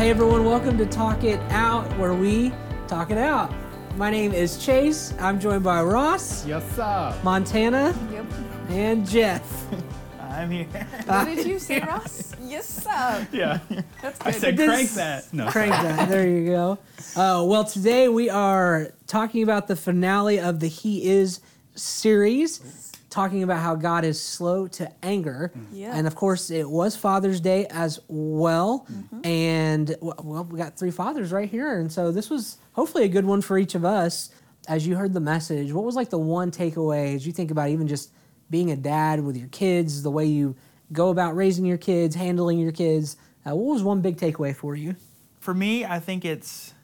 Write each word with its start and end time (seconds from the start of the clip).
hey 0.00 0.08
everyone, 0.08 0.46
welcome 0.46 0.78
to 0.78 0.86
Talk 0.86 1.24
It 1.24 1.38
Out, 1.50 1.84
where 1.98 2.14
we 2.14 2.54
talk 2.88 3.10
it 3.10 3.18
out. 3.18 3.52
My 3.98 4.10
name 4.10 4.32
is 4.32 4.56
Chase. 4.56 5.12
I'm 5.20 5.38
joined 5.38 5.62
by 5.62 5.82
Ross, 5.82 6.46
Yes, 6.46 6.64
sir. 6.74 7.14
Montana, 7.22 7.94
Yep. 8.10 8.24
and 8.70 9.06
Jeff. 9.06 9.66
I'm 10.22 10.50
here. 10.50 10.64
What 11.04 11.26
did 11.26 11.46
you 11.46 11.58
say, 11.58 11.80
Ross? 11.80 12.32
yes, 12.42 12.66
sir. 12.82 13.28
Yeah. 13.30 13.58
That's 14.00 14.18
good. 14.18 14.26
I 14.26 14.30
good. 14.30 14.40
said 14.40 14.56
This- 14.56 14.68
crank 14.70 14.90
that. 14.92 15.34
No. 15.34 15.48
Crank 15.50 15.72
that. 15.72 16.08
There 16.08 16.26
you 16.26 16.46
go. 16.46 16.78
Uh, 17.14 17.44
well, 17.44 17.64
today 17.64 18.08
we 18.08 18.30
are 18.30 18.92
talking 19.06 19.42
about 19.42 19.68
the 19.68 19.76
finale 19.76 20.40
of 20.40 20.60
the 20.60 20.68
He 20.68 21.10
Is 21.10 21.40
series, 21.74 22.89
talking 23.10 23.42
about 23.42 23.58
how 23.58 23.74
God 23.74 24.04
is 24.04 24.22
slow 24.22 24.68
to 24.68 24.90
anger. 25.02 25.52
Yes. 25.72 25.94
And 25.94 26.06
of 26.06 26.14
course, 26.14 26.50
it 26.50 26.68
was 26.68 26.96
Father's 26.96 27.40
Day 27.40 27.66
as 27.66 28.00
well. 28.08 28.86
And 29.24 29.94
well, 30.00 30.44
we 30.44 30.58
got 30.58 30.78
three 30.78 30.92
fathers 30.92 31.32
right 31.32 31.50
here. 31.50 31.78
And 31.78 31.92
so 31.92 32.12
this 32.12 32.30
was 32.30 32.58
hopefully 32.72 33.04
a 33.04 33.08
good 33.08 33.24
one 33.24 33.42
for 33.42 33.58
each 33.58 33.74
of 33.74 33.84
us. 33.84 34.30
As 34.68 34.86
you 34.86 34.94
heard 34.94 35.12
the 35.12 35.20
message, 35.20 35.72
what 35.72 35.84
was 35.84 35.96
like 35.96 36.10
the 36.10 36.18
one 36.18 36.50
takeaway 36.50 37.14
as 37.14 37.26
you 37.26 37.32
think 37.32 37.50
about 37.50 37.70
even 37.70 37.88
just 37.88 38.12
being 38.50 38.70
a 38.70 38.76
dad 38.76 39.24
with 39.24 39.36
your 39.36 39.48
kids, 39.48 40.02
the 40.02 40.10
way 40.10 40.26
you 40.26 40.54
go 40.92 41.08
about 41.08 41.34
raising 41.34 41.64
your 41.64 41.78
kids, 41.78 42.14
handling 42.14 42.58
your 42.58 42.72
kids? 42.72 43.16
Uh, 43.44 43.56
what 43.56 43.72
was 43.74 43.82
one 43.82 44.00
big 44.00 44.16
takeaway 44.16 44.54
for 44.54 44.76
you? 44.76 44.94
For 45.40 45.54
me, 45.54 45.84
I 45.84 45.98
think 45.98 46.24
it's 46.24 46.74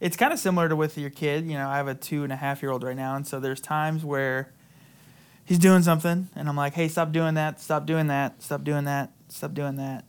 it's 0.00 0.16
kind 0.16 0.32
of 0.32 0.38
similar 0.38 0.68
to 0.68 0.76
with 0.76 0.96
your 0.96 1.10
kid. 1.10 1.46
You 1.46 1.54
know, 1.54 1.68
I 1.68 1.76
have 1.76 1.88
a 1.88 1.94
two 1.94 2.22
and 2.22 2.32
a 2.32 2.36
half 2.36 2.62
year 2.62 2.70
old 2.70 2.82
right 2.84 2.96
now, 2.96 3.16
and 3.16 3.26
so 3.26 3.40
there's 3.40 3.60
times 3.60 4.04
where 4.04 4.52
he's 5.46 5.58
doing 5.58 5.82
something, 5.82 6.28
and 6.36 6.48
I'm 6.48 6.56
like, 6.56 6.74
"Hey, 6.74 6.88
stop 6.88 7.12
doing 7.12 7.34
that! 7.34 7.60
Stop 7.60 7.86
doing 7.86 8.08
that! 8.08 8.42
Stop 8.42 8.64
doing 8.64 8.84
that! 8.84 9.12
Stop 9.28 9.54
doing 9.54 9.76
that!" 9.76 10.04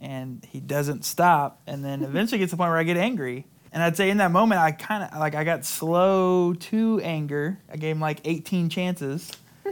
And 0.00 0.42
he 0.50 0.60
doesn't 0.60 1.04
stop, 1.04 1.60
and 1.66 1.84
then 1.84 2.02
eventually 2.04 2.38
gets 2.38 2.50
to 2.50 2.56
the 2.56 2.60
point 2.60 2.70
where 2.70 2.78
I 2.78 2.84
get 2.84 2.96
angry. 2.96 3.46
And 3.72 3.82
I'd 3.82 3.96
say 3.96 4.08
in 4.08 4.16
that 4.16 4.32
moment, 4.32 4.60
I 4.62 4.72
kind 4.72 5.04
of 5.04 5.18
like 5.18 5.34
I 5.34 5.44
got 5.44 5.66
slow 5.66 6.54
to 6.54 7.00
anger. 7.00 7.58
I 7.70 7.76
gave 7.76 7.96
him 7.96 8.00
like 8.00 8.20
18 8.24 8.70
chances. 8.70 9.30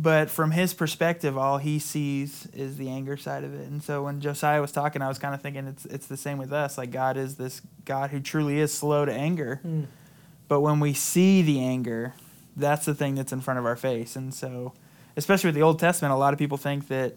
But 0.00 0.30
from 0.30 0.52
his 0.52 0.74
perspective, 0.74 1.36
all 1.36 1.58
he 1.58 1.80
sees 1.80 2.46
is 2.54 2.76
the 2.76 2.88
anger 2.88 3.16
side 3.16 3.42
of 3.42 3.52
it. 3.52 3.68
And 3.68 3.82
so 3.82 4.04
when 4.04 4.20
Josiah 4.20 4.60
was 4.60 4.70
talking, 4.70 5.02
I 5.02 5.08
was 5.08 5.18
kind 5.18 5.34
of 5.34 5.42
thinking 5.42 5.66
it's 5.66 5.84
it's 5.86 6.06
the 6.06 6.16
same 6.16 6.38
with 6.38 6.52
us. 6.52 6.78
Like 6.78 6.92
God 6.92 7.16
is 7.16 7.34
this 7.34 7.62
God 7.84 8.10
who 8.10 8.20
truly 8.20 8.60
is 8.60 8.72
slow 8.72 9.04
to 9.04 9.12
anger. 9.12 9.60
Mm. 9.66 9.86
But 10.46 10.60
when 10.60 10.78
we 10.78 10.94
see 10.94 11.42
the 11.42 11.60
anger, 11.60 12.14
that's 12.58 12.84
the 12.86 12.94
thing 12.94 13.14
that's 13.14 13.32
in 13.32 13.40
front 13.40 13.58
of 13.58 13.66
our 13.66 13.76
face. 13.76 14.16
And 14.16 14.34
so, 14.34 14.72
especially 15.16 15.48
with 15.48 15.54
the 15.54 15.62
Old 15.62 15.78
Testament, 15.78 16.12
a 16.12 16.16
lot 16.16 16.32
of 16.32 16.38
people 16.38 16.56
think 16.58 16.88
that 16.88 17.14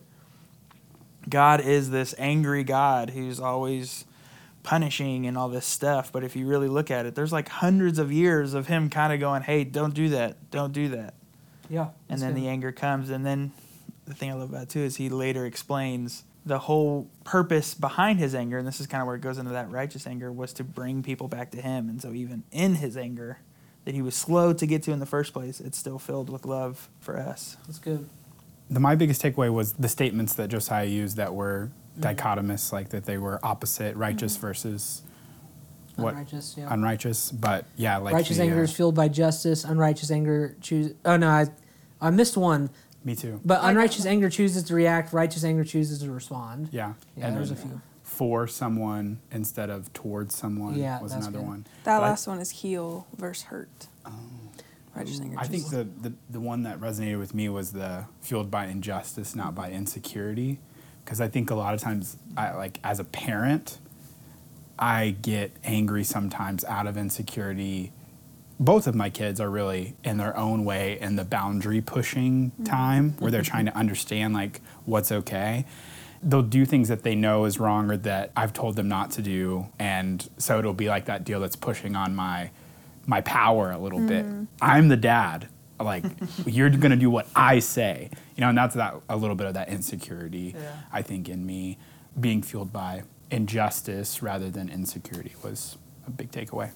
God 1.30 1.62
is 1.62 1.90
this 1.92 2.16
angry 2.18 2.64
God 2.64 3.12
who's 3.12 3.40
always 3.40 4.06
punishing 4.64 5.26
and 5.28 5.38
all 5.38 5.50
this 5.50 5.66
stuff. 5.66 6.12
But 6.12 6.24
if 6.24 6.36
you 6.36 6.46
really 6.48 6.68
look 6.68 6.90
at 6.92 7.06
it, 7.06 7.16
there's 7.16 7.32
like 7.32 7.50
hundreds 7.50 8.00
of 8.00 8.12
years 8.12 8.54
of 8.54 8.68
him 8.68 8.90
kind 8.90 9.12
of 9.14 9.20
going, 9.20 9.42
"Hey, 9.44 9.64
don't 9.64 9.94
do 9.94 10.10
that. 10.10 10.52
Don't 10.52 10.72
do 10.74 10.90
that." 10.90 11.14
Yeah. 11.70 11.90
and 12.10 12.22
then 12.22 12.34
the 12.36 12.48
anger 12.50 12.72
comes 12.74 13.10
and 13.10 13.26
then 13.26 13.54
the 14.04 14.14
thing 14.14 14.30
i 14.30 14.34
love 14.34 14.50
about 14.50 14.64
it 14.64 14.70
too 14.70 14.82
is 14.82 14.98
he 14.98 15.08
later 15.08 15.46
explains 15.46 16.24
the 16.46 16.60
whole 16.60 17.08
purpose 17.24 17.74
behind 17.74 18.20
his 18.20 18.36
anger 18.36 18.58
and 18.58 18.68
this 18.68 18.82
is 18.82 18.88
kind 18.88 19.00
of 19.00 19.08
where 19.08 19.16
it 19.16 19.22
goes 19.22 19.38
into 19.38 19.52
that 19.52 19.72
righteous 19.72 20.06
anger 20.06 20.30
was 20.34 20.52
to 20.52 20.66
bring 20.66 21.02
people 21.02 21.30
back 21.30 21.50
to 21.52 21.62
him 21.62 21.88
and 21.88 22.02
so 22.02 22.12
even 22.12 22.44
in 22.52 22.76
his 22.76 22.98
anger 22.98 23.40
that 23.86 23.94
he 23.96 24.02
was 24.02 24.16
slow 24.16 24.54
to 24.54 24.66
get 24.66 24.84
to 24.84 24.92
in 24.92 25.00
the 25.00 25.06
first 25.06 25.34
place 25.34 25.60
it's 25.60 25.78
still 25.78 26.00
filled 26.00 26.30
with 26.30 26.46
love 26.46 26.90
for 27.00 27.18
us 27.18 27.58
That's 27.68 27.80
good. 27.80 28.08
The, 28.70 28.80
my 28.80 28.96
biggest 28.96 29.22
takeaway 29.22 29.52
was 29.52 29.74
the 29.74 29.90
statements 29.90 30.34
that 30.36 30.48
Josiah 30.48 30.86
used 30.86 31.18
that 31.18 31.34
were 31.34 31.72
dichotomous, 32.00 32.72
like 32.72 32.90
that 32.90 33.04
they 33.06 33.18
were 33.18 33.38
opposite, 33.44 33.96
righteous 33.98 34.38
versus 34.38 35.02
what 35.98 36.14
Unrighteous, 36.14 36.56
yeah. 36.58 36.74
unrighteous. 36.74 37.32
But 37.32 37.66
yeah, 37.76 37.98
like 37.98 38.14
righteous 38.14 38.38
the, 38.38 38.44
anger 38.44 38.62
uh, 38.62 38.64
is 38.64 38.72
fueled 38.74 38.96
by 38.96 39.10
justice. 39.10 39.66
Unrighteous 39.66 40.10
anger 40.10 40.56
choose. 40.62 40.94
Oh 41.04 41.18
no, 41.18 41.28
I, 41.28 41.48
I 42.00 42.10
missed 42.12 42.38
one. 42.38 42.70
me 43.04 43.14
too. 43.16 43.42
But 43.44 43.60
unrighteous 43.62 44.06
anger 44.06 44.30
chooses 44.30 44.64
to 44.64 44.74
react. 44.76 45.12
Righteous 45.12 45.44
anger 45.44 45.66
chooses 45.66 46.00
to 46.00 46.10
respond. 46.12 46.70
yeah, 46.72 46.94
Yeah, 47.18 47.28
and 47.28 47.36
there's 47.36 47.52
a 47.52 47.56
then 47.56 47.64
few. 47.68 47.82
For 48.12 48.46
someone 48.46 49.22
instead 49.32 49.70
of 49.70 49.92
towards 49.94 50.36
someone 50.36 50.76
Yeah, 50.76 51.02
was 51.02 51.14
another 51.14 51.40
good. 51.40 51.48
one. 51.48 51.68
That 51.86 52.00
But 52.00 52.02
last 52.02 52.28
one 52.28 52.40
is 52.40 52.50
heal 52.50 53.08
versus 53.18 53.46
hurt. 53.46 53.88
Oh. 54.06 54.12
Righteous 54.94 55.22
anger. 55.22 55.38
I 55.40 55.46
think 55.46 55.70
the, 55.70 55.88
the, 56.10 56.14
the 56.30 56.42
one 56.42 56.64
that 56.64 56.82
resonated 56.82 57.20
with 57.20 57.34
me 57.34 57.48
was 57.48 57.72
the 57.72 58.06
fueled 58.20 58.52
by 58.52 58.66
injustice, 58.66 59.34
not 59.34 59.56
by 59.56 59.72
insecurity. 59.72 60.60
Because 61.06 61.22
I 61.22 61.30
think 61.30 61.50
a 61.50 61.56
lot 61.56 61.74
of 61.74 61.80
times, 61.80 62.18
I, 62.36 62.52
like 62.52 62.80
as 62.84 63.00
a 63.00 63.06
parent, 63.06 63.78
I 64.78 65.16
get 65.22 65.56
angry 65.64 66.04
sometimes 66.04 66.66
out 66.66 66.88
of 66.88 66.98
insecurity. 66.98 67.94
Both 68.60 68.88
of 68.88 68.94
my 68.94 69.10
kids 69.10 69.40
are 69.40 69.50
really 69.50 69.96
in 70.04 70.18
their 70.18 70.36
own 70.36 70.66
way 70.66 71.00
in 71.00 71.16
the 71.16 71.24
boundary 71.24 71.80
pushing 71.80 72.52
mm-hmm. 72.52 72.66
time 72.66 73.16
where 73.20 73.32
they're 73.32 73.42
trying 73.42 73.68
to 73.68 73.76
understand 73.76 74.34
like 74.34 74.60
what's 74.84 75.14
okay. 75.14 75.66
They'll 76.24 76.42
do 76.42 76.66
things 76.66 76.88
that 76.90 77.04
they 77.04 77.16
know 77.16 77.46
is 77.46 77.60
wrong 77.60 77.90
or 77.90 77.98
that 77.98 78.32
I've 78.36 78.54
told 78.54 78.76
them 78.76 78.88
not 78.88 79.12
to 79.12 79.22
do, 79.22 79.68
and 79.80 80.28
so 80.38 80.60
it'll 80.60 80.74
be 80.74 80.88
like 80.88 81.06
that 81.06 81.24
deal 81.24 81.40
that's 81.40 81.56
pushing 81.56 81.96
on 81.96 82.16
my 82.16 82.52
my 83.08 83.22
power 83.22 83.72
a 83.72 83.78
little 83.78 84.00
bit. 84.00 84.26
Mm-hmm. 84.26 84.44
I'm 84.62 84.90
the 84.90 84.98
dad. 84.98 85.48
Like 85.80 86.04
you're 86.46 86.70
gonna 86.70 86.96
do 86.96 87.10
what 87.10 87.28
I 87.36 87.60
say, 87.60 88.10
you 88.36 88.42
know, 88.42 88.50
and 88.50 88.58
that's 88.58 88.76
that 88.76 88.96
a 89.10 89.18
little 89.18 89.36
bit 89.36 89.48
of 89.48 89.56
that 89.56 89.70
insecurity. 89.70 90.54
Yeah. 90.56 90.76
I 90.92 91.02
think 91.02 91.28
in 91.28 91.46
me 91.46 91.78
being 92.20 92.42
fueled 92.42 92.72
by 92.72 93.04
injustice 93.32 94.22
rather 94.22 94.50
than 94.50 94.70
insecurity 94.70 95.34
was 95.44 95.78
a 96.06 96.12
big 96.12 96.32
takeaway. 96.32 96.72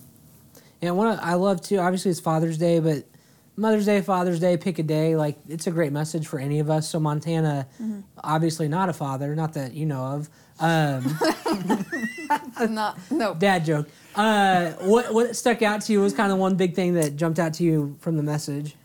And 0.81 0.97
one 0.97 1.19
I 1.22 1.35
love 1.35 1.62
too. 1.62 1.77
Obviously, 1.79 2.12
it's 2.12 2.19
Father's 2.19 2.57
Day, 2.57 2.79
but 2.79 3.06
Mother's 3.57 3.85
Day, 3.85 4.01
Father's 4.01 4.39
Day, 4.39 4.57
pick 4.57 4.79
a 4.79 4.83
day. 4.83 5.16
Like 5.16 5.38
it's 5.47 5.67
a 5.67 5.71
great 5.71 5.91
message 5.91 6.27
for 6.27 6.39
any 6.39 6.59
of 6.59 6.69
us. 6.69 6.89
So 6.89 6.99
Montana, 6.99 7.67
obviously 8.23 8.67
not 8.67 8.89
a 8.89 8.93
father, 8.93 9.35
not 9.35 9.53
that 9.53 9.73
you 9.73 9.85
know 9.85 10.03
of. 10.03 10.29
Um, 10.59 11.17
not 12.73 12.99
no. 13.11 13.33
dad 13.33 13.65
joke. 13.65 13.88
Uh, 14.15 14.71
what 14.81 15.13
what 15.13 15.35
stuck 15.35 15.61
out 15.61 15.81
to 15.81 15.94
you 15.94 16.01
was 16.01 16.13
kind 16.13 16.31
of 16.31 16.38
one 16.38 16.55
big 16.55 16.75
thing 16.75 16.94
that 16.95 17.15
jumped 17.15 17.39
out 17.39 17.53
to 17.55 17.63
you 17.63 17.97
from 17.99 18.17
the 18.17 18.23
message. 18.23 18.75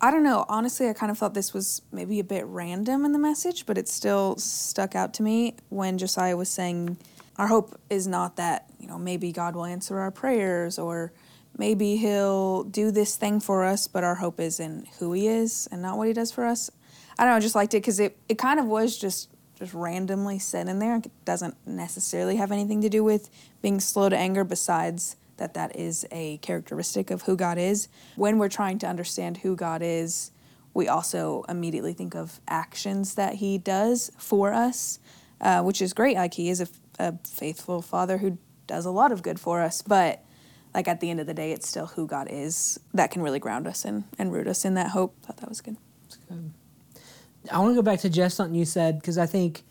I 0.00 0.10
don't 0.10 0.22
know. 0.22 0.44
Honestly, 0.48 0.88
I 0.88 0.92
kind 0.92 1.10
of 1.10 1.18
thought 1.18 1.34
this 1.34 1.52
was 1.52 1.82
maybe 1.90 2.20
a 2.20 2.24
bit 2.24 2.46
random 2.46 3.04
in 3.04 3.12
the 3.12 3.18
message, 3.18 3.66
but 3.66 3.76
it 3.76 3.88
still 3.88 4.36
stuck 4.36 4.94
out 4.94 5.12
to 5.14 5.22
me 5.22 5.56
when 5.70 5.98
Josiah 5.98 6.36
was 6.36 6.48
saying, 6.48 6.98
Our 7.36 7.48
hope 7.48 7.78
is 7.90 8.06
not 8.06 8.36
that, 8.36 8.66
you 8.78 8.86
know, 8.86 8.96
maybe 8.98 9.32
God 9.32 9.56
will 9.56 9.64
answer 9.64 9.98
our 9.98 10.12
prayers 10.12 10.78
or 10.78 11.12
maybe 11.58 11.96
he'll 11.96 12.62
do 12.62 12.90
this 12.90 13.16
thing 13.16 13.40
for 13.40 13.64
us, 13.64 13.86
but 13.86 14.04
our 14.04 14.14
hope 14.14 14.40
is 14.40 14.58
in 14.58 14.86
who 14.98 15.12
he 15.12 15.26
is 15.28 15.68
and 15.70 15.82
not 15.82 15.98
what 15.98 16.06
he 16.06 16.14
does 16.14 16.32
for 16.32 16.46
us. 16.46 16.70
I 17.18 17.24
don't 17.24 17.32
know, 17.32 17.36
I 17.36 17.40
just 17.40 17.56
liked 17.56 17.74
it 17.74 17.78
because 17.78 18.00
it, 18.00 18.16
it 18.28 18.38
kind 18.38 18.60
of 18.60 18.66
was 18.66 18.96
just 18.96 19.28
just 19.58 19.74
randomly 19.74 20.38
said 20.38 20.68
in 20.68 20.78
there. 20.78 20.96
It 20.96 21.10
doesn't 21.24 21.56
necessarily 21.66 22.36
have 22.36 22.52
anything 22.52 22.80
to 22.82 22.88
do 22.88 23.02
with 23.02 23.28
being 23.60 23.80
slow 23.80 24.08
to 24.08 24.16
anger 24.16 24.44
besides 24.44 25.16
that 25.38 25.54
that 25.54 25.74
is 25.74 26.06
a 26.12 26.36
characteristic 26.38 27.10
of 27.10 27.22
who 27.22 27.36
God 27.36 27.58
is. 27.58 27.88
When 28.14 28.38
we're 28.38 28.48
trying 28.48 28.78
to 28.80 28.86
understand 28.86 29.38
who 29.38 29.56
God 29.56 29.82
is, 29.82 30.30
we 30.74 30.86
also 30.86 31.44
immediately 31.48 31.92
think 31.92 32.14
of 32.14 32.40
actions 32.46 33.14
that 33.14 33.34
He 33.34 33.58
does 33.58 34.12
for 34.16 34.52
us, 34.52 35.00
uh, 35.40 35.62
which 35.62 35.82
is 35.82 35.92
great. 35.92 36.16
Like 36.16 36.34
He 36.34 36.50
is 36.50 36.60
a, 36.60 36.68
a 37.00 37.18
faithful 37.26 37.82
Father 37.82 38.18
who 38.18 38.38
does 38.68 38.86
a 38.86 38.90
lot 38.90 39.10
of 39.10 39.22
good 39.22 39.40
for 39.40 39.60
us, 39.60 39.82
but 39.82 40.22
like 40.74 40.88
at 40.88 41.00
the 41.00 41.10
end 41.10 41.20
of 41.20 41.26
the 41.26 41.34
day, 41.34 41.52
it's 41.52 41.68
still 41.68 41.86
who 41.86 42.06
God 42.06 42.28
is 42.30 42.78
that 42.94 43.10
can 43.10 43.22
really 43.22 43.38
ground 43.38 43.66
us 43.66 43.84
and, 43.84 44.04
and 44.18 44.32
root 44.32 44.46
us 44.46 44.64
in 44.64 44.74
that 44.74 44.90
hope. 44.90 45.14
Thought 45.22 45.38
that 45.38 45.48
was 45.48 45.60
good. 45.60 45.76
I 47.50 47.58
want 47.58 47.72
to 47.72 47.74
go 47.76 47.82
back 47.82 48.00
to 48.00 48.10
Jeff 48.10 48.32
something 48.32 48.54
you 48.54 48.64
said 48.64 49.00
because 49.00 49.18
I 49.18 49.26
think 49.26 49.62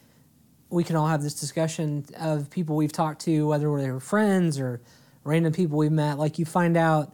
we 0.69 0.83
can 0.83 0.95
all 0.95 1.07
have 1.07 1.21
this 1.21 1.33
discussion 1.33 2.05
of 2.19 2.49
people 2.49 2.75
we've 2.75 2.91
talked 2.91 3.21
to, 3.21 3.47
whether 3.47 3.65
they 3.79 3.91
were 3.91 3.99
friends 3.99 4.59
or 4.59 4.81
random 5.23 5.53
people 5.53 5.77
we've 5.77 5.91
met. 5.91 6.17
Like 6.17 6.39
you 6.39 6.45
find 6.45 6.75
out, 6.75 7.13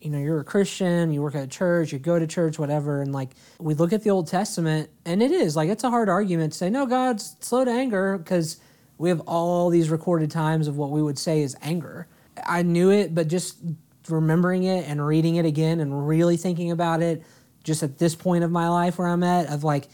you 0.00 0.10
know, 0.10 0.18
you're 0.18 0.40
a 0.40 0.44
Christian, 0.44 1.12
you 1.12 1.22
work 1.22 1.34
at 1.34 1.44
a 1.44 1.48
church, 1.48 1.92
you 1.92 1.98
go 1.98 2.18
to 2.18 2.26
church, 2.26 2.58
whatever, 2.58 3.02
and 3.02 3.12
like 3.12 3.30
we 3.58 3.74
look 3.74 3.92
at 3.92 4.04
the 4.04 4.10
Old 4.10 4.26
Testament, 4.26 4.90
and 5.04 5.22
it 5.22 5.30
is 5.30 5.56
like 5.56 5.68
it's 5.68 5.84
a 5.84 5.90
hard 5.90 6.08
argument 6.08 6.52
to 6.52 6.58
say 6.58 6.70
no, 6.70 6.86
God's 6.86 7.36
slow 7.40 7.64
to 7.64 7.70
anger 7.70 8.18
because 8.18 8.58
we 8.98 9.08
have 9.08 9.20
all 9.20 9.70
these 9.70 9.90
recorded 9.90 10.30
times 10.30 10.68
of 10.68 10.76
what 10.76 10.90
we 10.90 11.02
would 11.02 11.18
say 11.18 11.42
is 11.42 11.56
anger. 11.62 12.06
I 12.44 12.62
knew 12.62 12.90
it, 12.90 13.14
but 13.14 13.28
just 13.28 13.58
remembering 14.08 14.64
it 14.64 14.88
and 14.88 15.04
reading 15.04 15.36
it 15.36 15.44
again 15.44 15.80
and 15.80 16.06
really 16.06 16.36
thinking 16.36 16.70
about 16.70 17.02
it, 17.02 17.22
just 17.62 17.82
at 17.82 17.98
this 17.98 18.14
point 18.14 18.44
of 18.44 18.50
my 18.50 18.68
life 18.68 18.98
where 18.98 19.08
I'm 19.08 19.22
at, 19.22 19.48
of 19.48 19.64
like 19.64 19.88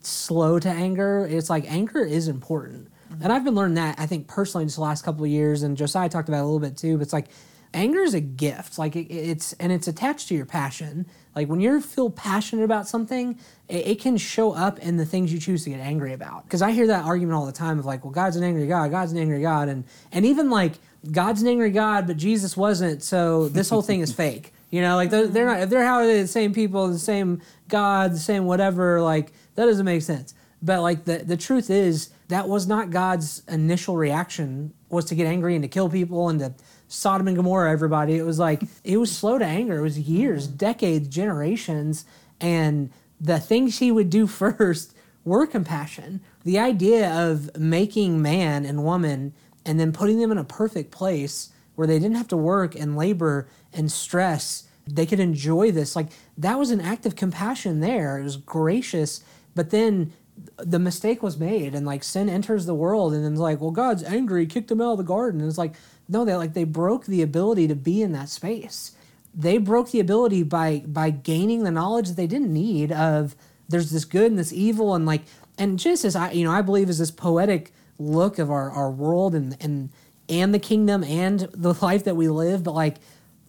slow 0.00 0.58
to 0.58 0.68
anger. 0.68 1.26
It's 1.28 1.50
like 1.50 1.70
anger 1.70 2.04
is 2.04 2.28
important. 2.28 2.90
Mm-hmm. 3.10 3.22
And 3.24 3.32
I've 3.32 3.44
been 3.44 3.54
learning 3.54 3.74
that, 3.74 3.98
I 3.98 4.06
think, 4.06 4.28
personally, 4.28 4.64
just 4.64 4.76
the 4.76 4.82
last 4.82 5.04
couple 5.04 5.24
of 5.24 5.30
years. 5.30 5.62
And 5.62 5.76
Josiah 5.76 6.08
talked 6.08 6.28
about 6.28 6.38
it 6.38 6.42
a 6.42 6.44
little 6.44 6.60
bit 6.60 6.76
too. 6.76 6.96
But 6.96 7.02
it's 7.02 7.12
like 7.12 7.26
anger 7.74 8.00
is 8.00 8.14
a 8.14 8.20
gift. 8.20 8.78
Like 8.78 8.96
it, 8.96 9.12
it's 9.12 9.52
and 9.54 9.72
it's 9.72 9.88
attached 9.88 10.28
to 10.28 10.34
your 10.34 10.46
passion. 10.46 11.06
Like 11.34 11.48
when 11.48 11.60
you 11.60 11.80
feel 11.80 12.10
passionate 12.10 12.64
about 12.64 12.88
something, 12.88 13.38
it, 13.68 13.86
it 13.86 14.00
can 14.00 14.16
show 14.16 14.52
up 14.52 14.78
in 14.78 14.96
the 14.96 15.06
things 15.06 15.32
you 15.32 15.38
choose 15.38 15.64
to 15.64 15.70
get 15.70 15.80
angry 15.80 16.12
about. 16.12 16.44
Because 16.44 16.62
I 16.62 16.72
hear 16.72 16.86
that 16.88 17.04
argument 17.04 17.36
all 17.36 17.46
the 17.46 17.52
time 17.52 17.78
of 17.78 17.84
like, 17.84 18.04
well, 18.04 18.12
God's 18.12 18.36
an 18.36 18.44
angry 18.44 18.66
God, 18.66 18.90
God's 18.90 19.12
an 19.12 19.18
angry 19.18 19.42
God, 19.42 19.68
and 19.68 19.84
and 20.12 20.24
even 20.24 20.50
like 20.50 20.74
God's 21.10 21.42
an 21.42 21.48
angry 21.48 21.70
God, 21.70 22.06
but 22.06 22.16
Jesus 22.16 22.56
wasn't, 22.56 23.02
so 23.02 23.48
this 23.48 23.70
whole 23.70 23.82
thing 23.82 24.00
is 24.00 24.12
fake. 24.24 24.52
You 24.70 24.82
know, 24.82 24.94
like 24.96 25.10
they're, 25.10 25.26
they're 25.26 25.46
not, 25.46 25.60
if 25.60 25.70
they're 25.70 25.84
how 25.84 26.06
the 26.06 26.26
same 26.26 26.54
people, 26.54 26.88
the 26.88 26.98
same 26.98 27.42
God, 27.68 28.12
the 28.12 28.18
same 28.18 28.44
whatever, 28.44 29.00
like 29.00 29.32
that 29.56 29.66
doesn't 29.66 29.84
make 29.84 30.02
sense. 30.02 30.34
But 30.62 30.82
like 30.82 31.04
the, 31.04 31.18
the 31.18 31.36
truth 31.36 31.70
is 31.70 32.10
that 32.28 32.48
was 32.48 32.66
not 32.66 32.90
God's 32.90 33.42
initial 33.48 33.96
reaction 33.96 34.72
was 34.88 35.04
to 35.06 35.14
get 35.14 35.26
angry 35.26 35.54
and 35.54 35.62
to 35.62 35.68
kill 35.68 35.88
people 35.88 36.28
and 36.28 36.38
to 36.40 36.54
Sodom 36.88 37.28
and 37.28 37.36
Gomorrah 37.36 37.70
everybody. 37.70 38.16
It 38.16 38.24
was 38.24 38.38
like, 38.38 38.62
it 38.84 38.98
was 38.98 39.16
slow 39.16 39.38
to 39.38 39.44
anger. 39.44 39.78
It 39.78 39.82
was 39.82 39.98
years, 39.98 40.46
mm-hmm. 40.46 40.56
decades, 40.56 41.08
generations. 41.08 42.04
And 42.40 42.90
the 43.20 43.40
things 43.40 43.78
he 43.78 43.90
would 43.90 44.10
do 44.10 44.26
first 44.28 44.94
were 45.24 45.46
compassion. 45.46 46.20
The 46.44 46.58
idea 46.58 47.10
of 47.10 47.56
making 47.56 48.22
man 48.22 48.64
and 48.64 48.84
woman 48.84 49.34
and 49.64 49.78
then 49.78 49.92
putting 49.92 50.18
them 50.18 50.32
in 50.32 50.38
a 50.38 50.44
perfect 50.44 50.90
place 50.90 51.50
where 51.74 51.86
they 51.86 51.98
didn't 51.98 52.16
have 52.16 52.28
to 52.28 52.36
work 52.36 52.74
and 52.74 52.96
labor 52.96 53.48
and 53.72 53.90
stress. 53.90 54.64
They 54.86 55.06
could 55.06 55.20
enjoy 55.20 55.70
this. 55.70 55.94
Like 55.94 56.08
that 56.36 56.58
was 56.58 56.70
an 56.70 56.80
act 56.80 57.06
of 57.06 57.16
compassion 57.16 57.80
there. 57.80 58.18
It 58.18 58.24
was 58.24 58.36
gracious. 58.36 59.22
But 59.54 59.70
then 59.70 60.12
the 60.58 60.78
mistake 60.78 61.22
was 61.22 61.38
made 61.38 61.74
and 61.74 61.86
like 61.86 62.04
sin 62.04 62.28
enters 62.28 62.66
the 62.66 62.74
world 62.74 63.12
and 63.14 63.24
then 63.24 63.32
it's 63.32 63.40
like, 63.40 63.60
well, 63.60 63.70
God's 63.70 64.02
angry, 64.04 64.46
kicked 64.46 64.68
them 64.68 64.80
out 64.80 64.92
of 64.92 64.98
the 64.98 65.04
garden. 65.04 65.40
And 65.40 65.48
it's 65.48 65.58
like, 65.58 65.74
no, 66.08 66.24
they 66.24 66.34
like 66.34 66.54
they 66.54 66.64
broke 66.64 67.06
the 67.06 67.22
ability 67.22 67.68
to 67.68 67.74
be 67.74 68.02
in 68.02 68.12
that 68.12 68.28
space. 68.28 68.92
They 69.32 69.58
broke 69.58 69.90
the 69.90 70.00
ability 70.00 70.42
by 70.42 70.82
by 70.86 71.10
gaining 71.10 71.62
the 71.62 71.70
knowledge 71.70 72.08
that 72.08 72.16
they 72.16 72.26
didn't 72.26 72.52
need 72.52 72.90
of 72.90 73.36
there's 73.68 73.90
this 73.90 74.04
good 74.04 74.30
and 74.30 74.38
this 74.38 74.52
evil 74.52 74.94
and 74.94 75.06
like 75.06 75.22
and 75.56 75.78
just 75.78 76.04
as 76.04 76.16
I 76.16 76.32
you 76.32 76.44
know, 76.44 76.52
I 76.52 76.62
believe 76.62 76.88
is 76.90 76.98
this 76.98 77.12
poetic 77.12 77.72
look 78.00 78.38
of 78.38 78.50
our, 78.50 78.70
our 78.70 78.90
world 78.90 79.34
and 79.34 79.56
and 79.60 79.90
and 80.28 80.54
the 80.54 80.58
kingdom 80.58 81.04
and 81.04 81.40
the 81.52 81.74
life 81.74 82.04
that 82.04 82.16
we 82.16 82.28
live, 82.28 82.64
but 82.64 82.72
like 82.72 82.96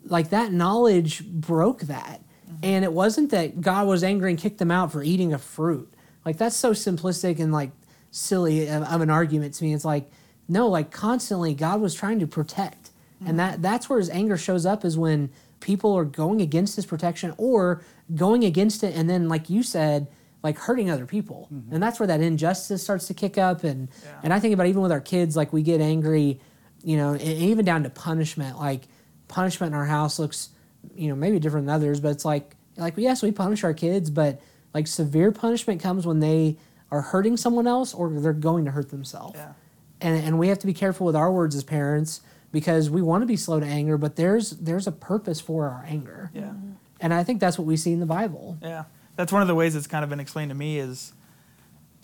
like 0.06 0.30
that 0.30 0.52
knowledge 0.52 1.26
broke 1.26 1.82
that. 1.82 2.22
Mm-hmm. 2.46 2.56
And 2.64 2.86
it 2.86 2.92
wasn't 2.92 3.32
that 3.32 3.62
God 3.62 3.88
was 3.88 4.04
angry 4.04 4.32
and 4.32 4.40
kicked 4.40 4.58
them 4.58 4.72
out 4.72 4.92
for 4.92 5.04
eating 5.04 5.34
a 5.34 5.38
fruit. 5.38 5.92
Like 6.26 6.38
that's 6.38 6.56
so 6.56 6.72
simplistic 6.72 7.40
and 7.40 7.54
like 7.54 7.72
silly 8.12 8.68
of, 8.68 8.84
of 8.84 9.02
an 9.02 9.10
argument 9.10 9.54
to 9.56 9.64
me. 9.64 9.74
It's 9.74 9.86
like 9.86 10.12
no, 10.48 10.68
like 10.68 10.92
constantly 10.92 11.54
God 11.54 11.80
was 11.80 11.96
trying 11.96 12.20
to 12.20 12.28
protect. 12.28 12.86
Mm-hmm. 12.86 13.28
And 13.28 13.40
that 13.40 13.62
that's 13.62 13.90
where 13.90 14.00
his 14.00 14.10
anger 14.10 14.38
shows 14.38 14.66
up 14.66 14.84
is 14.84 14.98
when 14.98 15.30
people 15.62 15.94
are 15.94 16.06
going 16.06 16.42
against 16.42 16.76
his 16.76 16.86
protection 16.86 17.34
or 17.38 17.82
going 18.16 18.44
against 18.44 18.84
it 18.84 18.94
and 18.96 19.10
then 19.10 19.30
like 19.30 19.50
you 19.50 19.64
said 19.64 20.08
like 20.44 20.58
hurting 20.58 20.90
other 20.90 21.06
people 21.06 21.48
mm-hmm. 21.54 21.74
and 21.74 21.84
that's 21.84 22.00
where 22.00 22.08
that 22.08 22.22
injustice 22.22 22.82
starts 22.82 23.08
to 23.08 23.14
kick 23.14 23.38
up 23.38 23.64
and 23.64 23.90
yeah. 24.04 24.20
and 24.24 24.34
i 24.34 24.40
think 24.40 24.54
about 24.54 24.68
even 24.68 24.82
with 24.82 24.92
our 24.92 25.02
kids 25.02 25.36
like 25.36 25.54
we 25.54 25.62
get 25.62 25.82
angry 25.82 26.40
you 26.84 26.98
know, 26.98 27.12
and 27.12 27.22
even 27.22 27.66
down 27.66 27.84
to 27.84 27.90
punishment. 27.90 28.58
Like 28.58 28.88
punishment 29.28 29.74
in 29.74 29.80
our 29.80 29.86
house 29.86 30.20
looks, 30.20 30.50
you 30.96 31.10
know, 31.10 31.16
maybe 31.16 31.40
different 31.40 31.68
than 31.68 31.76
others, 31.76 32.00
but 32.00 32.10
it's 32.10 32.26
like 32.26 32.56
like 32.78 32.96
yes, 32.98 33.22
we 33.22 33.32
punish 33.32 33.64
our 33.64 33.74
kids, 33.74 34.10
but 34.10 34.42
like 34.74 34.88
severe 34.88 35.32
punishment 35.32 35.82
comes 35.82 36.06
when 36.06 36.20
they 36.20 36.58
are 36.90 37.02
hurting 37.02 37.38
someone 37.38 37.68
else 37.68 37.94
or 37.94 38.10
they're 38.10 38.34
going 38.34 38.66
to 38.66 38.72
hurt 38.72 38.90
themselves. 38.90 39.36
Yeah. 39.38 39.54
And 40.00 40.24
and 40.24 40.40
we 40.40 40.48
have 40.48 40.60
to 40.60 40.68
be 40.68 40.74
careful 40.74 41.06
with 41.06 41.16
our 41.16 41.32
words 41.32 41.56
as 41.56 41.64
parents 41.64 42.22
because 42.52 42.90
we 42.90 43.02
want 43.02 43.22
to 43.22 43.28
be 43.28 43.38
slow 43.38 43.60
to 43.60 43.66
anger, 43.66 43.98
but 43.98 44.16
there's 44.16 44.52
there's 44.52 44.88
a 44.88 44.92
purpose 44.92 45.40
for 45.40 45.68
our 45.68 45.86
anger. 45.88 46.32
Yeah. 46.34 46.54
And 47.00 47.14
I 47.14 47.24
think 47.24 47.40
that's 47.40 47.58
what 47.58 47.66
we 47.66 47.78
see 47.78 47.92
in 47.94 48.00
the 48.00 48.06
Bible. 48.06 48.58
Yeah. 48.62 48.86
That's 49.22 49.32
one 49.32 49.44
of 49.44 49.48
the 49.48 49.54
ways 49.54 49.76
it's 49.76 49.86
kind 49.86 50.04
of 50.04 50.10
been 50.10 50.20
explained 50.20 50.50
to 50.50 50.56
me 50.56 50.80
is 50.80 51.14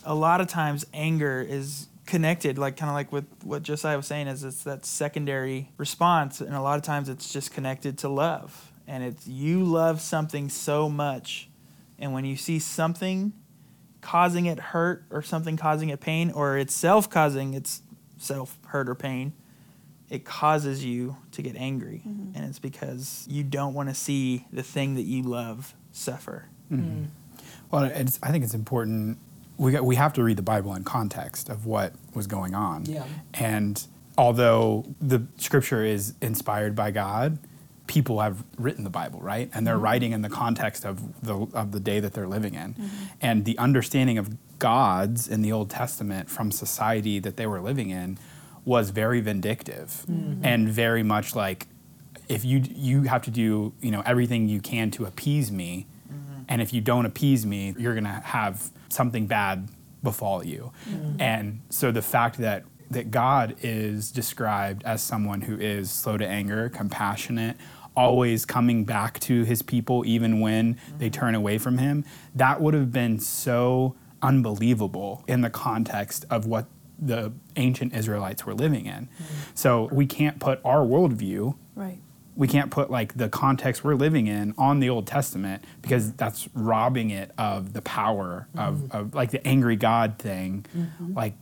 a 0.05 0.13
lot 0.13 0.39
of 0.39 0.45
times 0.45 0.85
anger 0.93 1.41
is 1.41 1.87
connected, 2.05 2.59
like 2.59 2.77
kind 2.77 2.91
of 2.91 2.93
like 2.93 3.11
with 3.11 3.25
what 3.43 3.63
Josiah 3.63 3.97
was 3.97 4.05
saying, 4.05 4.27
is 4.27 4.43
it's 4.43 4.63
that 4.65 4.85
secondary 4.85 5.71
response, 5.77 6.41
and 6.41 6.53
a 6.53 6.61
lot 6.61 6.77
of 6.77 6.83
times 6.83 7.09
it's 7.09 7.33
just 7.33 7.51
connected 7.51 7.97
to 7.97 8.07
love, 8.07 8.71
and 8.85 9.03
it's 9.03 9.27
you 9.27 9.63
love 9.63 9.99
something 9.99 10.47
so 10.47 10.89
much, 10.89 11.49
and 11.97 12.13
when 12.13 12.23
you 12.23 12.35
see 12.35 12.59
something 12.59 13.33
causing 13.99 14.45
it 14.45 14.59
hurt 14.59 15.03
or 15.09 15.23
something 15.23 15.57
causing 15.57 15.89
it 15.89 15.99
pain, 15.99 16.29
or 16.29 16.55
itself 16.55 17.09
causing 17.09 17.55
its 17.55 17.81
self 18.19 18.59
hurt 18.67 18.87
or 18.87 18.93
pain, 18.93 19.33
it 20.07 20.23
causes 20.23 20.85
you 20.85 21.17
to 21.31 21.41
get 21.41 21.55
angry, 21.55 22.03
mm-hmm. 22.07 22.37
and 22.37 22.47
it's 22.47 22.59
because 22.59 23.25
you 23.27 23.43
don't 23.43 23.73
want 23.73 23.89
to 23.89 23.95
see 23.95 24.45
the 24.53 24.61
thing 24.61 24.93
that 24.93 25.05
you 25.05 25.23
love 25.23 25.73
suffer. 25.91 26.45
Mm-hmm. 26.71 27.05
Well, 27.71 27.85
I 27.85 28.31
think 28.31 28.43
it's 28.43 28.53
important 28.53 29.19
we 29.57 29.71
got, 29.71 29.83
we 29.83 29.95
have 29.95 30.13
to 30.13 30.23
read 30.23 30.37
the 30.37 30.43
Bible 30.43 30.75
in 30.75 30.83
context 30.83 31.49
of 31.49 31.65
what 31.65 31.93
was 32.13 32.27
going 32.27 32.53
on. 32.53 32.85
Yeah. 32.85 33.05
And 33.33 33.83
although 34.17 34.85
the 35.01 35.25
scripture 35.37 35.83
is 35.83 36.13
inspired 36.21 36.75
by 36.75 36.91
God, 36.91 37.39
people 37.87 38.19
have 38.19 38.43
written 38.57 38.83
the 38.83 38.89
Bible, 38.89 39.19
right? 39.19 39.49
And 39.53 39.65
they're 39.65 39.75
mm-hmm. 39.75 39.83
writing 39.83 40.11
in 40.11 40.21
the 40.21 40.29
context 40.29 40.85
of 40.85 41.23
the 41.23 41.47
of 41.53 41.71
the 41.71 41.79
day 41.79 41.99
that 41.99 42.13
they're 42.13 42.27
living 42.27 42.53
in. 42.53 42.73
Mm-hmm. 42.73 43.05
And 43.21 43.45
the 43.45 43.57
understanding 43.57 44.17
of 44.17 44.35
gods 44.59 45.27
in 45.27 45.41
the 45.41 45.51
Old 45.51 45.69
Testament 45.69 46.29
from 46.29 46.51
society 46.51 47.19
that 47.19 47.37
they 47.37 47.47
were 47.47 47.61
living 47.61 47.89
in 47.89 48.17
was 48.65 48.89
very 48.89 49.21
vindictive 49.21 50.05
mm-hmm. 50.09 50.43
and 50.43 50.67
very 50.67 51.03
much 51.03 51.35
like 51.35 51.67
if 52.27 52.43
you 52.43 52.61
you 52.67 53.03
have 53.03 53.21
to 53.23 53.31
do, 53.31 53.73
you 53.81 53.91
know, 53.91 54.03
everything 54.05 54.49
you 54.49 54.59
can 54.59 54.91
to 54.91 55.05
appease 55.05 55.51
me. 55.51 55.87
And 56.49 56.61
if 56.61 56.73
you 56.73 56.81
don't 56.81 57.05
appease 57.05 57.45
me, 57.45 57.75
you're 57.77 57.94
going 57.94 58.03
to 58.05 58.21
have 58.23 58.69
something 58.89 59.27
bad 59.27 59.69
befall 60.03 60.45
you. 60.45 60.71
Mm-hmm. 60.89 61.21
And 61.21 61.61
so 61.69 61.91
the 61.91 62.01
fact 62.01 62.38
that 62.38 62.63
that 62.89 63.11
God 63.11 63.55
is 63.61 64.11
described 64.11 64.83
as 64.85 65.03
someone 65.03 65.41
who 65.41 65.57
is 65.57 65.91
slow 65.91 66.15
to 66.15 66.25
anger, 66.25 66.69
compassionate, 66.69 67.57
always 67.97 68.45
coming 68.45 68.85
back 68.85 69.19
to 69.19 69.44
his 69.44 69.61
people 69.61 70.05
even 70.05 70.39
when 70.39 70.75
mm-hmm. 70.75 70.97
they 70.97 71.09
turn 71.09 71.35
away 71.35 71.57
from 71.57 71.79
him, 71.79 72.05
that 72.35 72.61
would 72.61 72.73
have 72.73 72.91
been 72.91 73.19
so 73.19 73.95
unbelievable 74.21 75.23
in 75.27 75.41
the 75.41 75.50
context 75.50 76.25
of 76.29 76.45
what 76.45 76.67
the 77.00 77.31
ancient 77.57 77.93
Israelites 77.93 78.45
were 78.45 78.55
living 78.55 78.85
in. 78.85 79.07
Mm-hmm. 79.07 79.23
So 79.53 79.89
we 79.91 80.05
can't 80.05 80.39
put 80.39 80.61
our 80.63 80.79
worldview 80.79 81.55
right 81.75 82.00
we 82.38 82.48
can't 82.48 82.69
put 82.69 82.92
like 82.92 83.16
the 83.16 83.28
context 83.28 83.84
we're 83.84 83.95
living 83.95 84.28
in 84.28 84.54
on 84.57 84.80
the 84.80 84.89
Old 84.89 85.07
Testament 85.07 85.63
because 85.81 86.13
that's 86.13 86.48
robbing 86.54 87.10
it 87.10 87.31
of 87.38 87.74
the 87.74 87.81
power 87.81 88.48
of, 88.56 88.75
mm-hmm. 88.75 88.96
of 88.96 89.15
like 89.15 89.32
the 89.32 89.46
angry 89.46 89.75
God 89.75 90.20
thing. 90.20 90.65
Mm-hmm. 90.77 91.13
Like 91.15 91.34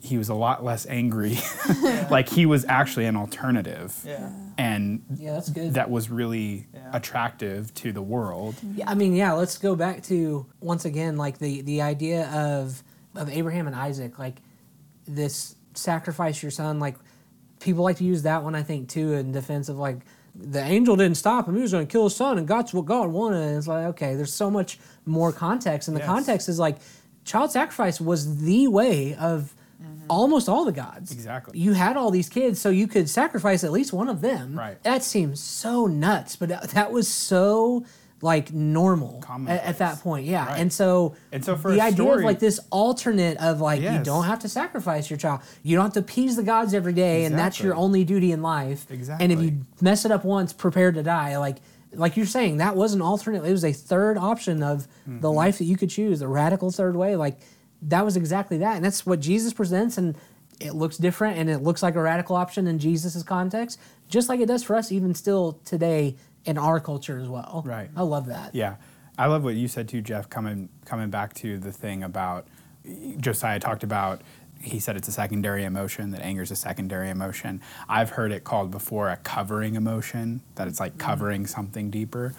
he 0.00 0.16
was 0.16 0.28
a 0.28 0.34
lot 0.34 0.62
less 0.62 0.86
angry. 0.86 1.38
like 2.10 2.28
he 2.28 2.46
was 2.46 2.64
actually 2.68 3.06
an 3.06 3.16
alternative. 3.16 4.00
Yeah. 4.06 4.30
And 4.56 5.02
yeah, 5.16 5.32
that's 5.32 5.50
good. 5.50 5.74
That 5.74 5.90
was 5.90 6.08
really 6.08 6.68
yeah. 6.72 6.90
attractive 6.92 7.74
to 7.74 7.92
the 7.92 8.02
world. 8.02 8.54
Yeah, 8.74 8.88
I 8.88 8.94
mean, 8.94 9.16
yeah, 9.16 9.32
let's 9.32 9.58
go 9.58 9.74
back 9.74 10.04
to 10.04 10.46
once 10.60 10.84
again 10.84 11.16
like 11.16 11.38
the 11.38 11.62
the 11.62 11.82
idea 11.82 12.28
of 12.30 12.82
of 13.16 13.28
Abraham 13.28 13.66
and 13.66 13.74
Isaac, 13.74 14.20
like 14.20 14.36
this 15.06 15.56
sacrifice 15.74 16.42
your 16.42 16.52
son, 16.52 16.78
like 16.78 16.94
people 17.58 17.82
like 17.82 17.96
to 17.96 18.04
use 18.04 18.22
that 18.22 18.44
one 18.44 18.54
I 18.54 18.62
think 18.62 18.88
too 18.88 19.14
in 19.14 19.32
defense 19.32 19.68
of 19.68 19.78
like 19.78 19.98
the 20.38 20.62
angel 20.62 20.96
didn't 20.96 21.16
stop 21.16 21.48
him. 21.48 21.56
He 21.56 21.62
was 21.62 21.72
going 21.72 21.86
to 21.86 21.90
kill 21.90 22.04
his 22.04 22.16
son, 22.16 22.38
and 22.38 22.46
God's 22.46 22.72
what 22.72 22.86
God 22.86 23.10
wanted. 23.10 23.42
And 23.42 23.58
it's 23.58 23.66
like, 23.66 23.86
okay, 23.86 24.14
there's 24.14 24.32
so 24.32 24.50
much 24.50 24.78
more 25.04 25.32
context. 25.32 25.88
And 25.88 25.96
the 25.96 26.00
yes. 26.00 26.08
context 26.08 26.48
is 26.48 26.58
like, 26.58 26.78
child 27.24 27.50
sacrifice 27.50 28.00
was 28.00 28.42
the 28.42 28.68
way 28.68 29.14
of 29.14 29.54
mm-hmm. 29.82 30.04
almost 30.08 30.48
all 30.48 30.64
the 30.64 30.72
gods. 30.72 31.10
Exactly. 31.12 31.58
You 31.58 31.72
had 31.72 31.96
all 31.96 32.10
these 32.10 32.28
kids, 32.28 32.60
so 32.60 32.70
you 32.70 32.86
could 32.86 33.08
sacrifice 33.08 33.64
at 33.64 33.72
least 33.72 33.92
one 33.92 34.08
of 34.08 34.20
them. 34.20 34.56
Right. 34.56 34.82
That 34.84 35.02
seems 35.02 35.40
so 35.40 35.86
nuts, 35.86 36.36
but 36.36 36.48
that 36.70 36.92
was 36.92 37.08
so 37.08 37.84
like 38.20 38.52
normal 38.52 39.24
at, 39.46 39.64
at, 39.64 39.78
that 39.78 40.00
point. 40.00 40.26
Yeah. 40.26 40.46
Right. 40.46 40.60
And 40.60 40.72
so, 40.72 41.14
and 41.30 41.44
so 41.44 41.56
for 41.56 41.70
the 41.70 41.80
idea 41.80 41.96
story, 41.96 42.18
of 42.18 42.24
like 42.24 42.40
this 42.40 42.58
alternate 42.70 43.36
of 43.38 43.60
like 43.60 43.80
yes. 43.80 43.96
you 43.96 44.04
don't 44.04 44.24
have 44.24 44.40
to 44.40 44.48
sacrifice 44.48 45.08
your 45.08 45.18
child. 45.18 45.40
You 45.62 45.76
don't 45.76 45.84
have 45.84 45.92
to 45.94 46.00
appease 46.00 46.36
the 46.36 46.42
gods 46.42 46.74
every 46.74 46.92
day, 46.92 47.20
exactly. 47.20 47.26
and 47.26 47.38
that's 47.38 47.60
your 47.60 47.74
only 47.74 48.04
duty 48.04 48.32
in 48.32 48.42
life. 48.42 48.90
Exactly. 48.90 49.24
And 49.24 49.32
if 49.32 49.40
you 49.40 49.64
mess 49.80 50.04
it 50.04 50.10
up 50.10 50.24
once, 50.24 50.52
prepare 50.52 50.90
to 50.90 51.02
die. 51.02 51.38
Like 51.38 51.58
like 51.92 52.16
you're 52.16 52.26
saying, 52.26 52.58
that 52.58 52.76
was 52.76 52.92
an 52.92 53.00
alternate. 53.00 53.44
It 53.44 53.52
was 53.52 53.64
a 53.64 53.72
third 53.72 54.18
option 54.18 54.62
of 54.62 54.88
mm-hmm. 55.02 55.20
the 55.20 55.30
life 55.30 55.58
that 55.58 55.64
you 55.64 55.76
could 55.76 55.90
choose, 55.90 56.20
the 56.20 56.28
radical 56.28 56.70
third 56.70 56.96
way. 56.96 57.16
Like 57.16 57.40
that 57.82 58.04
was 58.04 58.16
exactly 58.16 58.58
that, 58.58 58.76
and 58.76 58.84
that's 58.84 59.06
what 59.06 59.20
Jesus 59.20 59.52
presents, 59.52 59.96
and 59.96 60.16
it 60.60 60.74
looks 60.74 60.96
different, 60.96 61.38
and 61.38 61.48
it 61.48 61.58
looks 61.58 61.82
like 61.82 61.94
a 61.94 62.02
radical 62.02 62.34
option 62.34 62.66
in 62.66 62.80
Jesus's 62.80 63.22
context, 63.22 63.78
just 64.08 64.28
like 64.28 64.40
it 64.40 64.46
does 64.46 64.64
for 64.64 64.74
us, 64.74 64.90
even 64.90 65.14
still 65.14 65.60
today 65.64 66.16
in 66.48 66.56
our 66.58 66.80
culture 66.80 67.18
as 67.18 67.28
well. 67.28 67.62
Right. 67.66 67.90
I 67.94 68.02
love 68.02 68.26
that. 68.26 68.54
Yeah. 68.54 68.76
I 69.18 69.26
love 69.26 69.44
what 69.44 69.54
you 69.54 69.68
said 69.68 69.88
too, 69.88 70.00
Jeff, 70.00 70.30
coming 70.30 70.68
coming 70.86 71.10
back 71.10 71.34
to 71.34 71.58
the 71.58 71.72
thing 71.72 72.02
about 72.02 72.46
Josiah 73.18 73.60
talked 73.60 73.84
about 73.84 74.22
he 74.60 74.80
said 74.80 74.96
it's 74.96 75.06
a 75.06 75.12
secondary 75.12 75.62
emotion, 75.62 76.10
that 76.10 76.20
anger 76.20 76.42
is 76.42 76.50
a 76.50 76.56
secondary 76.56 77.10
emotion. 77.10 77.60
I've 77.88 78.10
heard 78.10 78.32
it 78.32 78.42
called 78.42 78.72
before 78.72 79.08
a 79.08 79.16
covering 79.16 79.76
emotion, 79.76 80.40
that 80.56 80.66
it's 80.66 80.80
like 80.80 80.94
Mm. 80.94 80.98
covering 80.98 81.46
something 81.46 81.90
deeper. 81.90 82.34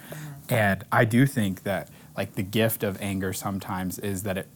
And 0.50 0.84
I 0.92 1.06
do 1.06 1.24
think 1.24 1.62
that 1.62 1.88
like 2.16 2.34
the 2.34 2.42
gift 2.42 2.82
of 2.82 3.00
anger 3.00 3.32
sometimes 3.32 3.98
is 3.98 4.24
that 4.24 4.36
it 4.36 4.48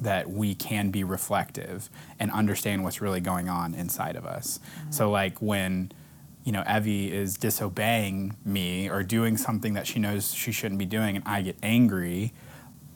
that 0.00 0.30
we 0.30 0.54
can 0.54 0.90
be 0.90 1.04
reflective 1.04 1.88
and 2.18 2.30
understand 2.32 2.82
what's 2.82 3.00
really 3.00 3.20
going 3.20 3.48
on 3.48 3.72
inside 3.74 4.16
of 4.16 4.24
us. 4.26 4.58
So 4.90 5.10
like 5.10 5.40
when 5.40 5.92
you 6.44 6.52
know 6.52 6.62
Evie 6.66 7.12
is 7.12 7.36
disobeying 7.36 8.36
me 8.44 8.88
or 8.88 9.02
doing 9.02 9.36
something 9.36 9.74
that 9.74 9.86
she 9.86 9.98
knows 9.98 10.34
she 10.34 10.52
shouldn't 10.52 10.78
be 10.78 10.86
doing 10.86 11.16
and 11.16 11.26
I 11.26 11.42
get 11.42 11.56
angry, 11.62 12.32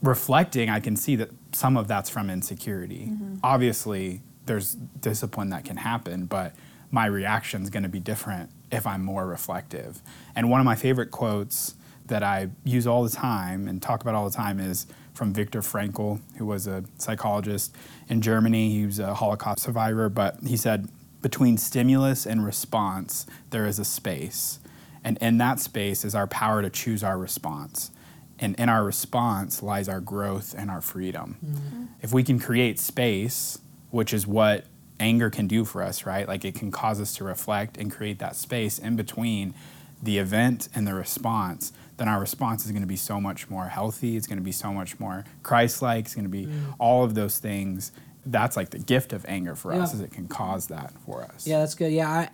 reflecting 0.03 0.69
I 0.69 0.81
can 0.81 0.97
see 0.97 1.17
that 1.17 1.31
some 1.53 1.77
of 1.77 1.89
that's 1.89 2.11
from 2.11 2.31
insecurity. 2.31 3.09
Mm-hmm. 3.11 3.37
Obviously 3.43 4.23
there's 4.47 4.75
discipline 4.75 5.51
that 5.51 5.65
can 5.65 5.77
happen, 5.77 6.27
but 6.27 6.55
my 6.91 7.07
reaction 7.07 7.63
is 7.63 7.71
going 7.71 7.83
to 7.83 7.89
be 7.89 8.01
different 8.01 8.51
if 8.71 8.87
I'm 8.87 9.05
more 9.05 9.27
reflective. 9.27 10.03
And 10.35 10.51
one 10.51 10.61
of 10.61 10.65
my 10.65 10.77
favorite 10.77 11.11
quotes 11.11 11.75
that 12.07 12.23
I 12.23 12.51
use 12.65 12.87
all 12.87 13.03
the 13.03 13.11
time 13.11 13.67
and 13.67 13.83
talk 13.83 14.01
about 14.03 14.15
all 14.15 14.29
the 14.29 14.37
time 14.37 14.61
is 14.61 14.87
from 15.13 15.33
Viktor 15.33 15.61
Frankl, 15.61 16.21
who 16.37 16.47
was 16.47 16.67
a 16.67 16.85
psychologist 16.99 17.75
in 18.09 18.21
Germany. 18.21 18.71
He 18.71 18.87
was 18.87 18.99
a 18.99 19.15
Holocaust 19.15 19.61
survivor, 19.61 20.09
but 20.09 20.39
he 20.47 20.57
said, 20.57 20.89
between 21.27 21.59
stimulus 21.59 22.25
and 22.25 22.47
response, 22.47 23.27
there 23.51 23.67
is 23.67 23.81
a 23.81 23.85
space. 23.85 24.61
And 25.03 25.19
in 25.19 25.39
that 25.39 25.59
space 25.59 26.05
is 26.05 26.15
our 26.15 26.29
power 26.29 26.63
to 26.63 26.71
choose 26.71 27.03
our 27.03 27.19
response. 27.19 27.91
And 28.39 28.55
in 28.61 28.69
our 28.69 28.85
response 28.85 29.61
lies 29.61 29.89
our 29.89 29.99
growth 29.99 30.55
and 30.57 30.71
our 30.71 30.81
freedom. 30.81 31.37
Mm-hmm. 31.45 31.85
If 32.01 32.13
we 32.13 32.23
can 32.23 32.39
create 32.39 32.79
space, 32.79 33.59
which 33.91 34.15
is 34.15 34.25
what 34.25 34.67
anger 35.01 35.29
can 35.29 35.49
do 35.49 35.65
for 35.65 35.83
us, 35.83 36.07
right? 36.07 36.29
Like 36.29 36.45
it 36.45 36.55
can 36.55 36.71
cause 36.71 37.01
us 37.01 37.13
to 37.17 37.25
reflect 37.25 37.77
and 37.77 37.91
create 37.91 38.21
that 38.21 38.37
space 38.37 38.79
in 38.79 38.95
between 38.95 39.53
the 40.01 40.19
event 40.19 40.69
and 40.77 40.87
the 40.87 40.95
response, 40.95 41.73
then 41.97 42.07
our 42.07 42.21
response 42.21 42.65
is 42.65 42.71
going 42.71 42.83
to 42.83 42.87
be 42.87 42.95
so 42.95 43.21
much 43.21 43.51
more 43.51 43.67
healthy. 43.67 44.17
It's 44.17 44.29
going 44.29 44.39
to 44.39 44.45
be 44.45 44.53
so 44.53 44.73
much 44.73 45.01
more 45.01 45.25
Christ 45.43 45.83
like. 45.83 46.05
It's 46.05 46.15
going 46.15 46.27
to 46.27 46.31
be 46.31 46.47
mm. 46.47 46.77
all 46.79 47.03
of 47.03 47.17
those 47.17 47.41
things. 47.41 47.91
That's 48.27 48.57
like 48.57 48.71
the 48.71 48.79
gift 48.79 49.13
of 49.13 49.25
anger 49.29 49.55
for 49.55 49.73
us, 49.73 49.95
is 49.95 50.01
it 50.01 50.13
can 50.13 50.29
cause 50.29 50.67
that 50.69 50.93
for 51.05 51.23
us. 51.23 51.47
Yeah, 51.47 51.61
that's 51.61 51.75
good. 51.75 51.93
Yeah, 51.93 52.29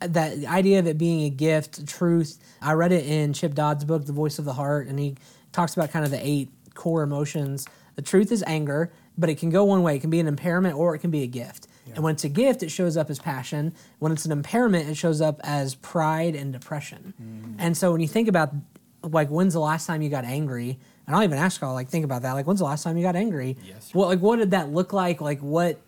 I, 0.00 0.06
that 0.06 0.44
idea 0.44 0.78
of 0.78 0.86
it 0.86 0.98
being 0.98 1.24
a 1.24 1.30
gift, 1.30 1.86
truth. 1.86 2.38
I 2.60 2.72
read 2.72 2.92
it 2.92 3.06
in 3.06 3.32
Chip 3.32 3.54
Dodd's 3.54 3.84
book, 3.84 4.04
The 4.04 4.12
Voice 4.12 4.38
of 4.38 4.44
the 4.44 4.52
Heart, 4.52 4.88
and 4.88 4.98
he 4.98 5.16
talks 5.52 5.74
about 5.74 5.90
kind 5.90 6.04
of 6.04 6.10
the 6.10 6.26
eight 6.26 6.50
core 6.74 7.02
emotions. 7.02 7.66
The 7.94 8.02
truth 8.02 8.30
is 8.30 8.44
anger, 8.46 8.92
but 9.16 9.30
it 9.30 9.38
can 9.38 9.50
go 9.50 9.64
one 9.64 9.82
way. 9.82 9.96
It 9.96 10.00
can 10.00 10.10
be 10.10 10.20
an 10.20 10.26
impairment 10.26 10.76
or 10.76 10.94
it 10.94 10.98
can 10.98 11.10
be 11.10 11.22
a 11.22 11.26
gift. 11.26 11.68
And 11.94 12.04
when 12.04 12.14
it's 12.14 12.24
a 12.24 12.28
gift, 12.28 12.62
it 12.62 12.70
shows 12.70 12.96
up 12.96 13.10
as 13.10 13.18
passion. 13.18 13.72
When 13.98 14.12
it's 14.12 14.26
an 14.26 14.32
impairment, 14.32 14.88
it 14.88 14.96
shows 14.96 15.20
up 15.20 15.40
as 15.44 15.74
pride 15.76 16.34
and 16.34 16.52
depression. 16.52 17.14
Mm. 17.22 17.54
And 17.58 17.76
so 17.76 17.92
when 17.92 18.00
you 18.00 18.08
think 18.08 18.28
about 18.28 18.52
like 19.02 19.28
when's 19.28 19.54
the 19.54 19.60
last 19.60 19.86
time 19.86 20.02
you 20.02 20.10
got 20.10 20.24
angry? 20.24 20.78
And 21.06 21.14
I'll 21.14 21.22
even 21.22 21.38
ask 21.38 21.60
y'all 21.60 21.74
like 21.74 21.88
think 21.88 22.04
about 22.04 22.22
that. 22.22 22.32
Like 22.32 22.46
when's 22.46 22.60
the 22.60 22.64
last 22.64 22.82
time 22.82 22.96
you 22.96 23.02
got 23.02 23.16
angry? 23.16 23.56
Yes. 23.64 23.94
What 23.94 24.08
like 24.08 24.20
what 24.20 24.36
did 24.36 24.50
that 24.50 24.70
look 24.70 24.92
like? 24.92 25.20
Like 25.20 25.40
what 25.40 25.80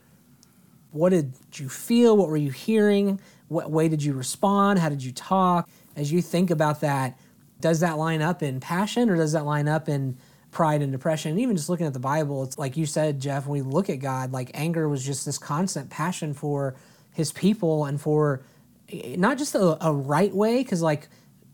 what 0.92 1.10
did 1.10 1.32
you 1.54 1.68
feel? 1.68 2.16
What 2.16 2.28
were 2.28 2.37
you 2.37 2.50
hearing? 2.50 3.20
What 3.48 3.70
way 3.70 3.88
did 3.88 4.02
you 4.02 4.12
respond? 4.12 4.78
How 4.78 4.88
did 4.88 5.02
you 5.02 5.12
talk? 5.12 5.68
As 5.96 6.12
you 6.12 6.22
think 6.22 6.50
about 6.50 6.80
that, 6.80 7.18
does 7.60 7.80
that 7.80 7.98
line 7.98 8.22
up 8.22 8.42
in 8.42 8.60
passion 8.60 9.10
or 9.10 9.16
does 9.16 9.32
that 9.32 9.44
line 9.44 9.68
up 9.68 9.88
in 9.88 10.16
pride 10.50 10.82
and 10.82 10.92
depression? 10.92 11.32
And 11.32 11.40
even 11.40 11.56
just 11.56 11.68
looking 11.68 11.87
at 11.87 11.92
the 11.92 11.98
Bible, 11.98 12.44
it's 12.44 12.58
like 12.58 12.76
you 12.76 12.87
said, 12.87 13.20
Jeff, 13.20 13.46
when 13.46 13.64
we 13.64 13.68
look 13.68 13.90
at 13.90 13.96
God, 13.96 14.32
like 14.32 14.50
anger 14.54 14.88
was 14.88 15.04
just 15.04 15.26
this 15.26 15.38
constant 15.38 15.90
passion 15.90 16.34
for 16.34 16.76
his 17.12 17.32
people 17.32 17.84
and 17.84 18.00
for 18.00 18.42
eh, 18.90 19.16
not 19.18 19.38
just 19.38 19.54
a, 19.54 19.84
a 19.84 19.92
right 19.92 20.32
way, 20.32 20.62
because 20.62 20.82
like, 20.82 21.08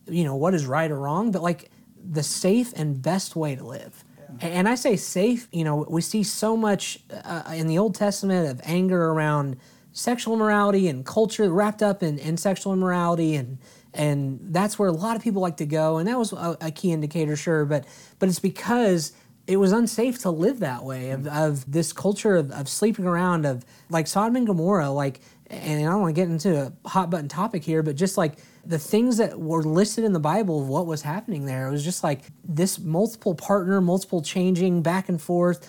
you 0.06 0.24
know, 0.24 0.36
what 0.36 0.52
is 0.52 0.66
right 0.66 0.90
or 0.90 0.98
wrong, 0.98 1.30
but 1.30 1.42
like 1.42 1.70
the 2.08 2.22
safe 2.22 2.72
and 2.76 3.00
best 3.00 3.34
way 3.34 3.56
to 3.56 3.64
live. 3.64 4.04
And 4.40 4.68
I 4.68 4.74
say 4.74 4.96
safe, 4.96 5.48
you 5.52 5.64
know, 5.64 5.86
we 5.88 6.00
see 6.00 6.22
so 6.22 6.56
much 6.56 6.98
uh, 7.24 7.52
in 7.54 7.68
the 7.68 7.78
Old 7.78 7.94
Testament 7.94 8.48
of 8.48 8.60
anger 8.64 9.10
around 9.10 9.56
sexual 9.94 10.34
immorality 10.34 10.88
and 10.88 11.06
culture 11.06 11.48
wrapped 11.50 11.82
up 11.82 12.02
in, 12.02 12.18
in 12.18 12.36
sexual 12.36 12.72
immorality 12.72 13.36
and 13.36 13.58
and 13.96 14.40
that's 14.50 14.76
where 14.76 14.88
a 14.88 14.92
lot 14.92 15.14
of 15.14 15.22
people 15.22 15.40
like 15.40 15.56
to 15.56 15.64
go 15.64 15.98
and 15.98 16.08
that 16.08 16.18
was 16.18 16.32
a, 16.32 16.58
a 16.60 16.70
key 16.72 16.90
indicator 16.90 17.36
sure 17.36 17.64
but 17.64 17.86
but 18.18 18.28
it's 18.28 18.40
because 18.40 19.12
it 19.46 19.56
was 19.56 19.70
unsafe 19.70 20.18
to 20.18 20.30
live 20.30 20.58
that 20.58 20.82
way 20.82 21.10
of, 21.10 21.28
of 21.28 21.70
this 21.70 21.92
culture 21.92 22.34
of, 22.34 22.50
of 22.50 22.68
sleeping 22.68 23.06
around 23.06 23.46
of 23.46 23.64
like 23.88 24.08
Sodom 24.08 24.34
and 24.34 24.48
Gomorrah 24.48 24.90
like 24.90 25.20
and 25.48 25.80
I 25.80 25.84
don't 25.84 26.00
want 26.00 26.16
to 26.16 26.20
get 26.20 26.28
into 26.28 26.74
a 26.84 26.88
hot 26.88 27.08
button 27.08 27.28
topic 27.28 27.62
here 27.62 27.84
but 27.84 27.94
just 27.94 28.18
like 28.18 28.38
the 28.66 28.78
things 28.78 29.16
that 29.18 29.38
were 29.38 29.62
listed 29.62 30.04
in 30.04 30.12
the 30.12 30.20
Bible 30.20 30.62
of 30.62 30.68
what 30.68 30.86
was 30.86 31.02
happening 31.02 31.46
there 31.46 31.68
it 31.68 31.70
was 31.70 31.84
just 31.84 32.02
like 32.02 32.22
this 32.44 32.78
multiple 32.78 33.34
partner 33.34 33.80
multiple 33.80 34.22
changing 34.22 34.82
back 34.82 35.08
and 35.08 35.20
forth 35.20 35.68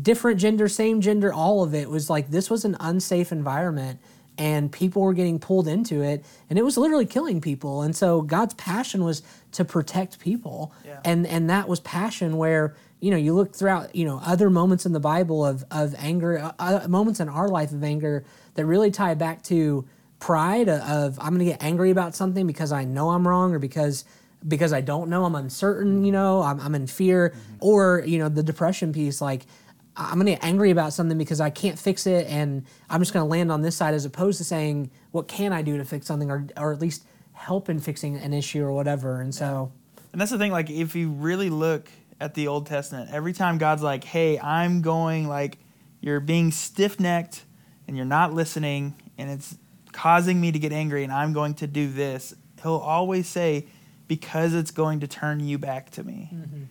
different 0.00 0.40
gender, 0.40 0.68
same 0.68 1.00
gender, 1.00 1.32
all 1.32 1.62
of 1.62 1.74
it 1.74 1.90
was 1.90 2.08
like 2.08 2.30
this 2.30 2.48
was 2.48 2.64
an 2.64 2.76
unsafe 2.80 3.32
environment 3.32 4.00
and 4.38 4.72
people 4.72 5.02
were 5.02 5.12
getting 5.12 5.38
pulled 5.38 5.68
into 5.68 6.00
it 6.00 6.24
and 6.48 6.58
it 6.58 6.62
was 6.62 6.78
literally 6.78 7.04
killing 7.04 7.40
people. 7.40 7.82
And 7.82 7.94
so 7.94 8.22
God's 8.22 8.54
passion 8.54 9.04
was 9.04 9.22
to 9.52 9.64
protect 9.64 10.18
people. 10.18 10.72
Yeah. 10.84 11.00
And 11.04 11.26
and 11.26 11.50
that 11.50 11.68
was 11.68 11.80
passion 11.80 12.36
where, 12.36 12.74
you 13.00 13.10
know, 13.10 13.16
you 13.16 13.34
look 13.34 13.54
throughout, 13.54 13.94
you 13.94 14.06
know, 14.06 14.20
other 14.24 14.48
moments 14.48 14.86
in 14.86 14.92
the 14.92 15.00
Bible 15.00 15.44
of 15.44 15.64
of 15.70 15.94
anger, 15.98 16.38
uh, 16.38 16.52
uh, 16.58 16.88
moments 16.88 17.20
in 17.20 17.28
our 17.28 17.48
life 17.48 17.72
of 17.72 17.84
anger 17.84 18.24
that 18.54 18.64
really 18.64 18.90
tie 18.90 19.14
back 19.14 19.42
to 19.44 19.86
pride 20.22 20.68
of 20.68 21.18
I'm 21.18 21.34
going 21.34 21.40
to 21.40 21.44
get 21.46 21.62
angry 21.64 21.90
about 21.90 22.14
something 22.14 22.46
because 22.46 22.70
I 22.70 22.84
know 22.84 23.10
I'm 23.10 23.26
wrong 23.26 23.52
or 23.54 23.58
because 23.58 24.04
because 24.46 24.72
I 24.72 24.80
don't 24.80 25.08
know, 25.08 25.24
I'm 25.24 25.34
uncertain, 25.34 26.04
you 26.04 26.12
know, 26.12 26.42
I'm, 26.42 26.60
I'm 26.60 26.74
in 26.74 26.86
fear, 26.86 27.30
mm-hmm. 27.30 27.56
or 27.58 28.04
you 28.06 28.18
know, 28.18 28.28
the 28.28 28.42
depression 28.42 28.92
piece, 28.92 29.20
like 29.20 29.46
I'm 29.96 30.18
gonna 30.18 30.30
get 30.30 30.44
angry 30.44 30.70
about 30.70 30.92
something 30.92 31.18
because 31.18 31.40
I 31.40 31.50
can't 31.50 31.76
fix 31.76 32.06
it, 32.06 32.28
and 32.28 32.64
I'm 32.88 33.00
just 33.00 33.12
gonna 33.12 33.26
land 33.26 33.50
on 33.50 33.62
this 33.62 33.74
side 33.74 33.94
as 33.94 34.04
opposed 34.04 34.38
to 34.38 34.44
saying 34.44 34.92
what 35.10 35.26
can 35.26 35.52
I 35.52 35.62
do 35.62 35.76
to 35.76 35.84
fix 35.84 36.06
something, 36.06 36.30
or 36.30 36.46
or 36.56 36.72
at 36.72 36.80
least 36.80 37.04
help 37.32 37.68
in 37.68 37.80
fixing 37.80 38.16
an 38.16 38.32
issue 38.32 38.62
or 38.62 38.72
whatever. 38.72 39.20
And 39.20 39.34
so, 39.34 39.72
And 40.12 40.20
that's 40.20 40.30
the 40.30 40.38
thing, 40.38 40.52
like 40.52 40.70
if 40.70 40.94
you 40.94 41.10
really 41.10 41.50
look 41.50 41.88
at 42.20 42.34
the 42.34 42.46
Old 42.46 42.66
Testament, 42.66 43.10
every 43.12 43.32
time 43.32 43.58
God's 43.58 43.82
like, 43.82 44.04
Hey, 44.04 44.38
I'm 44.38 44.82
going 44.82 45.28
like 45.28 45.58
you're 46.00 46.20
being 46.20 46.52
stiff 46.52 47.00
necked 47.00 47.44
and 47.88 47.96
you're 47.96 48.06
not 48.06 48.32
listening 48.32 48.94
and 49.18 49.28
it's 49.28 49.56
causing 49.92 50.40
me 50.40 50.52
to 50.52 50.58
get 50.58 50.72
angry 50.72 51.04
and 51.04 51.12
I'm 51.12 51.32
going 51.32 51.54
to 51.54 51.66
do 51.66 51.90
this, 51.90 52.34
he'll 52.62 52.74
always 52.76 53.28
say, 53.28 53.66
Because 54.08 54.54
it's 54.54 54.70
going 54.70 55.00
to 55.00 55.06
turn 55.06 55.40
you 55.40 55.58
back 55.58 55.90
to 55.90 56.04
me. 56.04 56.30
Mm-hmm. 56.32 56.62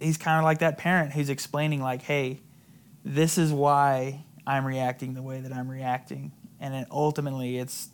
He's 0.00 0.18
kind 0.18 0.38
of 0.38 0.44
like 0.44 0.58
that 0.58 0.76
parent 0.76 1.12
who's 1.12 1.30
explaining, 1.30 1.80
like, 1.80 2.02
hey, 2.02 2.40
this 3.04 3.38
is 3.38 3.52
why 3.52 4.24
I'm 4.46 4.66
reacting 4.66 5.14
the 5.14 5.22
way 5.22 5.40
that 5.40 5.52
I'm 5.52 5.70
reacting. 5.70 6.32
And 6.60 6.74
it, 6.74 6.88
ultimately 6.90 7.58
it's 7.58 7.88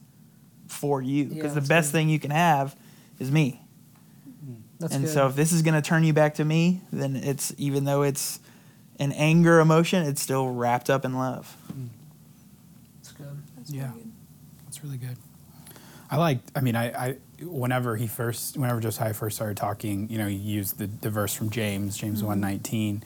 for 0.69 1.01
you. 1.01 1.25
Yeah, 1.25 1.35
Because 1.35 1.55
the 1.55 1.61
best 1.61 1.89
good. 1.89 1.99
thing 1.99 2.09
you 2.09 2.19
can 2.19 2.31
have 2.31 2.75
is 3.19 3.31
me 3.31 3.61
mm-hmm. 4.29 4.55
that's 4.79 4.95
and 4.95 5.05
good. 5.05 5.13
so 5.13 5.27
if 5.29 5.37
this 5.37 5.53
is 5.53 5.63
going 5.63 5.75
to 5.75 5.83
turn 5.83 6.03
you 6.05 6.13
back 6.13 6.35
to 6.35 6.45
me, 6.45 6.81
then 6.93 7.17
it's 7.17 7.55
even 7.59 7.85
though 7.85 8.03
it's 8.03 8.41
an 8.99 9.13
anger 9.13 9.61
emotion, 9.61 10.05
it's 10.07 10.23
still 10.23 10.49
wrapped 10.49 10.91
up 10.91 11.05
in 11.05 11.15
love. 11.15 11.57
Mm. 11.73 11.89
That's 12.97 13.13
good. 13.13 13.43
Yeah. 13.69 13.91
Really 14.83 14.99
good. 14.99 15.17
I 16.11 16.17
like. 16.17 16.41
I 16.55 16.61
mean, 16.61 16.77
I, 16.77 16.93
I 16.93 17.17
whenever 17.41 17.97
he 17.97 18.07
first, 18.07 18.57
whenever 18.59 18.81
Josiah 18.81 19.15
first 19.15 19.37
started 19.37 19.57
talking, 19.57 20.09
you 20.11 20.19
know, 20.19 20.27
he 20.27 20.35
used 20.35 20.79
the, 20.79 20.87
the 20.87 21.09
verse 21.09 21.35
from 21.35 21.51
James, 21.51 21.97
James 21.97 22.23
one 22.23 22.41
nineteen. 22.41 23.03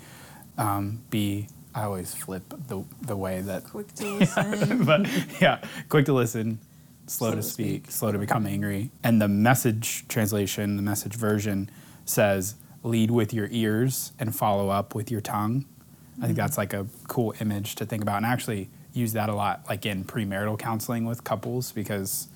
Um, 0.58 1.02
be 1.10 1.48
I 1.74 1.84
always 1.84 2.14
flip 2.14 2.42
the 2.66 2.82
the 3.02 3.16
way 3.16 3.42
that, 3.42 3.64
Quick 3.64 3.94
to 3.96 4.14
listen. 4.18 4.84
but 4.84 5.06
yeah, 5.40 5.60
quick 5.90 6.06
to 6.06 6.14
listen, 6.14 6.58
slow, 7.06 7.34
to, 7.34 7.42
speak, 7.42 7.90
slow 7.90 8.10
to 8.10 8.18
become 8.18 8.46
angry. 8.46 8.90
And 9.04 9.20
the 9.20 9.28
message 9.28 10.08
translation, 10.08 10.76
the 10.76 10.82
message 10.82 11.14
version 11.14 11.70
says, 12.06 12.54
"Lead 12.82 13.10
with 13.10 13.34
your 13.34 13.48
ears 13.50 14.12
and 14.18 14.34
follow 14.34 14.70
up 14.70 14.94
with 14.94 15.10
your 15.10 15.20
tongue." 15.20 15.66
I 16.20 16.24
think 16.24 16.38
that's 16.38 16.56
like 16.56 16.72
a 16.72 16.86
cool 17.08 17.34
image 17.40 17.74
to 17.76 17.84
think 17.84 18.02
about, 18.02 18.16
and 18.16 18.26
actually 18.26 18.70
use 18.96 19.12
that 19.12 19.28
a 19.28 19.34
lot, 19.34 19.64
like 19.68 19.86
in 19.86 20.04
premarital 20.04 20.58
counseling 20.58 21.04
with 21.04 21.24
couples, 21.24 21.72
because 21.72 22.28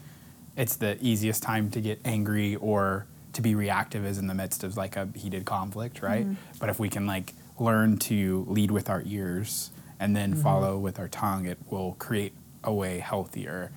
it's 0.56 0.76
the 0.76 0.98
easiest 1.00 1.42
time 1.42 1.70
to 1.70 1.80
get 1.80 2.00
angry 2.04 2.56
or 2.56 3.06
to 3.32 3.42
be 3.42 3.54
reactive 3.54 4.04
is 4.04 4.18
in 4.18 4.26
the 4.26 4.34
midst 4.34 4.64
of 4.64 4.76
like 4.76 4.96
a 4.96 5.08
heated 5.14 5.44
conflict, 5.44 6.02
right? 6.02 6.24
Mm-hmm. 6.24 6.58
But 6.58 6.68
if 6.68 6.78
we 6.78 6.88
can 6.88 7.06
like 7.06 7.32
learn 7.58 7.96
to 7.98 8.44
lead 8.48 8.70
with 8.70 8.90
our 8.90 9.02
ears 9.06 9.70
and 9.98 10.16
then 10.16 10.32
mm-hmm. 10.32 10.42
follow 10.42 10.78
with 10.78 10.98
our 10.98 11.08
tongue, 11.08 11.46
it 11.46 11.58
will 11.70 11.94
create 11.98 12.34
a 12.64 12.72
way 12.72 12.98
healthier 12.98 13.70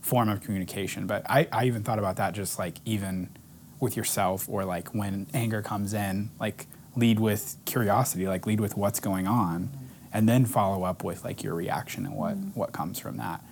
form 0.00 0.28
of 0.28 0.40
communication. 0.40 1.06
But 1.06 1.28
I, 1.28 1.48
I 1.52 1.66
even 1.66 1.82
thought 1.82 1.98
about 1.98 2.16
that 2.16 2.34
just 2.34 2.58
like 2.58 2.76
even 2.84 3.28
with 3.80 3.96
yourself 3.96 4.48
or 4.48 4.64
like 4.64 4.94
when 4.94 5.26
anger 5.34 5.62
comes 5.62 5.92
in, 5.92 6.30
like 6.38 6.66
lead 6.96 7.18
with 7.18 7.56
curiosity, 7.64 8.26
like 8.26 8.46
lead 8.46 8.60
with 8.60 8.76
what's 8.76 9.00
going 9.00 9.26
on 9.26 9.64
mm-hmm. 9.64 9.84
And 10.12 10.28
then 10.28 10.44
follow 10.44 10.84
up 10.84 11.04
with 11.04 11.24
like 11.24 11.42
your 11.42 11.54
reaction 11.54 12.04
and 12.06 12.14
what 12.14 12.34
what 12.54 12.72
comes 12.72 12.98
from 12.98 13.16
that. 13.18 13.44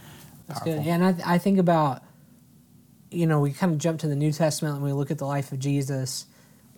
That's 0.47 0.61
Powerful. 0.61 0.77
good. 0.83 0.87
Yeah, 0.87 0.95
and 0.95 1.05
I, 1.23 1.35
I 1.35 1.38
think 1.38 1.59
about, 1.59 2.03
you 3.11 3.27
know, 3.27 3.41
we 3.41 3.53
kind 3.53 3.73
of 3.73 3.79
jump 3.79 4.00
to 4.00 4.09
the 4.09 4.17
New 4.17 4.33
Testament 4.33 4.75
and 4.77 4.83
we 4.85 4.93
look 4.93 5.11
at 5.11 5.19
the 5.19 5.27
life 5.27 5.53
of 5.53 5.59
Jesus 5.59 6.27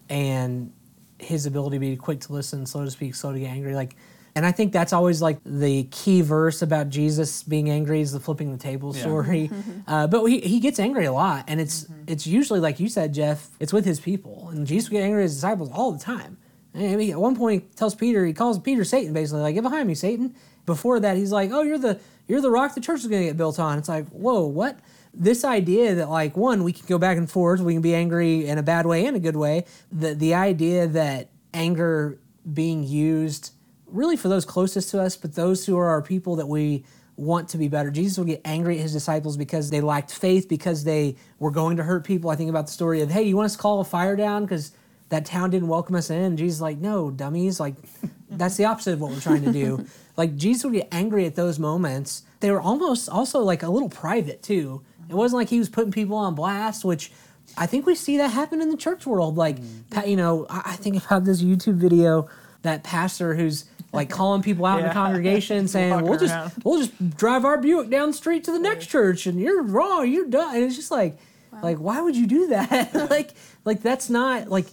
and 0.09 0.73
his 1.19 1.47
ability 1.47 1.77
to 1.77 1.81
be 1.81 1.97
quick 1.97 2.21
to 2.21 2.33
listen, 2.33 2.67
slow 2.67 2.85
to 2.85 2.91
speak, 2.91 3.15
slow 3.15 3.33
to 3.33 3.39
get 3.39 3.49
angry. 3.51 3.75
Like, 3.75 3.95
and 4.35 4.47
I 4.47 4.53
think 4.53 4.73
that's 4.73 4.93
always 4.93 5.21
like 5.21 5.39
the 5.45 5.85
key 5.85 6.21
verse 6.21 6.63
about 6.63 6.89
Jesus 6.89 7.43
being 7.43 7.69
angry 7.69 8.01
is 8.01 8.13
the 8.13 8.21
flipping 8.21 8.53
the 8.53 8.59
table 8.59 8.95
Yeah. 8.95 9.03
story. 9.03 9.51
uh, 9.87 10.07
but 10.07 10.25
he, 10.27 10.41
he 10.41 10.61
gets 10.61 10.79
angry 10.79 11.05
a 11.05 11.13
lot, 11.13 11.45
and 11.49 11.61
it's 11.61 11.87
it's 12.07 12.27
usually 12.27 12.61
like 12.61 12.79
you 12.81 12.89
said, 12.89 13.13
Jeff. 13.13 13.49
It's 13.59 13.73
with 13.73 13.85
his 13.85 13.99
people, 14.01 14.49
and 14.51 14.67
Jesus 14.67 14.89
would 14.91 14.97
get 14.97 15.03
angry 15.05 15.21
at 15.23 15.25
his 15.25 15.35
disciples 15.35 15.69
all 15.73 15.91
the 15.93 15.99
time. 15.99 16.39
And 16.73 17.01
he, 17.01 17.11
at 17.11 17.21
one 17.21 17.37
point, 17.37 17.65
he 17.65 17.77
tells 17.77 17.95
Peter, 17.95 18.25
he 18.25 18.33
calls 18.33 18.59
Peter 18.59 18.85
Satan, 18.85 19.13
basically 19.13 19.41
like, 19.41 19.55
"Get 19.55 19.63
behind 19.63 19.89
me, 19.89 19.95
Satan." 19.95 20.35
Before 20.67 21.01
that, 21.01 21.17
he's 21.17 21.33
like, 21.33 21.51
"Oh, 21.53 21.63
you're 21.63 21.79
the 21.79 21.99
you're 22.29 22.41
the 22.41 22.51
rock 22.51 22.75
the 22.75 22.81
church 22.81 23.01
is 23.01 23.07
going 23.09 23.23
to 23.23 23.29
get 23.29 23.37
built 23.37 23.59
on." 23.59 23.79
It's 23.79 23.89
like, 23.89 24.09
whoa, 24.11 24.47
what? 24.47 24.79
This 25.13 25.45
idea 25.45 25.97
that 25.97 26.09
like 26.09 26.37
one, 26.37 26.63
we 26.63 26.73
can 26.73 26.87
go 26.87 26.99
back 26.99 27.19
and 27.19 27.29
forth, 27.29 27.61
we 27.61 27.73
can 27.73 27.83
be 27.83 27.95
angry 27.95 28.47
in 28.47 28.59
a 28.59 28.63
bad 28.63 28.87
way 28.87 29.05
and 29.05 29.17
a 29.17 29.21
good 29.21 29.37
way. 29.37 29.65
The 29.91 30.15
the 30.15 30.35
idea 30.35 30.87
that 30.87 31.31
anger 31.53 32.19
being 32.53 32.85
used 32.85 33.53
really 33.87 34.17
for 34.17 34.29
those 34.29 34.45
closest 34.45 34.91
to 34.91 35.01
us, 35.01 35.17
but 35.17 35.35
those 35.35 35.67
who 35.67 35.77
are 35.77 35.89
our 35.89 36.03
people 36.03 36.37
that 36.37 36.47
we 36.47 36.85
want 37.17 37.49
to 37.51 37.59
be 37.59 37.69
better. 37.69 37.91
Jesus 37.91 38.19
would 38.19 38.29
get 38.29 38.41
angry 38.45 38.77
at 38.77 38.83
his 38.83 38.93
disciples 38.93 39.37
because 39.37 39.71
they 39.71 39.81
lacked 39.81 40.13
faith, 40.13 40.49
because 40.49 40.85
they 40.85 41.17
were 41.39 41.51
going 41.51 41.77
to 41.77 41.83
hurt 41.83 42.05
people. 42.05 42.31
I 42.31 42.37
think 42.37 42.49
about 42.49 42.67
the 42.67 42.73
story 42.73 43.03
of, 43.03 43.11
hey, 43.11 43.23
you 43.25 43.37
want 43.37 43.47
us 43.47 43.57
to 43.57 43.59
call 43.59 43.81
a 43.81 43.85
fire 43.85 44.17
down 44.17 44.45
because 44.45 44.73
that 45.11 45.27
town 45.27 45.51
didn't 45.51 45.69
welcome 45.69 45.95
us 45.95 46.11
in? 46.11 46.23
And 46.23 46.39
Jesus 46.39 46.57
is 46.57 46.63
like, 46.63 46.79
no, 46.79 47.11
dummies. 47.11 47.61
Like, 47.61 47.75
that's 48.31 48.57
the 48.57 48.65
opposite 48.65 48.95
of 48.95 49.01
what 49.01 49.13
we're 49.13 49.21
trying 49.21 49.45
to 49.45 49.53
do. 49.53 49.87
like, 50.17 50.37
Jesus 50.37 50.65
would 50.65 50.73
get 50.73 50.89
angry 50.91 51.27
at 51.27 51.37
those 51.37 51.59
moments. 51.59 52.23
They 52.41 52.51
were 52.51 52.61
almost 52.61 53.09
also 53.09 53.41
like 53.41 53.63
a 53.63 53.69
little 53.69 53.91
private, 53.91 54.43
too. 54.43 54.83
It 55.09 55.15
wasn't 55.15 55.41
like 55.41 55.51
he 55.51 55.59
was 55.59 55.69
putting 55.69 55.93
people 55.93 56.17
on 56.17 56.35
blast, 56.35 56.85
which 56.85 57.13
I 57.57 57.67
think 57.67 57.87
we 57.87 57.95
see 57.95 58.17
that 58.19 58.29
happen 58.29 58.61
in 58.61 58.71
the 58.71 58.77
church 58.77 59.07
world. 59.07 59.37
Like, 59.37 59.59
mm. 59.59 59.91
pa- 59.91 60.05
you 60.05 60.17
know, 60.17 60.47
I, 60.49 60.63
I 60.67 60.77
think 60.77 61.05
about 61.05 61.25
this 61.25 61.43
YouTube 61.43 61.75
video 61.75 62.29
that 62.63 62.85
pastor 62.85 63.35
who's 63.35 63.65
like 63.93 64.11
calling 64.19 64.43
people 64.43 64.67
out 64.67 64.81
in 64.81 64.87
the 64.87 64.93
congregation 64.93 65.69
saying, 65.69 66.03
"We'll 66.03 66.19
just 66.19 66.35
around. 66.35 66.53
we'll 66.65 66.79
just 66.79 67.17
drive 67.17 67.45
our 67.45 67.59
Buick 67.59 67.91
down 67.91 68.09
the 68.09 68.17
street 68.17 68.45
to 68.45 68.53
the 68.53 68.59
next 68.59 68.87
church, 68.87 69.27
and 69.27 69.41
you're 69.41 69.63
wrong, 69.63 70.09
you're 70.09 70.29
done." 70.29 70.55
And 70.55 70.65
it's 70.65 70.77
just 70.77 70.91
like, 70.91 71.19
like 71.63 71.79
why 71.79 72.01
would 72.01 72.17
you 72.17 72.27
do 72.27 72.49
that? 72.49 72.95
like, 73.11 73.31
like 73.65 73.83
that's 73.83 74.11
not 74.11 74.49
like 74.49 74.67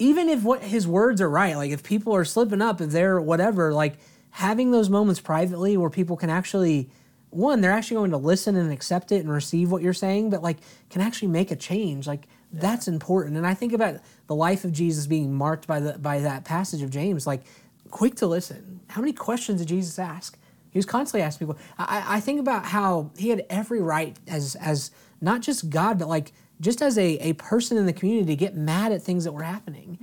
even 0.00 0.30
if 0.30 0.42
what 0.42 0.62
his 0.62 0.88
words 0.88 1.20
are 1.20 1.30
right, 1.30 1.56
like 1.56 1.70
if 1.70 1.82
people 1.82 2.16
are 2.16 2.24
slipping 2.24 2.62
up, 2.62 2.80
if 2.80 2.90
they're 2.90 3.20
whatever, 3.20 3.72
like 3.72 3.98
having 4.30 4.70
those 4.70 4.88
moments 4.88 5.20
privately 5.20 5.76
where 5.76 5.90
people 5.90 6.16
can 6.16 6.30
actually 6.30 6.90
one, 7.28 7.60
they're 7.60 7.70
actually 7.70 7.96
going 7.96 8.10
to 8.10 8.16
listen 8.16 8.56
and 8.56 8.72
accept 8.72 9.12
it 9.12 9.20
and 9.20 9.30
receive 9.30 9.70
what 9.70 9.82
you're 9.82 9.92
saying, 9.92 10.30
but 10.30 10.42
like 10.42 10.56
can 10.88 11.00
actually 11.00 11.28
make 11.28 11.52
a 11.52 11.56
change. 11.56 12.06
Like 12.06 12.26
that's 12.50 12.88
important. 12.88 13.36
And 13.36 13.46
I 13.46 13.54
think 13.54 13.72
about 13.72 14.00
the 14.26 14.34
life 14.34 14.64
of 14.64 14.72
Jesus 14.72 15.06
being 15.06 15.32
marked 15.32 15.66
by 15.66 15.78
the 15.78 15.98
by 15.98 16.20
that 16.20 16.44
passage 16.44 16.82
of 16.82 16.90
James, 16.90 17.26
like 17.26 17.42
quick 17.90 18.16
to 18.16 18.26
listen. 18.26 18.80
How 18.88 19.02
many 19.02 19.12
questions 19.12 19.60
did 19.60 19.68
Jesus 19.68 19.98
ask? 19.98 20.38
He 20.70 20.78
was 20.78 20.86
constantly 20.86 21.24
asking 21.24 21.46
people. 21.46 21.60
I, 21.78 22.16
I 22.16 22.20
think 22.20 22.40
about 22.40 22.64
how 22.64 23.10
he 23.18 23.28
had 23.28 23.44
every 23.50 23.82
right 23.82 24.16
as 24.26 24.56
as 24.56 24.90
not 25.20 25.42
just 25.42 25.68
God, 25.68 25.98
but 25.98 26.08
like 26.08 26.32
just 26.60 26.82
as 26.82 26.98
a, 26.98 27.16
a 27.18 27.32
person 27.34 27.76
in 27.76 27.86
the 27.86 27.92
community 27.92 28.26
to 28.26 28.36
get 28.36 28.54
mad 28.54 28.92
at 28.92 29.02
things 29.02 29.24
that 29.24 29.32
were 29.32 29.42
happening. 29.42 29.98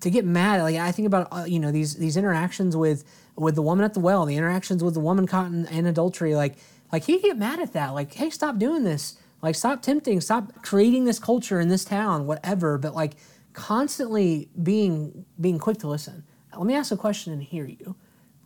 To 0.00 0.10
get 0.10 0.24
mad 0.24 0.62
like 0.62 0.76
i 0.76 0.92
think 0.92 1.06
about 1.06 1.26
uh, 1.32 1.44
you 1.48 1.58
know 1.58 1.72
these 1.72 1.94
these 1.94 2.16
interactions 2.16 2.76
with 2.76 3.02
with 3.34 3.56
the 3.56 3.62
woman 3.62 3.84
at 3.84 3.94
the 3.94 3.98
well 3.98 4.24
the 4.24 4.36
interactions 4.36 4.84
with 4.84 4.94
the 4.94 5.00
woman 5.00 5.26
caught 5.26 5.46
in, 5.46 5.66
in 5.66 5.86
adultery 5.86 6.36
like 6.36 6.58
like 6.92 7.04
he 7.04 7.20
get 7.20 7.36
mad 7.36 7.60
at 7.60 7.72
that. 7.72 7.90
Like 7.94 8.12
hey 8.14 8.30
stop 8.30 8.58
doing 8.58 8.84
this. 8.84 9.18
Like 9.42 9.54
stop 9.54 9.82
tempting 9.82 10.20
stop 10.20 10.62
creating 10.62 11.04
this 11.04 11.18
culture 11.18 11.60
in 11.60 11.68
this 11.68 11.84
town 11.84 12.26
whatever. 12.26 12.78
But 12.78 12.94
like 12.94 13.16
constantly 13.52 14.48
being 14.62 15.24
being 15.40 15.58
quick 15.58 15.78
to 15.78 15.88
listen. 15.88 16.24
Let 16.56 16.66
me 16.66 16.74
ask 16.74 16.92
a 16.92 16.96
question 16.96 17.32
and 17.32 17.42
hear 17.42 17.66
you. 17.66 17.96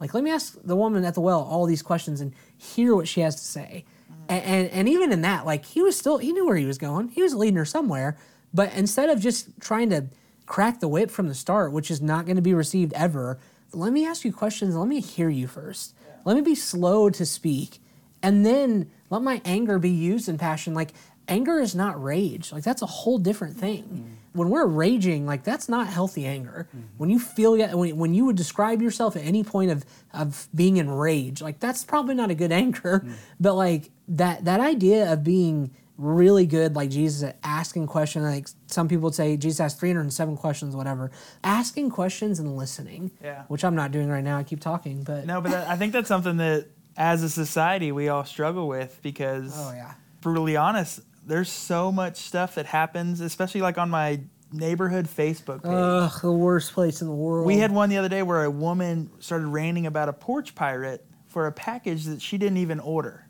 Like 0.00 0.14
let 0.14 0.24
me 0.24 0.30
ask 0.30 0.56
the 0.62 0.76
woman 0.76 1.04
at 1.04 1.14
the 1.14 1.20
well 1.20 1.42
all 1.42 1.66
these 1.66 1.82
questions 1.82 2.20
and 2.20 2.32
hear 2.56 2.94
what 2.94 3.08
she 3.08 3.20
has 3.20 3.36
to 3.36 3.44
say 3.44 3.84
and, 4.30 4.44
and 4.44 4.70
and 4.70 4.88
even 4.88 5.12
in 5.12 5.20
that 5.22 5.44
like 5.44 5.64
he 5.66 5.82
was 5.82 5.98
still 5.98 6.18
he 6.18 6.32
knew 6.32 6.46
where 6.46 6.56
he 6.56 6.64
was 6.64 6.78
going. 6.78 7.08
He 7.08 7.22
was 7.22 7.34
leading 7.34 7.56
her 7.56 7.64
somewhere. 7.64 8.16
But 8.54 8.72
instead 8.74 9.10
of 9.10 9.20
just 9.20 9.60
trying 9.60 9.90
to 9.90 10.06
crack 10.46 10.80
the 10.80 10.88
whip 10.88 11.10
from 11.10 11.28
the 11.28 11.34
start 11.34 11.72
which 11.72 11.90
is 11.90 12.00
not 12.00 12.24
going 12.26 12.36
to 12.36 12.42
be 12.42 12.54
received 12.54 12.92
ever 12.94 13.38
let 13.72 13.92
me 13.92 14.06
ask 14.06 14.24
you 14.24 14.32
questions. 14.32 14.74
Let 14.74 14.88
me 14.88 15.00
hear 15.00 15.28
you 15.28 15.46
first. 15.46 15.94
Let 16.24 16.36
me 16.36 16.42
be 16.42 16.54
slow 16.54 17.10
to 17.10 17.24
speak. 17.24 17.80
And 18.22 18.44
then 18.44 18.90
let 19.08 19.22
my 19.22 19.40
anger 19.44 19.78
be 19.78 19.90
used 19.90 20.28
in 20.28 20.38
passion. 20.38 20.74
Like 20.74 20.92
anger 21.30 21.58
is 21.60 21.74
not 21.74 22.02
rage. 22.02 22.52
Like 22.52 22.64
that's 22.64 22.82
a 22.82 22.86
whole 22.86 23.18
different 23.18 23.56
thing. 23.56 23.84
Mm-hmm. 23.84 24.12
When 24.32 24.50
we're 24.50 24.66
raging 24.66 25.26
like 25.26 25.42
that's 25.44 25.68
not 25.68 25.86
healthy 25.88 26.26
anger. 26.26 26.68
Mm-hmm. 26.68 26.86
When 26.98 27.10
you 27.10 27.18
feel 27.18 27.56
when, 27.78 27.96
when 27.96 28.14
you 28.14 28.24
would 28.26 28.36
describe 28.36 28.82
yourself 28.82 29.16
at 29.16 29.22
any 29.24 29.42
point 29.44 29.70
of 29.70 29.84
of 30.12 30.48
being 30.54 30.76
in 30.76 30.90
rage 30.90 31.40
like 31.42 31.58
that's 31.60 31.84
probably 31.84 32.14
not 32.14 32.30
a 32.30 32.34
good 32.34 32.52
anger. 32.64 33.02
Mm. 33.04 33.14
But 33.40 33.54
like 33.54 33.90
that 34.08 34.44
that 34.44 34.60
idea 34.60 35.12
of 35.12 35.24
being 35.24 35.70
really 35.96 36.46
good 36.46 36.74
like 36.74 36.88
jesus 36.88 37.22
at 37.22 37.36
asking 37.44 37.86
questions 37.86 38.24
like 38.24 38.48
some 38.68 38.88
people 38.88 39.02
would 39.02 39.14
say 39.14 39.36
jesus 39.36 39.60
asked 39.60 39.78
307 39.80 40.36
questions 40.36 40.74
whatever. 40.74 41.10
Asking 41.44 41.90
questions 41.90 42.38
and 42.38 42.56
listening 42.56 43.10
Yeah. 43.22 43.42
which 43.48 43.64
i'm 43.64 43.74
not 43.74 43.90
doing 43.92 44.08
right 44.08 44.24
now. 44.24 44.38
I 44.38 44.42
keep 44.44 44.60
talking 44.60 45.02
but 45.02 45.26
No, 45.26 45.40
but 45.42 45.50
that, 45.52 45.68
I 45.68 45.76
think 45.76 45.92
that's 45.92 46.08
something 46.08 46.38
that 46.38 46.68
as 46.96 47.22
a 47.22 47.28
society 47.28 47.92
we 47.92 48.08
all 48.08 48.24
struggle 48.24 48.66
with 48.68 48.98
because, 49.02 49.52
oh 49.56 49.72
yeah. 49.74 49.92
brutally 50.22 50.56
honest, 50.56 51.00
there's 51.30 51.50
so 51.50 51.92
much 51.92 52.16
stuff 52.16 52.56
that 52.56 52.66
happens, 52.66 53.20
especially 53.20 53.60
like 53.60 53.78
on 53.78 53.88
my 53.88 54.20
neighborhood 54.52 55.06
Facebook 55.06 55.62
page. 55.62 55.72
Ugh, 55.72 56.20
the 56.22 56.32
worst 56.32 56.72
place 56.72 57.00
in 57.00 57.06
the 57.06 57.14
world. 57.14 57.46
we 57.46 57.58
had 57.58 57.70
one 57.70 57.88
the 57.88 57.98
other 57.98 58.08
day 58.08 58.22
where 58.22 58.44
a 58.44 58.50
woman 58.50 59.10
started 59.20 59.46
ranting 59.46 59.86
about 59.86 60.08
a 60.08 60.12
porch 60.12 60.56
pirate 60.56 61.06
for 61.28 61.46
a 61.46 61.52
package 61.52 62.04
that 62.06 62.20
she 62.20 62.36
didn't 62.36 62.58
even 62.58 62.80
order. 62.80 63.26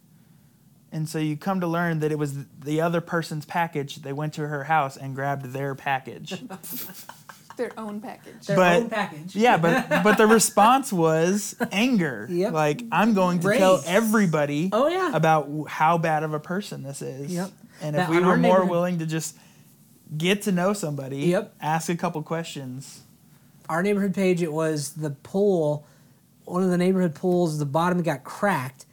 And 0.90 1.08
so 1.08 1.18
you 1.18 1.36
come 1.36 1.60
to 1.60 1.66
learn 1.66 2.00
that 2.00 2.10
it 2.10 2.18
was 2.18 2.46
the 2.46 2.80
other 2.80 3.00
person's 3.00 3.44
package. 3.44 3.96
They 3.96 4.14
went 4.14 4.32
to 4.34 4.48
her 4.48 4.64
house 4.64 4.96
and 4.96 5.14
grabbed 5.14 5.52
their 5.52 5.74
package. 5.74 6.42
Their 7.60 7.78
own 7.78 8.00
package. 8.00 8.46
their 8.46 8.56
but- 8.56 8.76
own 8.82 8.90
package. 8.90 9.36
Yeah, 9.36 9.56
but 9.58 9.88
but 10.02 10.16
the 10.18 10.26
response 10.26 10.92
was 10.92 11.54
anger. 11.70 12.26
Yep. 12.30 12.52
Like 12.52 12.82
I'm 12.90 13.14
going 13.14 13.40
to 13.40 13.56
tell 13.56 13.82
everybody 13.86 14.70
Oh, 14.72 14.88
yeah. 14.88 15.14
about 15.14 15.48
how 15.68 15.98
bad 15.98 16.22
of 16.22 16.32
a 16.34 16.40
person 16.40 16.82
this 16.82 17.02
is. 17.02 17.32
Yep. 17.32 17.50
And 17.82 17.96
That- 17.96 18.08
if 18.10 18.16
we 18.16 18.20
were 18.20 18.36
more 18.36 18.64
willing 18.64 18.98
to 19.00 19.06
just 19.06 19.36
get 20.16 20.42
to 20.42 20.52
know 20.52 20.72
somebody, 20.72 21.18
Yep. 21.18 21.54
ask 21.60 21.88
a 21.88 21.96
couple 21.96 22.22
questions. 22.22 23.02
our 23.68 23.82
neighborhood 23.82 24.14
page 24.14 24.42
it 24.42 24.52
was 24.52 24.94
the 24.94 25.10
pool 25.10 25.86
one 26.44 26.64
of 26.64 26.70
the 26.70 26.76
neighborhood 26.78 27.14
pools 27.14 27.58
the 27.60 27.64
bottom 27.66 28.02
got 28.02 28.24
cracked 28.24 28.84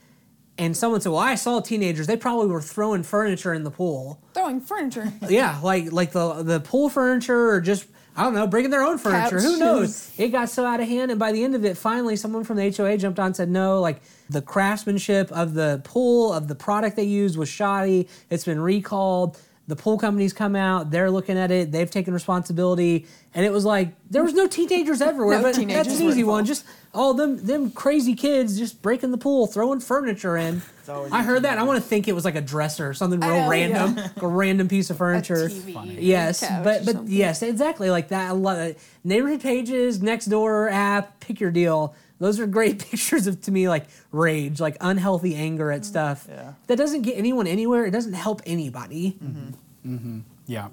and 0.59 0.77
someone 0.77 1.01
said 1.01 1.09
well 1.11 1.17
i 1.17 1.33
saw 1.33 1.59
teenagers 1.59 2.05
they 2.05 2.15
probably 2.15 2.45
were 2.45 2.61
throwing 2.61 3.01
furniture 3.01 3.51
in 3.55 3.63
the 3.63 3.71
pool 3.71 4.19
Throwing 4.35 4.61
furniture. 4.61 5.11
yeah 5.27 5.59
like 5.63 5.91
like 5.91 6.11
the 6.11 6.43
the 6.43 6.59
pool 6.59 6.89
furniture 6.89 7.49
or 7.49 7.59
just 7.59 7.87
i 8.17 8.23
don't 8.23 8.33
know 8.33 8.47
bringing 8.47 8.71
their 8.71 8.83
own 8.83 8.97
furniture. 8.97 9.39
Who 9.39 9.57
knows? 9.57 10.11
it 10.17 10.29
got 10.29 10.49
so 10.49 10.65
out 10.65 10.79
of 10.81 10.87
hand 10.87 11.11
and 11.11 11.19
by 11.19 11.31
the 11.31 11.43
end 11.43 11.55
of 11.55 11.63
it 11.63 11.77
finally 11.77 12.15
someone 12.15 12.43
from 12.43 12.57
the 12.57 12.69
hoa 12.69 12.97
jumped 12.97 13.19
on 13.19 13.27
and 13.27 13.35
said 13.35 13.49
no 13.49 13.79
like 13.79 14.01
the 14.29 14.41
craftsmanship 14.41 15.31
of 15.31 15.53
the 15.53 15.81
pool 15.83 16.33
of 16.33 16.47
the 16.47 16.55
product 16.55 16.95
they 16.95 17.03
used 17.03 17.37
was 17.37 17.49
shoddy. 17.49 18.07
It's 18.29 18.43
been 18.43 18.59
recalled 18.59 19.39
the 19.67 19.75
pool 19.75 19.97
companies 19.97 20.31
come 20.33 20.55
out 20.55 20.91
they're 20.91 21.11
looking 21.11 21.37
at 21.37 21.51
it 21.51 21.71
they've 21.71 21.91
taken 21.91 22.13
responsibility 22.13 23.05
and 23.33 23.45
it 23.45 23.51
was 23.51 23.65
like 23.65 23.89
there 24.09 24.23
was 24.23 24.33
no 24.33 24.47
teenagers 24.47 25.01
everywhere 25.01 25.37
No 25.37 25.43
but 25.43 25.55
teenagers 25.55 25.87
that's 25.87 25.99
an 25.99 26.05
were 26.05 26.11
easy 26.11 26.23
one 26.23 26.45
just 26.45 26.65
all 26.93 27.13
them 27.13 27.37
them 27.45 27.69
crazy 27.71 28.15
kids 28.15 28.57
just 28.57 28.81
breaking 28.81 29.11
the 29.11 29.17
pool 29.17 29.45
throwing 29.47 29.79
furniture 29.79 30.37
in 30.37 30.61
I 30.89 31.21
heard 31.23 31.43
that 31.43 31.57
i 31.57 31.63
want 31.63 31.83
to 31.83 31.87
think 31.87 32.07
it 32.07 32.13
was 32.13 32.23
like 32.23 32.35
a 32.35 32.41
dresser 32.41 32.87
or 32.87 32.93
something 32.93 33.19
real 33.19 33.31
Oh, 33.45 33.49
random 33.49 33.97
yeah. 33.97 34.07
a 34.21 34.27
random 34.27 34.69
piece 34.69 34.89
of 34.89 34.97
furniture 34.97 35.49
TV, 35.49 35.97
Yes, 35.99 36.39
couch 36.39 36.63
but 36.63 36.85
but 36.85 37.07
yes, 37.07 37.41
exactly 37.43 37.89
like 37.89 38.07
that. 38.09 38.29
I 38.29 38.31
love 38.31 38.57
it. 38.59 38.79
Neighborhood 39.03 39.41
pages, 39.41 40.01
next 40.01 40.27
door 40.27 40.69
app, 40.69 41.19
pick 41.19 41.39
your 41.41 41.51
deal. 41.51 41.93
Those 42.19 42.39
are 42.39 42.47
great 42.47 42.79
pictures 42.89 43.27
of 43.27 43.41
to 43.41 43.51
me 43.51 43.69
like 43.69 43.85
rage, 44.11 44.59
like 44.59 44.77
unhealthy 44.81 45.35
anger 45.35 45.71
at 45.71 45.81
mm-hmm. 45.81 45.89
stuff. 45.89 46.27
Yeah. 46.29 46.53
That 46.67 46.77
doesn't 46.77 47.03
get 47.03 47.17
anyone 47.17 47.47
anywhere. 47.47 47.85
It 47.85 47.91
doesn't 47.91 48.13
help 48.13 48.41
anybody. 48.45 49.17
Mm-hmm. 49.23 49.39
Mm-hmm. 49.39 49.95
mm-hmm 49.95 50.19
Yeah. 50.45 50.69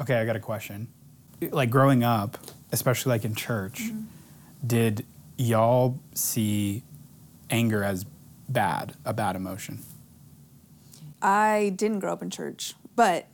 Okay, 0.00 0.16
I 0.16 0.24
got 0.24 0.36
a 0.36 0.40
question. 0.40 0.88
Like 1.40 1.70
growing 1.70 2.04
up, 2.04 2.38
especially 2.72 3.10
like 3.10 3.24
in 3.24 3.34
church, 3.34 3.90
did 4.64 5.04
y'all 5.36 5.98
see 6.14 6.82
anger 7.50 7.82
as 7.82 8.04
bad, 8.48 8.94
a 9.04 9.12
bad 9.12 9.36
emotion? 9.36 9.80
I 11.20 11.72
didn't 11.74 12.00
grow 12.00 12.12
up 12.12 12.22
in 12.22 12.30
church, 12.30 12.74
but 12.94 13.26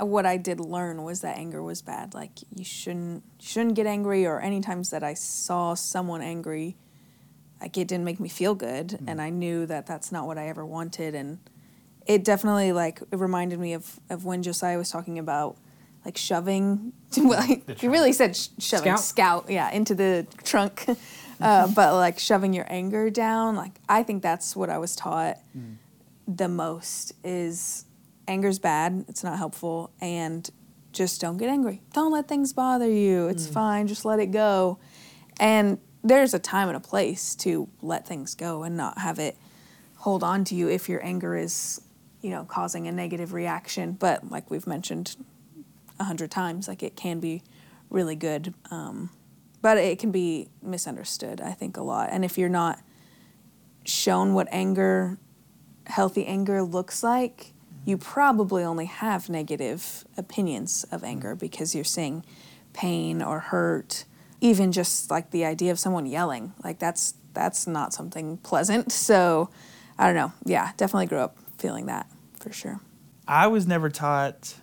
what 0.00 0.26
I 0.26 0.36
did 0.36 0.60
learn 0.60 1.02
was 1.02 1.20
that 1.22 1.36
anger 1.36 1.62
was 1.62 1.82
bad. 1.82 2.14
Like 2.14 2.32
you 2.54 2.64
shouldn't 2.64 3.24
shouldn't 3.40 3.74
get 3.74 3.86
angry, 3.86 4.26
or 4.26 4.40
any 4.40 4.60
times 4.60 4.90
that 4.90 5.02
I 5.02 5.14
saw 5.14 5.74
someone 5.74 6.22
angry, 6.22 6.76
like 7.60 7.76
it 7.76 7.88
didn't 7.88 8.04
make 8.04 8.20
me 8.20 8.28
feel 8.28 8.54
good 8.54 8.98
and 9.06 9.20
i 9.20 9.30
knew 9.30 9.66
that 9.66 9.86
that's 9.86 10.12
not 10.12 10.26
what 10.26 10.38
i 10.38 10.48
ever 10.48 10.64
wanted 10.64 11.14
and 11.14 11.38
it 12.06 12.24
definitely 12.24 12.72
like 12.72 13.00
it 13.10 13.16
reminded 13.16 13.58
me 13.58 13.72
of 13.74 13.98
of 14.10 14.24
when 14.24 14.42
josiah 14.42 14.78
was 14.78 14.90
talking 14.90 15.18
about 15.18 15.56
like 16.04 16.16
shoving 16.16 16.92
well, 17.16 17.42
he 17.42 17.88
really 17.88 18.12
said 18.12 18.36
sh- 18.36 18.48
shoving 18.58 18.96
Scout? 18.96 19.00
scout 19.00 19.50
yeah 19.50 19.70
into 19.70 19.94
the 19.94 20.26
trunk 20.44 20.86
uh, 21.40 21.66
but 21.74 21.94
like 21.94 22.18
shoving 22.18 22.52
your 22.52 22.66
anger 22.68 23.10
down 23.10 23.56
like 23.56 23.80
i 23.88 24.02
think 24.02 24.22
that's 24.22 24.54
what 24.54 24.70
i 24.70 24.78
was 24.78 24.94
taught 24.94 25.38
the 26.26 26.48
most 26.48 27.12
is 27.24 27.84
anger's 28.28 28.58
bad 28.58 29.04
it's 29.08 29.24
not 29.24 29.38
helpful 29.38 29.90
and 30.00 30.50
just 30.90 31.20
don't 31.20 31.36
get 31.36 31.50
angry. 31.50 31.82
Don't 31.92 32.12
let 32.12 32.26
things 32.28 32.52
bother 32.52 32.90
you 32.90 33.28
it's 33.28 33.46
fine 33.46 33.86
just 33.86 34.04
let 34.04 34.18
it 34.20 34.30
go. 34.30 34.78
And 35.38 35.78
there's 36.02 36.34
a 36.34 36.38
time 36.38 36.68
and 36.68 36.76
a 36.76 36.80
place 36.80 37.34
to 37.36 37.68
let 37.82 38.06
things 38.06 38.34
go 38.34 38.62
and 38.62 38.76
not 38.76 38.98
have 38.98 39.18
it 39.18 39.36
hold 39.96 40.22
on 40.22 40.44
to 40.44 40.54
you 40.54 40.68
if 40.68 40.88
your 40.88 41.04
anger 41.04 41.36
is 41.36 41.80
you 42.20 42.30
know 42.30 42.44
causing 42.44 42.86
a 42.86 42.92
negative 42.92 43.32
reaction. 43.32 43.92
But 43.92 44.30
like 44.30 44.50
we've 44.50 44.66
mentioned 44.66 45.16
a 46.00 46.04
hundred 46.04 46.30
times 46.30 46.68
like 46.68 46.82
it 46.82 46.96
can 46.96 47.20
be 47.20 47.42
really 47.90 48.14
good 48.16 48.54
um, 48.70 49.10
but 49.60 49.76
it 49.78 49.98
can 49.98 50.12
be 50.12 50.48
misunderstood 50.62 51.40
i 51.40 51.52
think 51.52 51.76
a 51.76 51.82
lot. 51.82 52.08
And 52.12 52.24
if 52.24 52.38
you're 52.38 52.48
not 52.48 52.80
shown 53.84 54.34
what 54.34 54.46
anger 54.50 55.18
healthy 55.86 56.26
anger 56.26 56.62
looks 56.62 57.02
like 57.02 57.54
you 57.84 57.96
probably 57.96 58.62
only 58.62 58.86
have 58.86 59.28
negative 59.28 60.04
opinions 60.16 60.84
of 60.90 61.02
anger 61.02 61.34
because 61.34 61.74
you're 61.74 61.84
seeing 61.84 62.24
pain 62.72 63.22
or 63.22 63.40
hurt 63.40 64.04
even 64.40 64.70
just 64.70 65.10
like 65.10 65.30
the 65.30 65.44
idea 65.44 65.72
of 65.72 65.78
someone 65.78 66.06
yelling 66.06 66.52
like 66.62 66.78
that's 66.78 67.14
that's 67.34 67.66
not 67.66 67.92
something 67.92 68.36
pleasant 68.38 68.92
so 69.08 69.48
i 69.98 70.06
don't 70.06 70.16
know 70.16 70.32
yeah 70.44 70.72
definitely 70.76 71.06
grew 71.06 71.18
up 71.18 71.36
feeling 71.56 71.86
that 71.86 72.06
for 72.38 72.52
sure 72.52 72.80
I 73.30 73.46
was 73.48 73.66
never 73.66 73.90
taught 73.90 74.54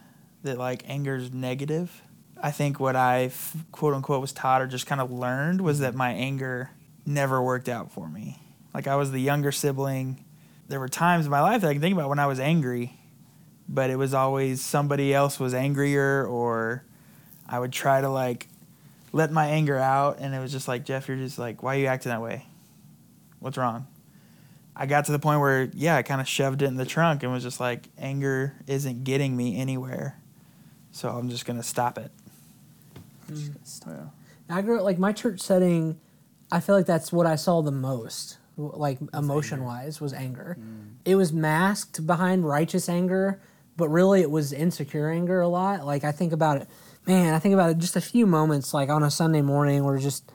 that 0.42 0.58
like 0.58 0.84
anger 0.88 1.18
is 1.18 1.32
negative. 1.32 2.02
I 2.42 2.50
think 2.50 2.80
what 2.80 2.96
i 2.96 3.30
quote 3.72 3.94
unquote 3.94 4.22
was 4.22 4.34
taught 4.34 4.60
or 4.60 4.66
just 4.66 4.88
kind 4.88 5.00
of 5.00 5.12
learned 5.12 5.62
was 5.62 5.80
that 5.80 5.94
my 5.94 6.12
anger 6.12 6.72
never 7.06 7.42
worked 7.44 7.70
out 7.70 7.92
for 7.92 8.10
me. 8.10 8.40
Like 8.74 8.88
I 8.88 8.96
was 8.96 9.12
the 9.12 9.20
younger 9.20 9.52
sibling. 9.52 10.26
There 10.68 10.80
were 10.80 10.90
times 10.90 11.26
in 11.26 11.32
my 11.32 11.42
life 11.42 11.62
that 11.62 11.68
I 11.70 11.74
can 11.74 11.82
think 11.82 11.94
about 11.94 12.10
when 12.10 12.18
I 12.18 12.26
was 12.26 12.40
angry, 12.40 13.00
but 13.68 13.90
it 13.90 13.98
was 13.98 14.14
always 14.14 14.62
somebody 14.62 15.14
else 15.14 15.40
was 15.40 15.54
angrier 15.54 16.26
or 16.26 16.84
I 17.48 17.60
would 17.60 17.72
try 17.72 18.02
to 18.02 18.10
like 18.10 18.48
let 19.12 19.32
my 19.32 19.48
anger 19.48 19.78
out 19.78 20.18
and 20.20 20.34
it 20.36 20.40
was 20.40 20.52
just 20.52 20.68
like, 20.68 20.86
Jeff, 20.86 21.08
you're 21.08 21.18
just 21.18 21.40
like, 21.40 21.64
why 21.64 21.76
are 21.76 21.80
you 21.80 21.88
acting 21.88 22.12
that 22.12 22.22
way? 22.22 22.46
What's 23.40 23.58
wrong? 23.58 23.88
I 24.76 24.86
got 24.88 25.06
to 25.06 25.12
the 25.12 25.20
point 25.20 25.40
where, 25.40 25.70
yeah, 25.74 25.96
I 25.96 26.02
kind 26.02 26.20
of 26.20 26.28
shoved 26.28 26.62
it 26.62 26.66
in 26.66 26.76
the 26.76 26.86
trunk 26.86 27.24
and 27.24 27.32
was 27.32 27.44
just 27.44 27.60
like, 27.60 27.88
anger 27.98 28.54
isn't 28.68 29.06
getting 29.06 29.36
me 29.38 29.58
anywhere. 29.58 30.18
So 30.92 31.10
I'm 31.10 31.30
just 31.30 31.46
going 31.46 31.58
to 31.58 31.64
stop 31.64 31.98
it. 31.98 32.12
Yeah. 33.34 34.06
I 34.50 34.62
grew 34.62 34.78
up 34.78 34.84
like 34.84 35.00
my 35.00 35.12
church 35.12 35.40
setting. 35.40 36.00
I 36.52 36.60
feel 36.60 36.76
like 36.76 36.86
that's 36.86 37.12
what 37.12 37.26
I 37.26 37.36
saw 37.36 37.62
the 37.62 37.72
most, 37.72 38.38
like 38.58 39.00
emotion 39.14 39.64
wise, 39.64 40.00
was 40.00 40.14
anger. 40.14 40.58
Mm. 40.60 40.96
It 41.06 41.16
was 41.16 41.34
masked 41.34 42.06
behind 42.06 42.46
righteous 42.46 42.88
anger, 42.88 43.42
but 43.78 43.90
really 43.90 44.22
it 44.22 44.32
was 44.32 44.54
insecure 44.54 45.10
anger 45.10 45.42
a 45.42 45.48
lot. 45.48 45.86
Like 45.86 46.04
I 46.04 46.12
think 46.12 46.34
about 46.34 46.62
it, 46.62 46.70
man. 47.06 47.34
I 47.34 47.40
think 47.40 47.54
about 47.54 47.70
it 47.72 47.78
just 47.78 47.96
a 47.96 48.02
few 48.02 48.26
moments, 48.26 48.74
like 48.74 48.90
on 48.90 49.04
a 49.04 49.12
Sunday 49.12 49.42
morning, 49.42 49.84
where 49.84 49.98
just 49.98 50.32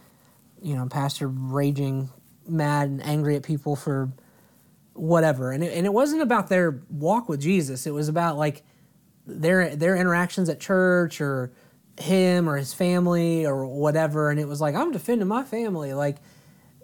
you 0.63 0.75
know, 0.75 0.87
pastor 0.87 1.27
raging, 1.29 2.11
mad 2.47 2.89
and 2.89 3.03
angry 3.05 3.37
at 3.37 3.43
people 3.43 3.77
for 3.77 4.11
whatever, 4.93 5.53
and 5.53 5.65
it, 5.65 5.73
and 5.77 5.87
it 5.87 5.93
wasn't 5.93 6.23
about 6.23 6.49
their 6.49 6.83
walk 6.91 7.29
with 7.29 7.41
Jesus. 7.41 7.87
It 7.87 7.95
was 7.95 8.09
about 8.09 8.37
like 8.37 8.63
their 9.27 9.75
their 9.77 9.97
interactions 9.97 10.49
at 10.49 10.61
church 10.61 11.21
or 11.21 11.53
him 11.99 12.49
or 12.49 12.57
his 12.57 12.73
family 12.73 13.47
or 13.47 13.67
whatever 13.67 14.31
and 14.31 14.41
it 14.41 14.49
was 14.49 14.61
like 14.61 14.75
i'm 14.75 14.91
defending 14.91 15.29
my 15.29 15.45
family 15.45 15.93
like 15.93 16.17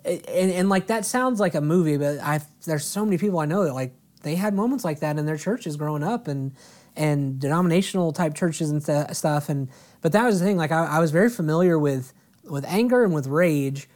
and, 0.05 0.51
and 0.51 0.69
like 0.69 0.89
that 0.89 1.05
sounds 1.05 1.41
like 1.41 1.55
a 1.55 1.61
movie 1.61 1.97
but 1.97 2.19
i 2.21 2.41
there's 2.67 2.85
so 2.85 3.05
many 3.05 3.17
people 3.17 3.39
i 3.39 3.47
know 3.47 3.65
that 3.65 3.73
like 3.73 3.95
they 4.27 4.35
had 4.35 4.55
moments 4.55 4.85
like 4.85 5.01
that 5.01 5.19
in 5.19 5.27
their 5.27 5.37
churches 5.37 5.77
growing 5.77 6.03
up 6.03 6.27
and 6.27 6.53
and 6.97 7.39
denominational 7.39 8.13
type 8.13 8.35
churches 8.35 8.71
and 8.71 8.83
st- 8.83 9.15
stuff. 9.15 9.49
And 9.49 9.69
but 10.01 10.13
that 10.13 10.25
was 10.25 10.41
the 10.41 10.47
thing 10.47 10.57
like 10.57 10.73
I, 10.73 10.85
I 10.85 10.99
was 10.99 11.11
very 11.11 11.31
familiar 11.31 11.79
with 11.79 12.13
with 12.45 12.65
anger 12.67 13.05
and 13.05 13.15
with 13.15 13.29
rage. 13.29 13.89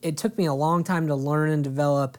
It 0.00 0.16
took 0.16 0.38
me 0.38 0.46
a 0.46 0.54
long 0.54 0.84
time 0.84 1.08
to 1.08 1.14
learn 1.14 1.50
and 1.50 1.64
develop 1.64 2.18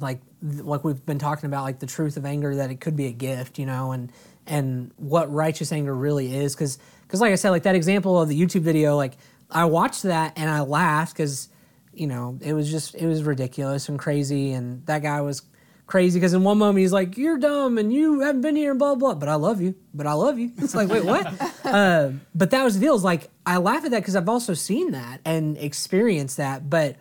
like 0.00 0.20
th- 0.40 0.64
like 0.64 0.82
we've 0.82 1.04
been 1.06 1.18
talking 1.18 1.46
about 1.46 1.62
like 1.62 1.78
the 1.78 1.86
truth 1.86 2.16
of 2.16 2.24
anger 2.24 2.56
that 2.56 2.70
it 2.70 2.80
could 2.80 2.96
be 2.96 3.06
a 3.06 3.12
gift 3.12 3.58
you 3.58 3.66
know 3.66 3.92
and 3.92 4.10
and 4.46 4.90
what 4.96 5.32
righteous 5.32 5.70
anger 5.70 5.94
really 5.94 6.34
is. 6.34 6.54
Because 6.54 6.78
because 7.02 7.20
like 7.20 7.30
i 7.30 7.36
said 7.36 7.50
like 7.50 7.64
that 7.64 7.74
example 7.74 8.20
of 8.20 8.28
the 8.28 8.40
youtube 8.40 8.62
video 8.62 8.96
like 8.96 9.18
i 9.50 9.66
watched 9.66 10.04
that 10.04 10.32
and 10.36 10.48
i 10.48 10.60
laughed 10.62 11.12
because 11.12 11.50
you 11.92 12.06
know 12.06 12.38
it 12.40 12.54
was 12.54 12.70
just 12.70 12.94
it 12.94 13.06
was 13.06 13.22
ridiculous 13.22 13.88
and 13.88 13.98
crazy. 13.98 14.52
And 14.52 14.84
that 14.86 15.02
guy 15.02 15.20
was 15.20 15.42
crazy 15.92 16.18
because 16.18 16.32
in 16.32 16.42
one 16.42 16.58
moment 16.58 16.78
he's 16.78 16.92
like 16.92 17.18
you're 17.18 17.38
dumb 17.38 17.76
and 17.78 17.92
you 17.92 18.20
haven't 18.20 18.40
been 18.40 18.56
here 18.56 18.70
and 18.70 18.78
blah 18.78 18.94
blah 18.94 19.14
but 19.14 19.28
i 19.28 19.34
love 19.34 19.60
you 19.60 19.74
but 19.92 20.06
i 20.06 20.14
love 20.14 20.38
you. 20.38 20.50
It's 20.58 20.74
like 20.74 20.88
wait 20.88 21.04
what? 21.04 21.26
Uh, 21.64 22.12
but 22.34 22.50
that 22.50 22.64
was 22.64 22.74
the 22.74 22.80
deal. 22.80 22.94
Is 22.94 23.04
like 23.04 23.30
i 23.44 23.58
laugh 23.58 23.84
at 23.84 23.90
that 23.90 24.00
because 24.00 24.16
i've 24.16 24.28
also 24.28 24.54
seen 24.54 24.92
that 24.92 25.20
and 25.24 25.56
experienced 25.58 26.38
that 26.38 26.68
but 26.68 26.96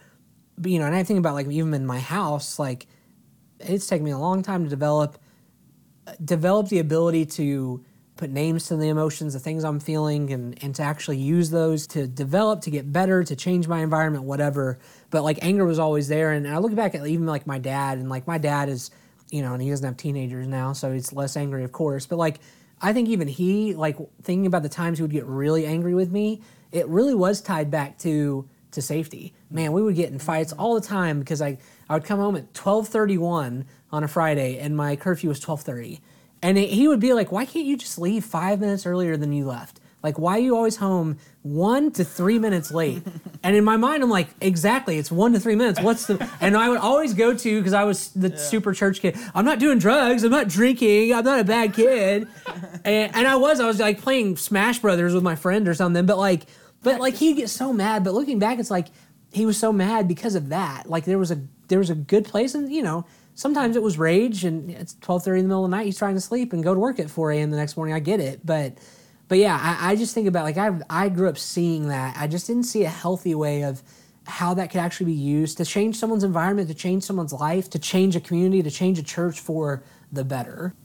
but, 0.62 0.71
you 0.71 0.80
know, 0.80 0.86
and 0.86 0.95
I 0.95 1.04
think 1.04 1.17
about 1.17 1.34
like 1.34 1.47
even 1.47 1.73
in 1.73 1.86
my 1.86 1.99
house, 1.99 2.60
like 2.60 2.86
it's 3.60 3.88
taken 3.88 4.06
me 4.06 4.12
a 4.12 4.17
long 4.17 4.43
time 4.43 4.63
to 4.63 4.69
develop 4.69 5.17
develop 6.23 6.67
the 6.69 6.80
ability 6.80 7.25
to 7.25 7.84
put 8.21 8.29
names 8.29 8.67
to 8.67 8.75
the 8.75 8.88
emotions, 8.88 9.34
the 9.34 9.39
things 9.39 9.63
I'm 9.63 9.79
feeling, 9.79 10.31
and 10.31 10.55
and 10.63 10.75
to 10.75 10.84
actually 10.84 11.17
use 11.17 11.49
those 11.49 11.88
to 11.88 12.05
develop, 12.05 12.62
to 12.62 12.69
get 12.69 12.93
better, 12.93 13.23
to 13.23 13.36
change 13.36 13.67
my 13.67 13.81
environment, 13.81 14.25
whatever. 14.25 14.77
But 15.10 15.23
like 15.23 15.39
anger 15.41 15.65
was 15.65 15.79
always 15.79 16.07
there, 16.07 16.31
and 16.31 16.47
I 16.47 16.60
look 16.60 16.75
back 16.75 16.93
at 16.93 17.05
even 17.07 17.25
like 17.25 17.47
my 17.47 17.57
dad, 17.57 17.97
and 17.97 18.10
like 18.10 18.27
my 18.27 18.38
dad 18.38 18.69
is, 18.69 18.91
you 19.31 19.41
know, 19.41 19.53
and 19.53 19.62
he 19.62 19.71
doesn't 19.71 19.84
have 19.84 19.97
teenagers 19.97 20.47
now, 20.47 20.71
so 20.73 20.93
he's 20.93 21.12
less 21.12 21.36
angry, 21.36 21.63
of 21.63 21.71
course. 21.71 22.05
But 22.05 22.17
like 22.17 22.39
I 22.79 22.93
think 22.93 23.10
even 23.10 23.27
he, 23.27 23.73
like 23.73 23.97
thinking 24.21 24.45
about 24.45 24.62
the 24.62 24.69
times 24.69 24.99
he 24.99 25.01
would 25.01 25.10
get 25.10 25.25
really 25.25 25.65
angry 25.65 25.95
with 25.95 26.12
me, 26.12 26.43
it 26.71 26.88
really 26.89 27.15
was 27.15 27.41
tied 27.41 27.71
back 27.71 27.97
to 27.99 28.47
to 28.69 28.84
safety. 28.84 29.34
Man, 29.49 29.71
we 29.71 29.81
would 29.81 29.95
get 29.95 30.12
in 30.12 30.19
fights 30.19 30.53
all 30.53 30.75
the 30.75 30.88
time 30.88 31.19
because 31.19 31.41
I, 31.41 31.57
I 31.89 31.95
would 31.95 32.05
come 32.05 32.19
home 32.19 32.36
at 32.36 32.53
12:31 32.53 33.65
on 33.91 34.03
a 34.03 34.07
Friday 34.07 34.60
and 34.60 34.77
my 34.77 34.95
curfew 34.95 35.29
was 35.29 35.43
12:30. 35.43 36.01
And 36.41 36.58
it, 36.58 36.69
he 36.69 36.88
would 36.88 36.99
be 36.99 37.13
like, 37.13 37.32
"Why 37.32 37.45
can't 37.45 37.65
you 37.65 37.77
just 37.77 37.99
leave 37.99 38.25
5 38.25 38.60
minutes 38.60 38.86
earlier 38.86 39.17
than 39.17 39.32
you 39.32 39.45
left? 39.45 39.80
Like 40.04 40.17
why 40.17 40.38
are 40.38 40.39
you 40.39 40.56
always 40.56 40.77
home 40.77 41.17
1 41.43 41.91
to 41.91 42.04
3 42.04 42.39
minutes 42.39 42.71
late?" 42.71 43.04
and 43.43 43.56
in 43.56 43.63
my 43.63 43.77
mind 43.77 44.01
I'm 44.04 44.10
like, 44.10 44.30
"Exactly, 44.41 44.97
it's 44.97 45.12
1 45.12 45.34
to 45.34 45.39
3 45.39 45.56
minutes. 45.56 45.80
What's 45.82 46.08
the 46.08 46.27
And 46.41 46.58
I 46.58 46.69
would 46.69 46.80
always 46.80 47.13
go 47.13 47.36
to 47.36 47.60
because 47.60 47.73
I 47.73 47.84
was 47.84 48.10
the 48.10 48.36
super 48.38 48.73
church 48.73 49.01
kid. 49.01 49.17
I'm 49.36 49.45
not 49.45 49.60
doing 49.60 49.77
drugs, 49.77 50.23
I'm 50.23 50.32
not 50.32 50.47
drinking, 50.47 51.13
I'm 51.13 51.23
not 51.23 51.39
a 51.39 51.43
bad 51.43 51.73
kid. 51.73 52.27
and, 52.86 53.15
and 53.15 53.27
I 53.27 53.36
was 53.36 53.60
I 53.60 53.67
was 53.67 53.80
like 53.80 54.01
playing 54.01 54.38
Smash 54.38 54.80
Brothers 54.80 55.13
with 55.13 55.23
my 55.23 55.36
friend 55.36 55.67
or 55.67 55.73
something, 55.73 56.06
but 56.06 56.17
like 56.17 56.47
but 56.84 56.99
like 56.99 57.15
he'd 57.15 57.36
get 57.36 57.49
so 57.49 57.73
mad. 57.73 58.04
But 58.04 58.13
looking 58.13 58.39
back, 58.39 58.60
it's 58.60 58.71
like 58.71 58.88
he 59.32 59.45
was 59.45 59.58
so 59.58 59.71
mad 59.71 60.08
because 60.08 60.36
of 60.36 60.49
that. 60.49 60.89
Like 60.89 61.06
there 61.06 61.17
was 61.17 61.32
a 61.32 61.41
there 61.67 61.80
was 61.80 61.89
a 61.89 61.95
good 61.95 62.25
place, 62.25 62.54
and 62.56 62.71
you 62.71 62.82
know 62.82 63.06
sometimes 63.35 63.75
it 63.75 63.81
was 63.81 63.97
rage, 63.97 64.43
and 64.45 64.69
it's 64.69 64.95
twelve 65.01 65.23
thirty 65.23 65.39
in 65.39 65.45
the 65.45 65.49
middle 65.49 65.65
of 65.65 65.71
the 65.71 65.77
night. 65.77 65.85
He's 65.85 65.97
trying 65.97 66.15
to 66.15 66.21
sleep 66.21 66.53
and 66.53 66.63
go 66.63 66.73
to 66.73 66.79
work 66.79 66.99
at 66.99 67.09
four 67.09 67.31
a.m. 67.31 67.51
the 67.51 67.57
next 67.57 67.77
morning. 67.77 67.95
I 67.95 67.99
get 67.99 68.19
it, 68.19 68.45
but 68.45 68.77
but 69.27 69.37
yeah, 69.37 69.57
I, 69.61 69.91
I 69.91 69.95
just 69.95 70.13
think 70.13 70.27
about 70.27 70.43
like 70.43 70.57
I 70.57 70.79
I 70.89 71.09
grew 71.09 71.29
up 71.29 71.37
seeing 71.37 71.87
that. 71.87 72.15
I 72.17 72.27
just 72.27 72.47
didn't 72.47 72.63
see 72.63 72.83
a 72.83 72.89
healthy 72.89 73.35
way 73.35 73.63
of 73.63 73.81
how 74.25 74.53
that 74.53 74.69
could 74.69 74.79
actually 74.79 75.07
be 75.07 75.13
used 75.13 75.57
to 75.57 75.65
change 75.65 75.97
someone's 75.97 76.23
environment, 76.23 76.67
to 76.69 76.75
change 76.75 77.03
someone's 77.03 77.33
life, 77.33 77.69
to 77.71 77.79
change 77.79 78.15
a 78.15 78.19
community, 78.19 78.61
to 78.61 78.69
change 78.71 78.99
a 78.99 79.03
church 79.03 79.39
for 79.39 79.83
the 80.11 80.23
better. 80.23 80.75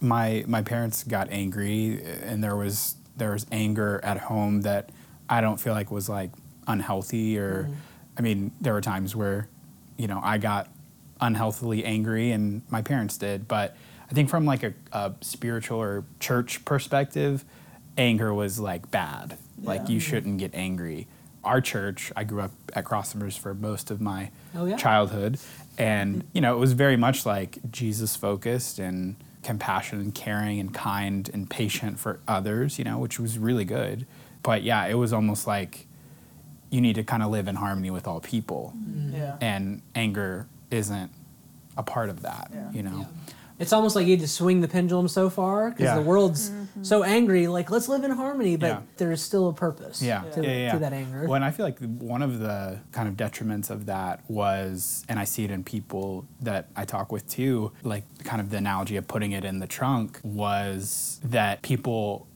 my 0.00 0.44
my 0.46 0.62
parents 0.62 1.04
got 1.04 1.28
angry 1.30 2.02
and 2.22 2.42
there 2.42 2.56
was 2.56 2.96
there 3.16 3.32
was 3.32 3.46
anger 3.52 4.00
at 4.02 4.18
home 4.18 4.62
that 4.62 4.90
I 5.28 5.40
don't 5.40 5.60
feel 5.60 5.74
like 5.74 5.90
was 5.90 6.08
like 6.08 6.30
unhealthy 6.66 7.38
or 7.38 7.64
mm-hmm. 7.64 7.74
I 8.16 8.22
mean 8.22 8.52
there 8.60 8.72
were 8.72 8.80
times 8.80 9.14
where 9.14 9.48
you 9.98 10.06
know 10.06 10.20
I 10.22 10.38
got 10.38 10.68
unhealthily 11.20 11.84
angry 11.84 12.30
and 12.30 12.62
my 12.70 12.82
parents 12.82 13.16
did. 13.16 13.46
But 13.48 13.76
I 14.10 14.14
think 14.14 14.28
from 14.28 14.44
like 14.44 14.62
a, 14.62 14.74
a 14.92 15.12
spiritual 15.20 15.78
or 15.78 16.04
church 16.18 16.64
perspective 16.64 17.44
anger 17.96 18.32
was 18.32 18.58
like 18.58 18.90
bad. 18.90 19.36
Like 19.62 19.88
you 19.88 19.98
mm-hmm. 19.98 20.10
shouldn't 20.10 20.38
get 20.38 20.54
angry. 20.54 21.06
Our 21.44 21.60
church 21.60 22.12
I 22.16 22.24
grew 22.24 22.42
up 22.42 22.52
at 22.74 22.84
Crossovers 22.84 23.38
for 23.38 23.54
most 23.54 23.90
of 23.90 24.00
my 24.00 24.30
Oh, 24.54 24.66
yeah? 24.66 24.76
childhood. 24.76 25.38
And 25.78 26.24
you 26.32 26.40
know 26.40 26.54
it 26.54 26.58
was 26.58 26.72
very 26.72 26.96
much 26.96 27.24
like 27.24 27.58
jesus 27.70 28.16
focused 28.16 28.78
and 28.78 29.16
compassionate 29.42 30.04
and 30.04 30.14
caring 30.14 30.60
and 30.60 30.74
kind 30.74 31.30
and 31.32 31.48
patient 31.48 31.98
for 31.98 32.20
others 32.28 32.78
you 32.78 32.84
know 32.84 32.98
which 32.98 33.18
was 33.18 33.38
really 33.38 33.64
good. 33.64 34.06
But 34.42 34.62
yeah 34.62 34.86
it 34.86 34.94
was 34.94 35.12
almost 35.12 35.46
like 35.46 35.86
you 36.70 36.80
need 36.80 36.94
to 36.94 37.02
kind 37.02 37.22
of 37.22 37.30
live 37.30 37.48
in 37.48 37.56
harmony 37.56 37.90
with 37.90 38.06
all 38.06 38.20
people, 38.20 38.72
mm-hmm. 38.76 39.14
Yeah. 39.16 39.36
and 39.40 39.82
anger 39.94 40.46
isn't 40.70 41.10
a 41.76 41.82
part 41.82 42.08
of 42.08 42.22
that. 42.22 42.50
Yeah. 42.52 42.70
You 42.72 42.82
know. 42.82 42.98
Yeah. 43.00 43.34
It's 43.60 43.74
almost 43.74 43.94
like 43.94 44.06
you 44.06 44.12
had 44.12 44.20
to 44.20 44.28
swing 44.28 44.62
the 44.62 44.68
pendulum 44.68 45.06
so 45.06 45.28
far 45.28 45.68
because 45.68 45.84
Yeah. 45.84 45.96
the 45.96 46.00
world's 46.00 46.48
mm-hmm. 46.48 46.82
so 46.82 47.04
angry. 47.04 47.46
Like, 47.46 47.70
let's 47.70 47.90
live 47.90 48.04
in 48.04 48.10
harmony, 48.10 48.56
but 48.56 48.66
Yeah. 48.66 48.80
there 48.96 49.12
is 49.12 49.20
still 49.20 49.48
a 49.48 49.52
purpose 49.52 50.00
Yeah. 50.00 50.22
to, 50.32 50.42
yeah, 50.42 50.56
yeah, 50.56 50.72
to 50.72 50.78
that 50.78 50.94
anger. 50.94 51.26
Well, 51.26 51.34
and 51.34 51.44
I 51.44 51.50
feel 51.50 51.66
like 51.66 51.78
one 51.78 52.22
of 52.22 52.38
the 52.38 52.78
kind 52.90 53.06
of 53.06 53.18
detriments 53.18 53.68
of 53.68 53.84
that 53.84 54.22
was, 54.28 55.04
and 55.10 55.18
I 55.18 55.24
see 55.24 55.44
it 55.44 55.50
in 55.50 55.62
people 55.62 56.24
that 56.40 56.68
I 56.74 56.86
talk 56.86 57.12
with 57.12 57.28
too, 57.28 57.72
like 57.82 58.04
kind 58.24 58.40
of 58.40 58.48
the 58.48 58.56
analogy 58.56 58.96
of 58.96 59.06
putting 59.06 59.32
it 59.32 59.44
in 59.44 59.58
the 59.58 59.66
trunk 59.66 60.20
was 60.22 61.20
that 61.22 61.60
people 61.60 62.26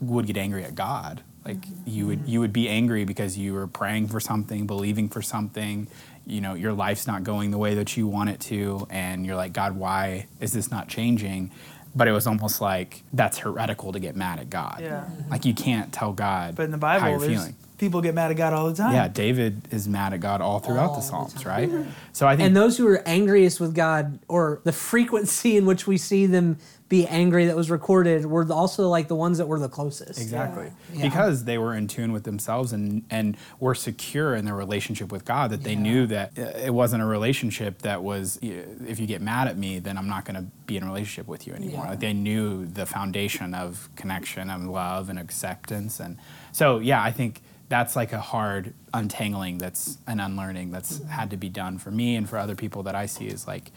would 0.00 0.26
get 0.26 0.38
angry 0.38 0.64
at 0.64 0.74
God. 0.74 1.22
Like 1.44 1.60
mm-hmm. 1.60 1.90
you 1.90 2.06
would 2.06 2.18
mm-hmm. 2.20 2.28
you 2.28 2.40
would 2.40 2.52
be 2.52 2.68
angry 2.68 3.04
because 3.04 3.36
you 3.36 3.54
were 3.54 3.66
praying 3.66 4.08
for 4.08 4.20
something, 4.20 4.66
believing 4.66 5.08
for 5.08 5.22
something, 5.22 5.88
you 6.26 6.40
know, 6.40 6.54
your 6.54 6.72
life's 6.72 7.06
not 7.06 7.24
going 7.24 7.50
the 7.50 7.58
way 7.58 7.74
that 7.74 7.96
you 7.96 8.06
want 8.06 8.30
it 8.30 8.40
to, 8.40 8.86
and 8.90 9.26
you're 9.26 9.36
like, 9.36 9.52
God, 9.52 9.76
why 9.76 10.26
is 10.40 10.52
this 10.52 10.70
not 10.70 10.88
changing? 10.88 11.50
But 11.94 12.06
it 12.06 12.12
was 12.12 12.26
almost 12.26 12.60
like 12.60 13.02
that's 13.12 13.38
heretical 13.38 13.92
to 13.92 13.98
get 13.98 14.14
mad 14.14 14.38
at 14.38 14.48
God. 14.48 14.78
Yeah. 14.80 15.08
Like 15.28 15.44
you 15.44 15.54
can't 15.54 15.92
tell 15.92 16.12
God 16.12 16.54
But 16.54 16.64
in 16.64 16.70
the 16.70 16.78
bible 16.78 17.00
how 17.00 17.08
you're 17.08 17.20
feeling. 17.20 17.56
People 17.80 18.00
get 18.02 18.14
mad 18.14 18.30
at 18.30 18.36
God 18.36 18.52
all 18.52 18.68
the 18.68 18.76
time. 18.76 18.94
Yeah, 18.94 19.08
David 19.08 19.62
is 19.72 19.88
mad 19.88 20.12
at 20.12 20.20
God 20.20 20.40
all 20.40 20.60
throughout 20.60 20.90
All 20.90 20.94
the 20.94 21.00
the 21.00 21.06
Psalms, 21.06 21.34
time. 21.34 21.70
right? 21.72 21.86
So 22.12 22.28
I 22.28 22.36
think 22.36 22.46
and 22.46 22.56
those 22.56 22.76
who 22.76 22.86
are 22.86 23.02
angriest 23.08 23.58
with 23.58 23.74
God, 23.74 24.20
or 24.28 24.60
the 24.64 24.72
frequency 24.72 25.56
in 25.56 25.64
which 25.66 25.86
we 25.86 25.96
see 25.96 26.26
them 26.26 26.58
be 26.90 27.06
angry 27.06 27.46
that 27.46 27.54
was 27.56 27.70
recorded, 27.70 28.26
were 28.26 28.44
also 28.52 28.88
like 28.88 29.06
the 29.06 29.14
ones 29.14 29.38
that 29.38 29.46
were 29.46 29.60
the 29.60 29.68
closest. 29.68 30.20
exactly 30.20 30.72
Yeah. 30.92 31.02
because 31.08 31.44
they 31.44 31.56
were 31.56 31.72
in 31.74 31.86
tune 31.86 32.12
with 32.12 32.24
themselves 32.24 32.72
and 32.72 33.04
and 33.10 33.36
were 33.60 33.76
secure 33.76 34.34
in 34.34 34.44
their 34.44 34.56
relationship 34.56 35.12
with 35.12 35.24
God 35.24 35.50
that 35.52 35.62
they 35.62 35.74
Yeah. 35.74 35.78
knew 35.86 36.06
that 36.08 36.32
uh, 36.36 36.42
it 36.68 36.74
wasn't 36.74 37.02
a 37.02 37.06
relationship 37.06 37.82
that 37.82 38.02
was 38.02 38.38
if 38.42 38.98
you 38.98 39.06
get 39.06 39.22
mad 39.22 39.46
at 39.46 39.56
me 39.56 39.78
then 39.78 39.96
I'm 39.96 40.08
not 40.08 40.24
going 40.24 40.34
to 40.34 40.46
be 40.66 40.76
in 40.76 40.82
a 40.82 40.86
relationship 40.86 41.28
with 41.28 41.46
you 41.46 41.52
anymore. 41.54 41.84
Yeah. 41.84 41.90
Like 41.90 42.00
they 42.00 42.12
knew 42.12 42.66
the 42.66 42.86
foundation 42.86 43.54
of 43.54 43.88
connection 43.94 44.50
and 44.50 44.72
love 44.72 45.08
and 45.08 45.18
acceptance 45.18 46.00
and 46.00 46.16
so 46.50 46.80
yeah, 46.80 47.00
I 47.00 47.12
think 47.12 47.40
that's 47.70 47.96
like 47.96 48.12
a 48.12 48.20
hard 48.20 48.74
untangling 48.92 49.56
that's 49.56 49.96
an 50.06 50.20
unlearning 50.20 50.70
that's 50.72 50.98
Mm-hmm. 50.98 51.08
had 51.08 51.30
to 51.30 51.36
be 51.38 51.48
done 51.48 51.78
for 51.78 51.90
me 51.90 52.16
and 52.16 52.28
for 52.28 52.36
other 52.36 52.54
people 52.56 52.82
that 52.82 52.94
I 52.94 53.06
see 53.06 53.26
is 53.28 53.46
like 53.46 53.70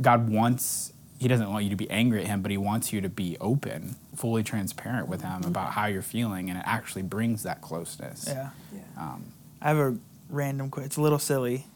God 0.00 0.30
wants 0.30 0.92
he 1.18 1.28
doesn't 1.28 1.50
want 1.50 1.62
you 1.64 1.70
to 1.70 1.76
be 1.76 1.88
angry 1.90 2.22
at 2.22 2.26
him, 2.26 2.42
but 2.42 2.50
he 2.50 2.56
wants 2.56 2.92
you 2.92 3.00
to 3.00 3.08
be 3.08 3.36
open, 3.40 3.94
fully 4.16 4.42
transparent 4.42 5.06
with 5.06 5.22
him 5.22 5.44
about 5.44 5.70
how 5.72 5.86
you're 5.86 6.02
feeling, 6.02 6.48
and 6.50 6.58
it 6.58 6.64
actually 6.66 7.02
brings 7.02 7.44
that 7.44 7.60
closeness. 7.60 8.24
Yeah. 8.26 8.50
Um, 8.98 9.26
I 9.60 9.68
have 9.68 9.76
a 9.78 9.96
random 10.28 10.68
question. 10.68 10.86
It's 10.86 10.96
a 10.96 11.00
little 11.00 11.20
silly, 11.20 11.66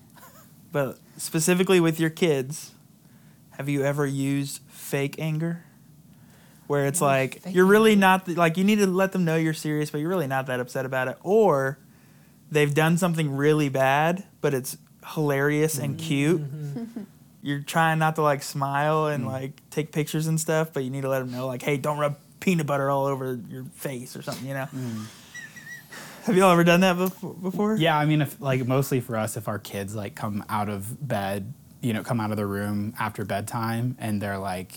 but 0.72 0.98
specifically 1.16 1.78
with 1.78 2.00
your 2.00 2.10
kids, 2.10 2.72
have 3.52 3.68
you 3.68 3.84
ever 3.84 4.04
used 4.04 4.62
fake 4.68 5.14
anger? 5.20 5.62
Where 6.66 6.86
it's 6.86 7.00
like 7.00 7.42
fake 7.42 7.54
you're 7.54 7.66
really 7.66 7.92
anger. 7.92 8.00
not 8.00 8.28
like 8.28 8.56
you 8.56 8.64
need 8.64 8.76
to 8.76 8.86
let 8.86 9.12
them 9.12 9.24
know 9.24 9.36
you're 9.36 9.54
serious, 9.54 9.90
but 9.90 9.98
you're 9.98 10.08
really 10.08 10.26
not 10.26 10.46
that 10.46 10.60
upset 10.60 10.84
about 10.84 11.08
it, 11.08 11.16
or 11.22 11.78
they've 12.50 12.74
done 12.74 12.96
something 12.98 13.36
really 13.36 13.68
bad, 13.68 14.24
but 14.40 14.54
it's 14.54 14.76
hilarious 15.14 15.78
and 15.78 15.96
mm-hmm. 15.96 16.06
cute. 16.06 16.42
You're 17.42 17.60
trying 17.60 18.00
not 18.00 18.16
to 18.16 18.22
like 18.22 18.42
smile 18.42 19.06
and 19.06 19.24
mm. 19.24 19.30
like 19.30 19.62
take 19.70 19.92
pictures 19.92 20.26
and 20.26 20.40
stuff, 20.40 20.72
but 20.72 20.82
you 20.82 20.90
need 20.90 21.02
to 21.02 21.08
let 21.08 21.20
them 21.20 21.30
know 21.30 21.46
like, 21.46 21.62
hey, 21.62 21.76
don't 21.76 21.96
rub 21.96 22.16
peanut 22.40 22.66
butter 22.66 22.90
all 22.90 23.06
over 23.06 23.38
your 23.48 23.64
face 23.76 24.16
or 24.16 24.22
something, 24.22 24.48
you 24.48 24.54
know. 24.54 24.66
Mm. 24.74 25.04
Have 26.24 26.36
y'all 26.36 26.50
ever 26.50 26.64
done 26.64 26.80
that 26.80 26.94
before? 26.94 27.76
yeah, 27.76 27.96
I 27.96 28.04
mean, 28.04 28.20
if 28.20 28.40
like 28.40 28.66
mostly 28.66 28.98
for 28.98 29.16
us, 29.16 29.36
if 29.36 29.46
our 29.46 29.60
kids 29.60 29.94
like 29.94 30.16
come 30.16 30.44
out 30.48 30.68
of 30.68 31.06
bed, 31.06 31.52
you 31.80 31.92
know, 31.92 32.02
come 32.02 32.18
out 32.18 32.32
of 32.32 32.36
the 32.36 32.46
room 32.46 32.94
after 32.98 33.24
bedtime, 33.24 33.96
and 34.00 34.20
they're 34.20 34.38
like, 34.38 34.76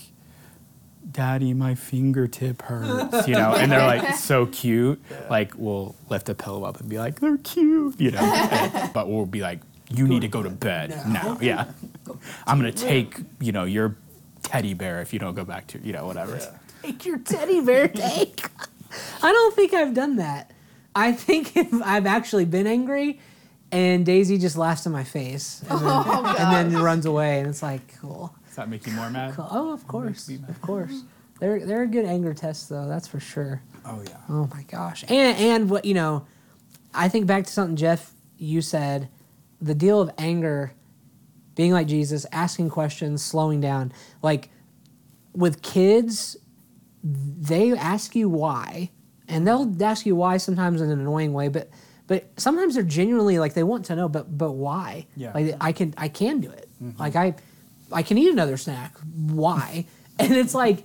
"Daddy, 1.11 1.53
my 1.53 1.75
fingertip 1.75 2.61
hurts," 2.63 3.27
you 3.27 3.33
know, 3.35 3.53
and 3.53 3.71
they're 3.71 3.85
like 3.85 4.15
so 4.15 4.45
cute, 4.47 5.01
like 5.29 5.53
we'll 5.57 5.95
lift 6.09 6.29
a 6.29 6.35
pillow 6.35 6.63
up 6.63 6.79
and 6.79 6.89
be 6.89 6.97
like, 6.99 7.19
"They're 7.19 7.37
cute," 7.37 7.99
you 7.99 8.11
know, 8.11 8.19
and- 8.19 8.93
but 8.93 9.09
we'll 9.09 9.25
be 9.25 9.41
like, 9.41 9.59
"You 9.89 10.07
need 10.07 10.21
to 10.21 10.27
go 10.27 10.43
to 10.43 10.49
bed 10.49 10.89
now." 11.07 11.37
Yeah, 11.41 11.65
I'm 12.45 12.57
gonna 12.57 12.71
take 12.71 13.17
you 13.39 13.51
know 13.51 13.63
your 13.65 13.95
teddy 14.43 14.73
bear 14.73 15.01
if 15.01 15.13
you 15.13 15.19
don't 15.19 15.35
go 15.35 15.43
back 15.45 15.67
to 15.67 15.79
you 15.79 15.93
know 15.93 16.05
whatever. 16.05 16.39
Take 16.83 17.05
your 17.05 17.17
teddy 17.19 17.61
bear 17.61 17.87
take. 18.05 18.45
I 19.21 19.31
don't 19.31 19.55
think 19.55 19.73
I've 19.73 19.93
done 19.93 20.15
that. 20.17 20.51
I 20.95 21.11
think 21.11 21.55
if 21.55 21.67
I've 21.83 22.05
actually 22.07 22.45
been 22.45 22.65
angry 22.67 23.19
and 23.71 24.03
Daisy 24.05 24.37
just 24.39 24.57
laughs 24.57 24.85
in 24.87 24.91
my 24.91 25.03
face 25.03 25.61
and 25.69 25.79
then, 25.79 25.87
oh, 25.87 26.35
and 26.39 26.73
then 26.73 26.81
runs 26.81 27.05
away 27.05 27.39
and 27.39 27.47
it's 27.47 27.61
like, 27.61 27.99
cool. 28.01 28.33
Does 28.49 28.55
that 28.55 28.67
make 28.67 28.85
you 28.87 28.93
more 28.93 29.09
mad? 29.09 29.35
Oh, 29.37 29.71
of 29.71 29.87
course. 29.87 30.27
Of 30.27 30.61
course. 30.61 31.03
They're 31.39 31.65
they're 31.65 31.83
a 31.83 31.87
good 31.87 32.05
anger 32.05 32.33
test 32.33 32.67
though, 32.67 32.87
that's 32.87 33.07
for 33.07 33.19
sure. 33.19 33.61
Oh 33.85 34.01
yeah. 34.05 34.17
Oh 34.27 34.49
my 34.53 34.63
gosh. 34.63 35.05
And 35.07 35.37
and 35.37 35.69
what 35.69 35.85
you 35.85 35.93
know, 35.93 36.25
I 36.93 37.07
think 37.07 37.27
back 37.27 37.45
to 37.45 37.51
something 37.51 37.77
Jeff 37.77 38.11
you 38.37 38.61
said, 38.61 39.07
the 39.61 39.75
deal 39.75 40.01
of 40.01 40.11
anger 40.17 40.73
being 41.55 41.71
like 41.71 41.87
Jesus, 41.87 42.25
asking 42.31 42.69
questions, 42.69 43.23
slowing 43.23 43.61
down. 43.61 43.93
Like 44.21 44.49
with 45.33 45.61
kids, 45.61 46.37
they 47.03 47.71
ask 47.71 48.15
you 48.15 48.29
why, 48.29 48.91
and 49.27 49.47
they'll 49.47 49.73
ask 49.81 50.05
you 50.05 50.15
why 50.15 50.37
sometimes 50.37 50.81
in 50.81 50.89
an 50.89 50.99
annoying 50.99 51.33
way, 51.33 51.47
but 51.47 51.69
but 52.07 52.27
sometimes 52.37 52.75
they're 52.75 52.83
genuinely 52.83 53.39
like 53.39 53.53
they 53.53 53.63
want 53.63 53.85
to 53.85 53.95
know, 53.95 54.09
but 54.09 54.37
but 54.37 54.53
why? 54.53 55.05
Yeah. 55.15 55.31
Like 55.33 55.55
I 55.61 55.71
can 55.71 55.93
I 55.95 56.09
can 56.09 56.41
do 56.41 56.49
it. 56.49 56.67
Mm-hmm. 56.83 56.99
Like 56.99 57.15
I 57.15 57.35
I 57.91 58.03
can 58.03 58.17
eat 58.17 58.31
another 58.31 58.57
snack. 58.57 58.97
Why? 59.13 59.85
and 60.19 60.33
it's 60.33 60.53
like 60.53 60.83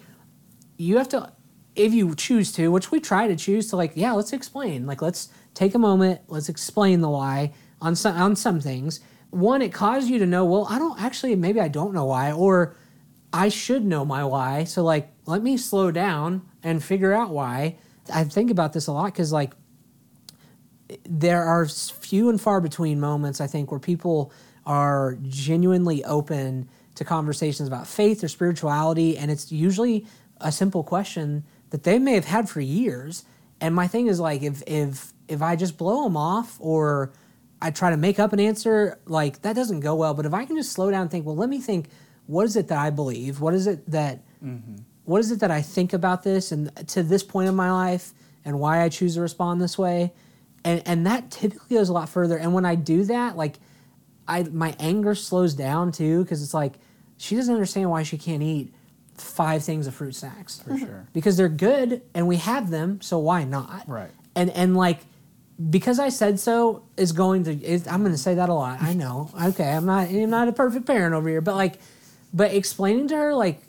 you 0.76 0.98
have 0.98 1.08
to 1.08 1.32
if 1.74 1.92
you 1.92 2.14
choose 2.14 2.52
to 2.52 2.70
which 2.70 2.92
we 2.92 3.00
try 3.00 3.26
to 3.26 3.34
choose 3.34 3.68
to 3.68 3.76
like 3.76 3.92
yeah 3.96 4.12
let's 4.12 4.32
explain 4.32 4.86
like 4.86 5.02
let's 5.02 5.28
take 5.54 5.74
a 5.74 5.78
moment 5.78 6.20
let's 6.28 6.48
explain 6.48 7.00
the 7.00 7.08
why 7.08 7.52
on 7.80 7.96
some 7.96 8.16
on 8.16 8.36
some 8.36 8.60
things 8.60 9.00
one 9.30 9.60
it 9.60 9.72
causes 9.72 10.08
you 10.08 10.20
to 10.20 10.26
know 10.26 10.44
well 10.44 10.68
i 10.70 10.78
don't 10.78 11.00
actually 11.00 11.34
maybe 11.34 11.60
i 11.60 11.66
don't 11.66 11.92
know 11.92 12.04
why 12.04 12.30
or 12.30 12.76
i 13.32 13.48
should 13.48 13.84
know 13.84 14.04
my 14.04 14.24
why 14.24 14.62
so 14.62 14.84
like 14.84 15.10
let 15.26 15.42
me 15.42 15.56
slow 15.56 15.90
down 15.90 16.40
and 16.62 16.82
figure 16.82 17.12
out 17.12 17.30
why 17.30 17.76
i 18.12 18.22
think 18.22 18.52
about 18.52 18.72
this 18.72 18.86
a 18.86 18.92
lot 18.92 19.06
because 19.06 19.32
like 19.32 19.52
there 21.04 21.42
are 21.42 21.66
few 21.66 22.28
and 22.28 22.40
far 22.40 22.60
between 22.60 23.00
moments 23.00 23.40
I 23.40 23.46
think 23.46 23.70
where 23.70 23.80
people 23.80 24.32
are 24.66 25.18
genuinely 25.22 26.04
open 26.04 26.68
to 26.94 27.04
conversations 27.04 27.68
about 27.68 27.86
faith 27.86 28.22
or 28.22 28.28
spirituality, 28.28 29.18
and 29.18 29.30
it's 29.30 29.50
usually 29.50 30.06
a 30.40 30.52
simple 30.52 30.82
question 30.82 31.44
that 31.70 31.82
they 31.82 31.98
may 31.98 32.14
have 32.14 32.26
had 32.26 32.48
for 32.48 32.60
years. 32.60 33.24
And 33.60 33.74
my 33.74 33.86
thing 33.86 34.06
is 34.06 34.20
like 34.20 34.42
if 34.42 34.62
if 34.66 35.12
if 35.28 35.42
I 35.42 35.56
just 35.56 35.76
blow 35.78 36.04
them 36.04 36.16
off 36.16 36.56
or 36.60 37.12
I 37.60 37.70
try 37.70 37.90
to 37.90 37.96
make 37.96 38.18
up 38.18 38.32
an 38.32 38.40
answer, 38.40 38.98
like 39.06 39.42
that 39.42 39.56
doesn't 39.56 39.80
go 39.80 39.94
well. 39.94 40.14
But 40.14 40.26
if 40.26 40.34
I 40.34 40.44
can 40.44 40.56
just 40.56 40.72
slow 40.72 40.90
down 40.90 41.02
and 41.02 41.10
think, 41.10 41.24
well, 41.24 41.36
let 41.36 41.48
me 41.48 41.60
think, 41.60 41.88
what 42.26 42.44
is 42.44 42.56
it 42.56 42.68
that 42.68 42.78
I 42.78 42.90
believe? 42.90 43.40
What 43.40 43.54
is 43.54 43.66
it 43.66 43.90
that 43.90 44.20
mm-hmm. 44.44 44.76
what 45.04 45.18
is 45.20 45.30
it 45.30 45.40
that 45.40 45.50
I 45.50 45.62
think 45.62 45.92
about 45.92 46.22
this 46.22 46.52
and 46.52 46.74
to 46.88 47.02
this 47.02 47.22
point 47.22 47.48
in 47.48 47.54
my 47.54 47.70
life 47.72 48.12
and 48.44 48.60
why 48.60 48.82
I 48.82 48.88
choose 48.88 49.14
to 49.14 49.20
respond 49.20 49.60
this 49.60 49.78
way? 49.78 50.12
And 50.64 50.82
and 50.86 51.06
that 51.06 51.30
typically 51.30 51.76
goes 51.76 51.88
a 51.88 51.92
lot 51.92 52.08
further. 52.08 52.36
And 52.36 52.54
when 52.54 52.64
I 52.64 52.74
do 52.74 53.04
that, 53.04 53.36
like 53.36 53.56
I 54.26 54.44
my 54.44 54.74
anger 54.78 55.14
slows 55.14 55.54
down 55.54 55.92
too 55.92 56.22
because 56.22 56.42
it's 56.42 56.54
like 56.54 56.74
she 57.16 57.36
doesn't 57.36 57.52
understand 57.52 57.90
why 57.90 58.02
she 58.02 58.18
can't 58.18 58.42
eat 58.42 58.74
five 59.16 59.62
things 59.62 59.86
of 59.86 59.94
fruit 59.94 60.14
snacks 60.14 60.60
For 60.60 60.76
sure. 60.76 61.08
because 61.12 61.36
they're 61.36 61.48
good 61.48 62.02
and 62.14 62.26
we 62.26 62.36
have 62.36 62.70
them, 62.70 63.00
so 63.00 63.18
why 63.18 63.44
not? 63.44 63.84
Right. 63.88 64.10
And 64.34 64.50
and 64.50 64.76
like 64.76 65.00
because 65.70 65.98
I 66.00 66.08
said 66.08 66.40
so 66.40 66.84
is 66.96 67.12
going 67.12 67.44
to 67.44 67.52
is, 67.64 67.86
I'm 67.86 68.00
going 68.00 68.12
to 68.12 68.18
say 68.18 68.34
that 68.34 68.48
a 68.48 68.54
lot. 68.54 68.82
I 68.82 68.92
know. 68.94 69.30
Okay, 69.40 69.70
I'm 69.70 69.86
not 69.86 70.08
I'm 70.08 70.30
not 70.30 70.48
a 70.48 70.52
perfect 70.52 70.86
parent 70.86 71.14
over 71.14 71.28
here, 71.28 71.40
but 71.40 71.54
like 71.54 71.78
but 72.32 72.52
explaining 72.52 73.08
to 73.08 73.16
her 73.16 73.34
like 73.34 73.60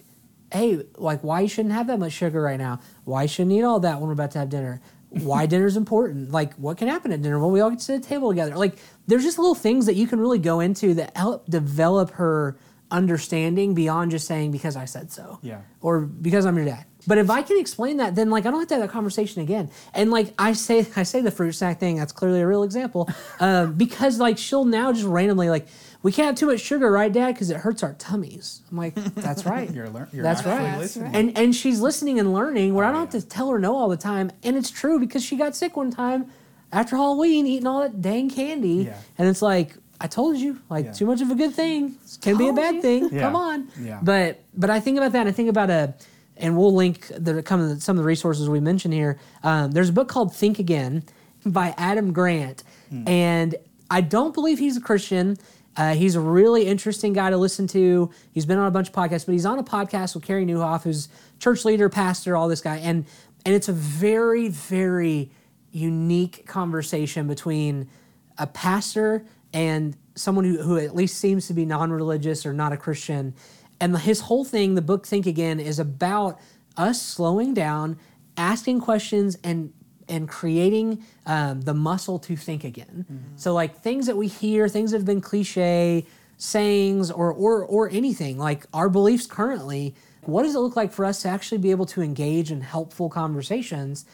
hey, 0.52 0.84
like 0.96 1.22
why 1.22 1.42
you 1.42 1.48
shouldn't 1.48 1.74
have 1.74 1.88
that 1.88 2.00
much 2.00 2.14
sugar 2.14 2.42
right 2.42 2.58
now? 2.58 2.80
Why 3.04 3.24
you 3.24 3.28
shouldn't 3.28 3.54
eat 3.54 3.64
all 3.64 3.80
that 3.82 4.00
when 4.00 4.08
we're 4.08 4.14
about 4.14 4.32
to 4.32 4.40
have 4.40 4.50
dinner? 4.50 4.82
Why 5.10 5.46
dinner's 5.48 5.78
important? 5.78 6.32
Like 6.32 6.54
what 6.56 6.78
can 6.78 6.88
happen 6.88 7.12
at 7.12 7.22
dinner? 7.22 7.40
when 7.40 7.52
we 7.52 7.60
all 7.60 7.70
get 7.70 7.80
to 7.82 7.92
the 7.94 8.00
table 8.00 8.30
together. 8.30 8.56
Like 8.56 8.78
there's 9.08 9.24
just 9.24 9.38
little 9.38 9.56
things 9.56 9.86
that 9.86 9.96
you 9.96 10.08
can 10.08 10.20
really 10.20 10.40
go 10.40 10.60
into 10.60 10.94
that 10.96 11.16
help 11.16 11.48
develop 11.48 12.12
her 12.12 12.58
understanding 12.92 13.74
beyond 13.74 14.12
just 14.12 14.26
saying 14.28 14.52
because 14.52 14.76
I 14.76 14.86
said 14.86 15.12
so 15.12 15.40
Yeah. 15.42 15.62
or 15.82 16.02
because 16.02 16.46
I'm 16.46 16.56
your 16.56 16.66
dad. 16.66 16.86
But 17.08 17.18
if 17.20 17.30
I 17.30 17.42
can 17.44 17.60
explain 17.60 17.98
that, 17.98 18.16
then 18.16 18.30
like 18.32 18.46
I 18.46 18.52
don't 18.52 18.60
have 18.60 18.70
to 18.70 18.76
have 18.76 18.84
that 18.84 18.90
conversation 18.92 19.42
again. 19.42 19.70
And 19.94 20.10
like 20.12 20.34
I 20.40 20.54
say, 20.54 20.88
I 20.96 21.04
say 21.04 21.22
the 21.22 21.30
fruit 21.30 21.52
snack 21.54 21.80
thing. 21.80 21.98
That's 21.98 22.12
clearly 22.12 22.42
a 22.42 22.48
real 22.48 22.64
example, 22.64 23.08
um, 23.40 23.74
because 23.74 24.18
like 24.20 24.38
she'll 24.40 24.66
now 24.66 24.92
just 24.92 25.06
randomly 25.06 25.50
like 25.50 25.68
we 26.02 26.12
can't 26.12 26.28
have 26.28 26.36
too 26.36 26.46
much 26.48 26.60
sugar, 26.62 26.92
right, 26.92 27.12
Dad? 27.12 27.34
Because 27.34 27.50
it 27.50 27.58
hurts 27.58 27.82
our 27.84 27.94
tummies. 27.94 28.62
I'm 28.72 28.78
like, 28.78 28.94
that's 29.16 29.44
right. 29.54 29.72
You're, 29.72 29.90
lear- 29.90 30.08
you're 30.14 30.22
That's 30.24 30.42
actually 30.42 30.66
right. 30.70 30.78
listening. 30.80 31.16
And 31.16 31.38
and 31.38 31.56
she's 31.56 31.80
listening 31.80 32.20
and 32.20 32.34
learning 32.34 32.74
where 32.74 32.86
I 32.86 32.92
don't 32.92 32.98
Oh, 33.02 33.06
have 33.12 33.22
to 33.22 33.28
tell 33.28 33.50
her 33.52 33.60
no 33.60 33.76
all 33.76 33.90
the 33.90 33.98
time. 33.98 34.32
And 34.44 34.56
it's 34.56 34.72
true 34.72 35.00
because 35.00 35.24
she 35.24 35.36
got 35.36 35.56
sick 35.56 35.76
one 35.78 35.92
time. 35.92 36.32
After 36.76 36.96
Halloween 36.96 37.48
eating 37.48 37.66
all 37.68 37.80
that 37.82 38.02
dang 38.02 38.30
candy, 38.30 38.86
Yeah. 38.88 38.98
and 39.18 39.28
it's 39.28 39.42
like 39.42 39.76
I 40.00 40.08
told 40.08 40.36
you, 40.38 40.60
like 40.70 40.86
Yeah. 40.86 40.92
too 40.92 41.06
much 41.06 41.22
of 41.22 41.32
a 41.32 41.36
good 41.36 41.54
thing 41.56 41.96
can 42.22 42.38
be 42.38 42.50
a 42.50 42.54
bad 42.54 42.76
you. 42.76 42.82
thing. 42.82 43.10
Yeah. 43.14 43.22
Come 43.22 43.36
on, 43.38 43.68
Yeah. 43.82 44.00
but 44.04 44.42
but 44.56 44.70
I 44.70 44.80
think 44.82 44.98
about 44.98 45.14
that. 45.14 45.26
I 45.26 45.32
think 45.32 45.50
about 45.50 45.70
a, 45.70 45.94
and 46.38 46.58
we'll 46.58 46.74
link 46.76 47.10
the 47.18 47.42
come 47.42 47.80
some 47.80 47.98
of 47.98 48.04
the 48.04 48.08
resources 48.08 48.50
we 48.50 48.60
mentioned 48.60 48.94
here. 48.94 49.18
Um, 49.42 49.72
there's 49.72 49.90
a 49.90 49.94
book 49.94 50.10
called 50.10 50.36
Think 50.36 50.60
Again 50.60 51.04
by 51.46 51.74
Adam 51.78 52.12
Grant, 52.12 52.64
and 53.08 53.56
I 53.90 54.02
don't 54.02 54.34
believe 54.34 54.60
he's 54.60 54.76
a 54.78 54.82
Christian. 54.82 55.38
Uh, 55.78 55.94
he's 55.94 56.16
a 56.16 56.22
really 56.22 56.66
interesting 56.68 57.12
guy 57.14 57.30
to 57.30 57.38
listen 57.38 57.68
to. 57.68 58.10
He's 58.32 58.46
been 58.46 58.58
on 58.58 58.68
a 58.68 58.72
bunch 58.72 58.88
of 58.90 58.94
podcasts, 58.94 59.26
but 59.26 59.34
he's 59.34 59.46
on 59.46 59.60
a 59.60 59.64
podcast 59.64 60.16
with 60.16 60.24
Carey 60.24 60.46
Nieuwhof, 60.46 60.84
who's 60.84 61.08
church 61.40 61.66
leader, 61.66 61.88
pastor, 61.90 62.36
all 62.36 62.48
this 62.50 62.62
guy, 62.62 62.78
and 62.78 63.06
and 63.46 63.54
it's 63.56 63.70
a 63.70 63.74
very 63.74 64.48
very 64.50 65.30
unique 65.76 66.46
conversation 66.48 67.28
between 67.28 67.90
a 68.38 68.48
pastor 68.48 69.26
and 69.54 69.96
someone 70.16 70.46
who, 70.46 70.62
who 70.62 70.78
at 70.78 70.96
least 70.96 71.18
seems 71.18 71.48
to 71.48 71.54
be 71.54 71.66
non-religious 71.66 72.46
or 72.46 72.54
not 72.54 72.72
a 72.72 72.78
Christian. 72.78 73.34
And 73.80 73.98
his 73.98 74.22
whole 74.22 74.46
thing, 74.46 74.76
the 74.76 74.82
book 74.82 75.06
Think 75.06 75.26
Again, 75.26 75.60
is 75.60 75.80
about 75.80 76.40
us 76.78 77.02
slowing 77.02 77.54
down, 77.54 77.98
asking 78.38 78.82
questions, 78.82 79.38
and 79.44 79.74
and 80.08 80.30
creating 80.30 81.04
um, 81.26 81.62
the 81.62 81.74
muscle 81.74 82.20
to 82.20 82.36
think 82.36 82.64
again. 82.64 83.06
So 83.38 83.54
like 83.54 83.82
things 83.82 84.06
that 84.06 84.16
we 84.16 84.28
hear, 84.28 84.70
things 84.70 84.92
that 84.92 84.98
have 84.98 85.06
been 85.06 85.20
cliche, 85.22 86.06
sayings, 86.38 87.12
or 87.12 87.34
or 87.34 87.66
or 87.66 87.90
anything 87.90 88.38
like 88.38 88.66
our 88.74 88.90
beliefs 88.90 89.26
currently. 89.26 89.96
What 90.22 90.44
does 90.44 90.56
it 90.56 90.60
look 90.60 90.76
like 90.76 90.92
for 90.92 91.06
us 91.06 91.22
to 91.22 91.28
actually 91.30 91.60
be 91.60 91.72
able 91.72 91.86
to 91.88 92.02
engage 92.02 92.52
in 92.52 92.62
helpful 92.62 93.10
conversations? 93.10 94.06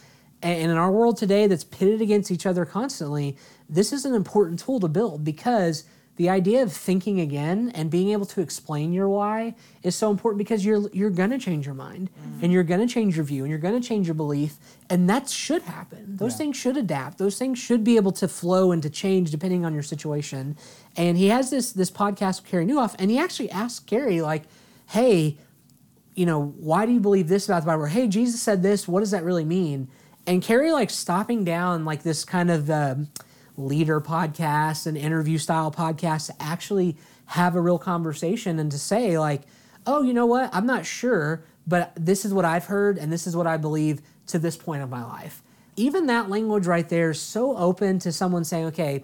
And 0.44 0.72
in 0.72 0.78
our 0.78 0.92
world 0.92 1.18
today 1.18 1.48
that's 1.48 1.64
pitted 1.64 2.02
against 2.02 2.32
each 2.32 2.46
other 2.46 2.66
constantly, 2.66 3.38
this 3.70 3.94
is 3.94 4.06
an 4.06 4.16
important 4.16 4.60
tool 4.60 4.80
to 4.80 4.88
build 4.88 5.24
because 5.24 5.84
the 6.18 6.30
idea 6.30 6.62
of 6.62 6.74
thinking 6.74 7.20
again 7.20 7.72
and 7.74 7.90
being 7.90 8.10
able 8.10 8.26
to 8.28 8.42
explain 8.42 8.92
your 8.92 9.08
why 9.08 9.56
is 9.82 9.96
so 9.96 10.12
important 10.12 10.38
because 10.38 10.64
you're 10.66 10.90
you're 10.94 11.10
gonna 11.10 11.40
change 11.40 11.66
your 11.66 11.74
mind 11.74 12.10
mm. 12.12 12.44
and 12.44 12.52
you're 12.52 12.64
gonna 12.64 12.88
change 12.88 13.16
your 13.16 13.24
view 13.26 13.44
and 13.44 13.50
you're 13.50 13.60
gonna 13.60 13.80
change 13.80 14.08
your 14.08 14.14
belief 14.14 14.58
and 14.90 15.10
that 15.10 15.30
should 15.30 15.62
happen. 15.64 16.18
Those 16.18 16.34
Yeah. 16.34 16.38
things 16.38 16.58
should 16.58 16.78
adapt. 16.78 17.18
Those 17.18 17.38
things 17.38 17.58
should 17.58 17.84
be 17.84 17.96
able 17.96 18.12
to 18.14 18.28
flow 18.28 18.72
and 18.72 18.84
to 18.84 18.90
change 18.90 19.32
depending 19.32 19.66
on 19.66 19.74
your 19.74 19.84
situation. 19.84 20.58
And 20.98 21.18
he 21.18 21.28
has 21.28 21.50
this 21.50 21.72
this 21.72 21.90
podcast 21.90 22.42
with 22.42 22.52
Carey 22.52 22.66
Nieuwhof 22.66 22.96
and 23.00 23.10
he 23.10 23.18
actually 23.18 23.50
asked 23.50 23.88
Carey 23.88 24.22
like, 24.22 24.44
"Hey, 24.88 25.38
you 26.14 26.26
know, 26.26 26.54
why 26.58 26.86
do 26.86 26.92
you 26.92 27.00
believe 27.00 27.30
this 27.30 27.48
about 27.48 27.62
the 27.62 27.68
Bible? 27.68 27.84
Or, 27.84 27.88
hey, 27.88 28.08
Jesus 28.08 28.42
said 28.42 28.62
this. 28.64 28.88
What 28.88 29.00
does 29.00 29.12
that 29.12 29.24
really 29.24 29.46
mean? 29.46 29.88
And 30.28 30.42
Carey, 30.42 30.72
like, 30.72 30.90
stopping 30.90 31.44
down, 31.44 31.84
like, 31.86 32.04
this 32.04 32.24
kind 32.24 32.52
of 32.52 32.70
um, 32.70 33.10
leader 33.58 34.00
podcast 34.00 34.86
and 34.86 34.98
interview 34.98 35.38
style 35.38 35.72
podcast 35.72 36.28
to 36.28 36.36
actually 36.42 36.98
have 37.26 37.56
a 37.56 37.62
real 37.62 37.80
conversation 37.80 38.60
and 38.60 38.72
to 38.72 38.80
say, 38.80 39.18
like, 39.18 39.42
oh, 39.86 40.02
you 40.04 40.14
know 40.14 40.26
what? 40.26 40.50
I'm 40.54 40.66
not 40.66 40.86
sure, 40.86 41.44
but 41.66 41.92
this 41.96 42.26
is 42.26 42.34
what 42.34 42.46
I've 42.46 42.66
heard 42.66 42.98
and 42.98 43.12
this 43.12 43.26
is 43.26 43.36
what 43.36 43.48
I 43.48 43.58
believe 43.58 44.02
to 44.28 44.40
this 44.40 44.58
point 44.58 44.84
of 44.84 44.90
my 44.90 45.04
life. 45.04 45.42
Even 45.76 46.08
that 46.08 46.30
language 46.30 46.68
right 46.68 46.88
there 46.88 47.12
is 47.12 47.20
so 47.20 47.58
open 47.58 48.00
to 48.00 48.12
someone 48.12 48.44
saying, 48.44 48.66
okay, 48.68 49.04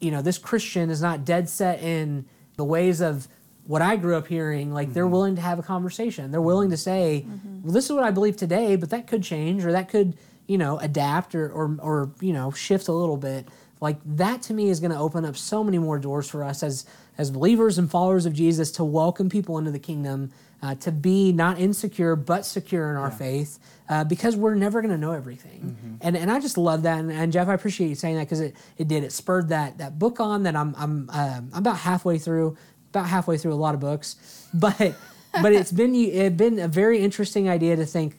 you 0.00 0.10
know, 0.10 0.22
this 0.22 0.38
Christian 0.38 0.90
is 0.90 1.00
not 1.00 1.24
dead 1.24 1.48
set 1.48 1.82
in 1.82 2.24
the 2.56 2.64
ways 2.64 3.00
of 3.00 3.28
what 3.66 3.82
I 3.82 3.96
grew 3.96 4.16
up 4.16 4.26
hearing. 4.26 4.72
Like 4.72 4.92
they're 4.94 5.06
willing 5.06 5.36
to 5.36 5.42
have 5.42 5.58
a 5.58 5.62
conversation. 5.62 6.30
They're 6.30 6.40
willing 6.40 6.70
to 6.70 6.76
say, 6.76 7.26
well, 7.62 7.72
this 7.72 7.84
is 7.84 7.92
what 7.92 8.02
I 8.02 8.10
believe 8.10 8.36
today, 8.36 8.76
but 8.76 8.90
that 8.90 9.06
could 9.06 9.22
change 9.22 9.64
or 9.64 9.72
that 9.72 9.88
could, 9.88 10.16
you 10.52 10.58
know, 10.58 10.78
adapt 10.80 11.34
or, 11.34 11.50
or, 11.50 11.76
or 11.80 12.10
you 12.20 12.34
know, 12.34 12.50
shift 12.50 12.88
a 12.88 12.92
little 12.92 13.16
bit. 13.16 13.48
Like 13.80 13.96
that 14.04 14.42
to 14.42 14.54
me 14.54 14.68
is 14.68 14.80
going 14.80 14.90
to 14.90 14.98
open 14.98 15.24
up 15.24 15.34
so 15.34 15.64
many 15.64 15.78
more 15.78 15.98
doors 15.98 16.28
for 16.28 16.44
us 16.44 16.62
as, 16.62 16.84
as 17.16 17.30
believers 17.30 17.78
and 17.78 17.90
followers 17.90 18.26
of 18.26 18.34
Jesus 18.34 18.70
to 18.72 18.84
welcome 18.84 19.30
people 19.30 19.56
into 19.56 19.70
the 19.70 19.78
kingdom, 19.78 20.30
uh, 20.62 20.74
to 20.74 20.92
be 20.92 21.32
not 21.32 21.58
insecure, 21.58 22.14
but 22.14 22.44
secure 22.44 22.90
in 22.90 22.96
our 22.98 23.10
faith, 23.10 23.58
uh, 23.88 24.04
because 24.04 24.36
we're 24.36 24.54
never 24.54 24.82
going 24.82 24.92
to 24.92 24.98
know 24.98 25.12
everything. 25.12 25.98
And, 26.02 26.18
and 26.18 26.30
I 26.30 26.38
just 26.38 26.58
love 26.58 26.82
that. 26.82 26.98
And, 26.98 27.10
and 27.10 27.32
Jeff, 27.32 27.48
I 27.48 27.54
appreciate 27.54 27.88
you 27.88 27.94
saying 27.94 28.16
that 28.16 28.26
because 28.26 28.40
it, 28.40 28.54
it 28.76 28.88
did. 28.88 29.04
It 29.04 29.10
spurred 29.10 29.48
that, 29.48 29.78
that 29.78 29.98
book 29.98 30.20
on 30.20 30.42
that 30.42 30.54
I'm, 30.54 30.74
I'm, 30.76 31.08
um, 31.08 31.50
I'm 31.54 31.58
about 31.58 31.78
halfway 31.78 32.18
through, 32.18 32.58
about 32.90 33.06
halfway 33.06 33.38
through 33.38 33.54
a 33.54 33.56
lot 33.56 33.72
of 33.72 33.80
books, 33.80 34.16
but, 34.54 34.94
but 35.40 35.54
it's 35.54 35.72
been, 35.72 35.94
it's 35.94 36.36
been 36.36 36.58
a 36.58 36.68
very 36.68 37.00
interesting 37.00 37.48
idea 37.48 37.74
to 37.76 37.86
think, 37.86 38.16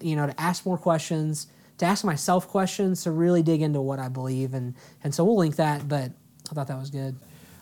you 0.00 0.16
know, 0.16 0.26
to 0.26 0.40
ask 0.40 0.64
more 0.66 0.78
questions, 0.78 1.46
to 1.78 1.84
ask 1.84 2.04
myself 2.04 2.48
questions, 2.48 3.02
to 3.02 3.10
really 3.10 3.42
dig 3.42 3.62
into 3.62 3.80
what 3.80 3.98
I 3.98 4.08
believe. 4.08 4.54
And, 4.54 4.74
and 5.02 5.14
so 5.14 5.24
we'll 5.24 5.36
link 5.36 5.56
that, 5.56 5.88
but 5.88 6.12
I 6.50 6.54
thought 6.54 6.68
that 6.68 6.78
was 6.78 6.90
good. 6.90 7.16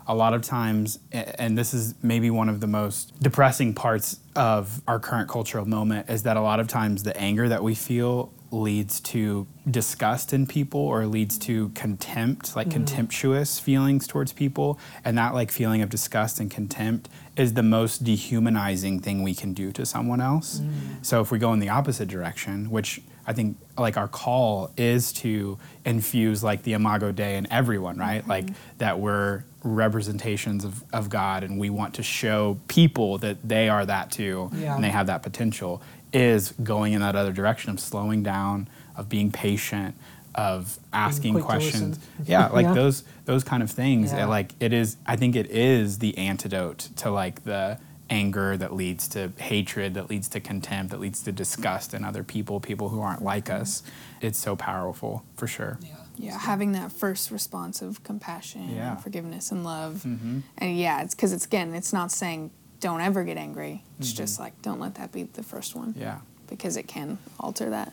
a 0.07 0.14
lot 0.14 0.35
of 0.35 0.42
times, 0.42 0.98
and 1.12 1.57
this 1.57 1.72
is 1.75 1.94
maybe 2.03 2.31
one 2.31 2.48
of 2.48 2.61
the 2.61 2.66
most 2.66 3.18
depressing 3.20 3.75
parts 3.75 4.18
of 4.35 4.83
our 4.88 4.98
current 4.98 5.29
cultural 5.29 5.66
moment, 5.66 6.11
is 6.11 6.25
that 6.25 6.37
a 6.37 6.40
lot 6.40 6.61
of 6.61 6.68
times 6.68 7.03
the 7.03 7.16
anger 7.16 7.48
that 7.48 7.62
we 7.62 7.75
feel 7.75 8.33
leads 8.51 9.01
to 9.01 9.46
disgust 9.70 10.33
in 10.35 10.46
people 10.46 10.81
or 10.81 11.07
leads 11.07 11.38
to 11.38 11.70
contempt, 11.70 12.55
like 12.55 12.66
mm-hmm. 12.66 12.85
contemptuous 12.85 13.59
feelings 13.59 14.07
towards 14.07 14.33
people. 14.33 14.79
And 15.05 15.16
that, 15.16 15.35
like, 15.35 15.51
feeling 15.51 15.81
of 15.81 15.88
disgust 15.88 16.38
and 16.40 16.51
contempt 16.51 17.09
is 17.37 17.55
the 17.55 17.62
most 17.62 18.05
dehumanizing 18.05 19.01
thing 19.01 19.22
we 19.22 19.35
can 19.35 19.55
do 19.55 19.72
to 19.72 19.87
someone 19.87 20.20
else. 20.20 20.61
Mm. 20.61 21.05
So 21.05 21.22
if 21.22 21.31
we 21.31 21.38
go 21.38 21.53
in 21.55 21.61
the 21.61 21.70
opposite 21.70 22.09
direction, 22.09 22.70
which 22.70 23.01
I 23.27 23.33
think 23.33 23.57
like 23.79 23.97
our 23.97 24.09
call 24.09 24.71
is 24.77 25.13
to 25.15 25.59
infuse 25.85 26.43
like 26.43 26.63
the 26.65 26.73
imago 26.75 27.13
Dei 27.13 27.37
in 27.37 27.51
everyone, 27.53 27.97
right? 27.99 28.27
Like 28.27 28.49
that 28.79 28.99
we're 28.99 29.45
representations 29.63 30.65
of, 30.65 30.83
of 30.93 31.09
God 31.09 31.45
and 31.45 31.59
we 31.59 31.71
want 31.71 31.95
to 31.95 32.03
show 32.03 32.59
people 32.69 33.19
that 33.19 33.37
they 33.47 33.69
are 33.69 33.85
that 33.87 34.11
too 34.11 34.51
Yeah. 34.55 34.75
and 34.75 34.83
they 34.83 34.91
have 34.91 35.07
that 35.07 35.23
potential 35.23 35.83
is 36.13 36.53
going 36.63 36.93
in 36.93 37.01
that 37.01 37.15
other 37.17 37.33
direction 37.33 37.71
of 37.71 37.81
slowing 37.81 38.23
down, 38.23 38.69
of 38.97 39.09
being 39.09 39.31
patient, 39.31 39.95
of 40.35 40.79
asking 40.93 41.41
questions. 41.41 41.99
Yeah, 42.25 42.49
like 42.49 42.65
Yeah. 42.65 42.75
those 42.75 43.05
those 43.25 43.45
kind 43.45 43.63
of 43.63 43.71
things. 43.71 44.13
Yeah. 44.13 44.27
Like 44.27 44.53
it 44.61 44.73
is 44.73 44.97
I 45.07 45.17
think 45.17 45.37
it 45.37 45.51
is 45.51 45.99
the 45.99 46.17
antidote 46.19 46.89
to 46.97 47.11
like 47.11 47.45
the 47.45 47.79
anger 48.12 48.57
that 48.59 48.72
leads 48.75 49.09
to 49.09 49.33
hatred, 49.38 49.94
that 49.94 50.11
leads 50.11 50.29
to 50.29 50.38
contempt, 50.40 50.90
that 50.92 51.01
leads 51.01 51.22
to 51.22 51.33
disgust 51.33 51.94
in 51.94 52.05
other 52.05 52.22
people, 52.22 52.61
people 52.61 52.90
who 52.90 53.01
aren't 53.01 53.22
like 53.22 53.48
us. 53.51 53.83
It's 54.20 54.38
so 54.38 54.55
powerful 54.55 55.25
for 55.37 55.46
sure. 55.46 55.79
Yeah, 56.16 56.38
having 56.38 56.72
that 56.72 56.92
first 56.92 57.31
response 57.31 57.81
of 57.83 58.05
compassion, 58.05 58.68
Yeah. 58.68 58.92
and 58.92 59.01
forgiveness, 59.03 59.51
and 59.51 59.64
love, 59.64 60.03
Mm-hmm. 60.07 60.40
and 60.59 60.79
yeah, 60.79 61.03
it's 61.03 61.14
because 61.14 61.33
it's 61.33 61.46
again, 61.46 61.75
it's 61.75 61.92
not 61.92 62.12
saying 62.12 62.51
don't 62.81 63.01
ever 63.01 63.25
get 63.25 63.38
angry. 63.38 63.83
It's 63.98 64.09
Mm-hmm. 64.11 64.16
just 64.18 64.38
like 64.38 64.61
don't 64.61 64.79
let 64.79 64.94
that 64.96 65.11
be 65.11 65.22
the 65.25 65.42
first 65.42 65.75
one. 65.75 65.94
Yeah. 65.98 66.18
because 66.48 66.77
it 66.77 66.87
can 66.87 67.18
alter 67.40 67.70
that. 67.70 67.92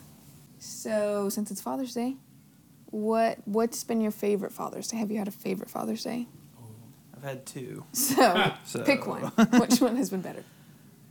So 0.59 1.29
since 1.29 1.49
it's 1.49 1.61
Father's 1.61 1.93
Day, 1.93 2.17
what 2.91 3.37
what's 3.45 3.83
been 3.85 4.01
your 4.01 4.11
favorite 4.11 4.51
Father's 4.51 4.87
Day? 4.89 4.97
Have 4.97 5.11
you 5.11 5.17
had 5.17 5.27
a 5.29 5.31
favorite 5.31 5.69
Father's 5.69 6.03
Day? 6.03 6.27
I've 7.21 7.29
had 7.29 7.45
two. 7.45 7.83
So, 7.91 8.51
So- 8.65 8.83
pick 8.83 9.05
one. 9.05 9.21
Which 9.59 9.81
one 9.81 9.97
has 9.97 10.09
been 10.09 10.21
better, 10.21 10.43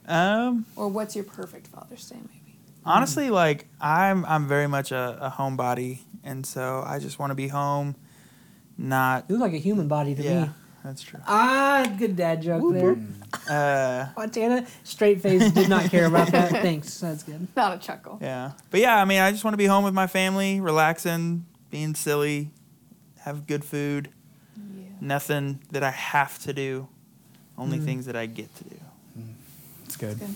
Um, 0.07 0.65
or 0.77 0.89
what's 0.89 1.15
your 1.15 1.25
perfect 1.25 1.67
Father's 1.67 2.09
Day? 2.09 2.17
Maybe. 2.17 2.57
honestly, 2.85 3.29
like 3.31 3.67
I'm, 3.81 4.25
I'm 4.25 4.49
very 4.49 4.67
much 4.69 4.91
a, 4.93 5.19
a 5.21 5.31
homebody, 5.31 5.99
and 6.25 6.47
so 6.47 6.83
I 6.87 6.99
just 6.99 7.19
want 7.19 7.31
to 7.31 7.35
be 7.35 7.49
home, 7.49 7.95
not. 8.79 9.27
You 9.29 9.35
look 9.37 9.43
like 9.43 9.53
a 9.55 9.63
human 9.63 9.87
body 9.89 10.15
to 10.15 10.23
Yeah, 10.23 10.43
me. 10.45 10.51
that's 10.85 11.03
true. 11.03 11.21
Ah, 11.27 11.85
good 11.99 12.17
dad 12.17 12.41
joke 12.41 12.73
there. 12.73 12.97
Uh, 13.51 14.09
Montana, 14.17 14.67
straight 14.85 15.21
face, 15.21 15.51
did 15.53 15.69
not 15.69 15.91
care 15.91 16.07
about 16.07 16.29
that. 16.33 16.51
Thanks. 16.51 16.99
That's 17.01 17.23
good. 17.23 17.47
Not 17.55 17.77
a 17.77 17.79
chuckle. 17.79 18.19
yeah, 18.23 18.53
but 18.71 18.81
yeah, 18.81 18.97
I 18.97 19.05
mean, 19.05 19.21
I 19.21 19.31
just 19.31 19.45
want 19.45 19.53
to 19.53 19.59
be 19.59 19.67
home 19.67 19.85
with 19.85 19.95
my 19.95 20.07
family, 20.07 20.61
relaxing, 20.61 21.45
being 21.71 21.95
silly, 21.95 22.51
have 23.21 23.47
good 23.47 23.63
food. 23.65 24.09
Yeah. 25.01 25.07
Nothing 25.09 25.61
that 25.71 25.83
I 25.83 25.91
have 25.91 26.39
to 26.41 26.53
do, 26.53 26.89
only 27.57 27.79
Mm. 27.79 27.85
things 27.85 28.07
that 28.07 28.17
I 28.17 28.27
get 28.27 28.55
to 28.57 28.65
do. 28.65 28.77
It's 29.85 29.97
good. 29.97 30.19
Good. 30.19 30.29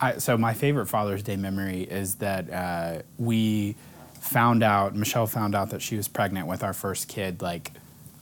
I, 0.00 0.18
so 0.18 0.38
my 0.38 0.54
favorite 0.54 0.86
Father's 0.86 1.22
Day 1.22 1.36
memory 1.36 1.82
is 1.82 2.16
that 2.16 2.50
uh, 2.50 3.02
we 3.18 3.76
found 4.20 4.62
out 4.62 4.94
Michelle 4.94 5.26
found 5.26 5.54
out 5.54 5.70
that 5.70 5.82
she 5.82 5.96
was 5.96 6.08
pregnant 6.08 6.46
with 6.46 6.62
our 6.62 6.72
first 6.72 7.08
kid 7.08 7.42
like 7.42 7.72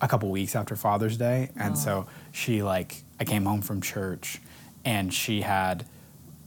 a 0.00 0.08
couple 0.08 0.28
weeks 0.30 0.56
after 0.56 0.74
Father's 0.76 1.16
Day, 1.16 1.50
and 1.56 1.76
so 1.78 2.06
she 2.32 2.62
like 2.62 3.02
I 3.20 3.24
came 3.24 3.44
home 3.44 3.62
from 3.62 3.80
church, 3.80 4.40
and 4.84 5.12
she 5.12 5.42
had 5.42 5.84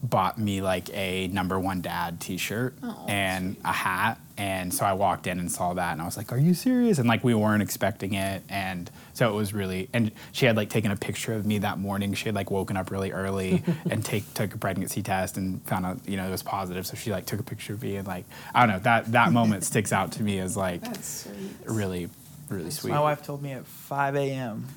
bought 0.03 0.37
me 0.37 0.61
like 0.61 0.89
a 0.93 1.27
number 1.27 1.59
one 1.59 1.81
dad 1.81 2.19
T-shirt 2.19 2.73
Oh, 2.81 3.05
and 3.07 3.55
a 3.63 3.71
hat 3.71 4.19
And 4.41 4.73
so 4.73 4.83
I 4.87 4.93
walked 4.93 5.27
in 5.27 5.39
and 5.39 5.51
saw 5.51 5.75
that, 5.75 5.91
and 5.91 6.01
I 6.01 6.05
was 6.05 6.17
like, 6.17 6.31
"Are 6.33 6.37
you 6.39 6.55
serious?" 6.55 6.97
And 6.97 7.07
like 7.07 7.23
we 7.23 7.35
weren't 7.35 7.61
expecting 7.61 8.15
it, 8.15 8.41
and 8.49 8.89
so 9.13 9.29
it 9.29 9.35
was 9.35 9.53
really. 9.53 9.87
And 9.93 10.11
she 10.31 10.47
had 10.47 10.55
like 10.57 10.69
taken 10.69 10.89
a 10.89 10.95
picture 10.95 11.33
of 11.33 11.45
me 11.45 11.59
that 11.59 11.77
morning. 11.77 12.15
She 12.15 12.25
had 12.25 12.33
like 12.33 12.49
woken 12.49 12.75
up 12.75 12.89
really 12.89 13.11
early 13.11 13.61
and 13.91 14.03
take 14.03 14.33
took 14.33 14.55
a 14.55 14.57
pregnancy 14.57 15.03
test 15.03 15.37
and 15.37 15.61
found 15.67 15.85
out 15.85 15.99
you 16.07 16.17
know 16.17 16.27
it 16.27 16.31
was 16.31 16.41
positive. 16.41 16.87
So 16.87 16.95
she 16.95 17.11
like 17.11 17.27
took 17.27 17.39
a 17.39 17.43
picture 17.43 17.73
of 17.73 17.83
me 17.83 17.97
and 17.97 18.07
like 18.07 18.25
I 18.55 18.65
don't 18.65 18.75
know 18.75 18.79
that 18.79 19.11
that 19.11 19.31
moment 19.31 19.63
sticks 19.63 19.93
out 19.93 20.13
to 20.13 20.23
me 20.23 20.39
as 20.39 20.57
like 20.57 20.81
That's 20.81 21.25
sweet. 21.25 21.51
really 21.67 22.09
really 22.49 22.71
sweet. 22.71 22.89
My 22.93 22.99
wife 22.99 23.21
told 23.21 23.43
me 23.43 23.51
at 23.51 23.67
5 23.67 24.15
a.m. 24.15 24.67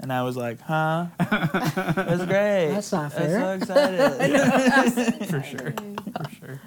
And 0.00 0.12
I 0.12 0.22
was 0.22 0.36
like, 0.36 0.60
huh? 0.60 1.06
That's 1.18 2.24
great. 2.24 2.70
That's 2.70 2.92
not 2.92 3.12
fair. 3.12 3.44
I'm 3.44 3.60
so 3.62 3.74
fair. 3.74 4.14
excited. 4.14 5.26
for 5.28 5.42
sure, 5.42 5.72
for 5.72 6.30
sure. 6.30 6.60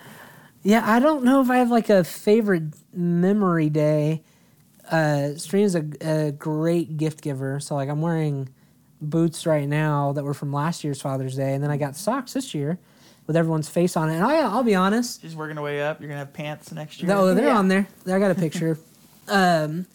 Yeah, 0.64 0.84
I 0.86 1.00
don't 1.00 1.24
know 1.24 1.42
if 1.42 1.50
I 1.50 1.58
have 1.58 1.72
like 1.72 1.90
a 1.90 2.04
favorite 2.04 2.64
memory 2.94 3.70
day. 3.70 4.22
Uh, 4.90 5.36
Serina's 5.36 5.76
a, 5.76 5.86
a 6.02 6.32
great 6.32 6.98
gift 6.98 7.22
giver, 7.22 7.60
so 7.60 7.76
like 7.76 7.90
I'm 7.90 8.02
wearing 8.02 8.50
boots 9.02 9.46
right 9.46 9.68
now 9.68 10.12
that 10.14 10.24
were 10.24 10.34
from 10.34 10.54
last 10.54 10.84
year's 10.84 11.02
Father's 11.02 11.36
Day, 11.36 11.54
and 11.54 11.64
then 11.64 11.72
I 11.72 11.78
got 11.78 11.96
socks 11.96 12.34
this 12.34 12.54
year 12.54 12.78
with 13.26 13.36
everyone's 13.36 13.70
face 13.70 13.96
on 13.98 14.10
it. 14.10 14.16
And 14.16 14.24
I, 14.24 14.38
I'll 14.42 14.64
be 14.64 14.76
honest, 14.76 15.22
She's 15.22 15.36
working 15.36 15.56
her 15.58 15.64
way 15.64 15.82
up. 15.82 16.00
You're 16.00 16.10
going 16.10 16.20
to 16.20 16.26
have 16.26 16.34
pants 16.34 16.72
next 16.72 17.02
year. 17.02 17.08
no, 17.08 17.34
they're 17.34 17.46
Yeah. 17.48 17.58
on 17.58 17.68
there. 17.68 17.88
I 18.06 18.20
got 18.20 18.32
a 18.32 18.36
picture. 18.36 18.78
um, 19.30 19.86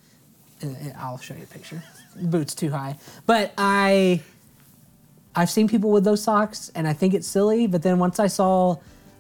uh, 0.65 0.69
I'll 0.99 1.19
show 1.19 1.35
you 1.35 1.43
a 1.45 1.47
picture. 1.47 1.83
Boots 2.21 2.55
too 2.55 2.71
high, 2.71 2.97
but 3.27 3.53
I, 3.59 4.23
I've 5.35 5.51
seen 5.51 5.69
people 5.69 5.91
with 5.93 6.03
those 6.05 6.23
socks, 6.23 6.73
and 6.75 6.89
I 6.89 6.95
think 6.95 7.13
it's 7.13 7.27
silly. 7.29 7.67
But 7.67 7.83
then 7.83 7.99
once 7.99 8.19
I 8.19 8.27
saw 8.29 8.77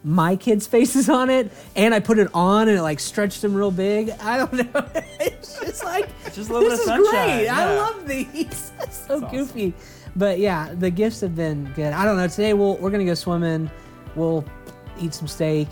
my 0.07 0.37
kids' 0.37 0.67
faces 0.77 1.09
on 1.11 1.29
it, 1.29 1.51
and 1.75 1.93
I 1.93 2.01
put 2.01 2.19
it 2.19 2.29
on, 2.33 2.69
and 2.69 2.79
it 2.79 2.83
like 2.83 3.01
stretched 3.01 3.43
them 3.43 3.55
real 3.55 3.73
big. 3.73 4.11
I 4.21 4.39
don't 4.39 4.53
know. 4.53 4.87
it's 5.21 5.59
just 5.59 5.85
like 5.85 6.09
Just 6.33 6.49
a 6.49 6.53
little 6.53 6.71
this 6.71 6.79
bit 6.79 6.81
is 6.81 6.87
sunshine. 6.87 7.39
great. 7.39 7.49
I 7.49 7.77
love 7.77 8.07
these. 8.09 8.73
It's 8.81 9.07
so 9.07 9.21
That's 9.21 9.33
goofy. 9.33 9.75
But 10.15 10.39
yeah, 10.39 10.73
the 10.75 10.91
gifts 10.91 11.21
have 11.23 11.35
been 11.35 11.65
good. 11.75 11.93
I 11.93 12.05
don't 12.05 12.17
know. 12.17 12.29
Today 12.29 12.55
we'll 12.55 12.77
we're 12.77 12.91
gonna 12.91 13.05
go 13.05 13.15
swimming. 13.15 13.69
We'll 14.15 14.45
eat 15.01 15.13
some 15.13 15.27
steak. 15.27 15.69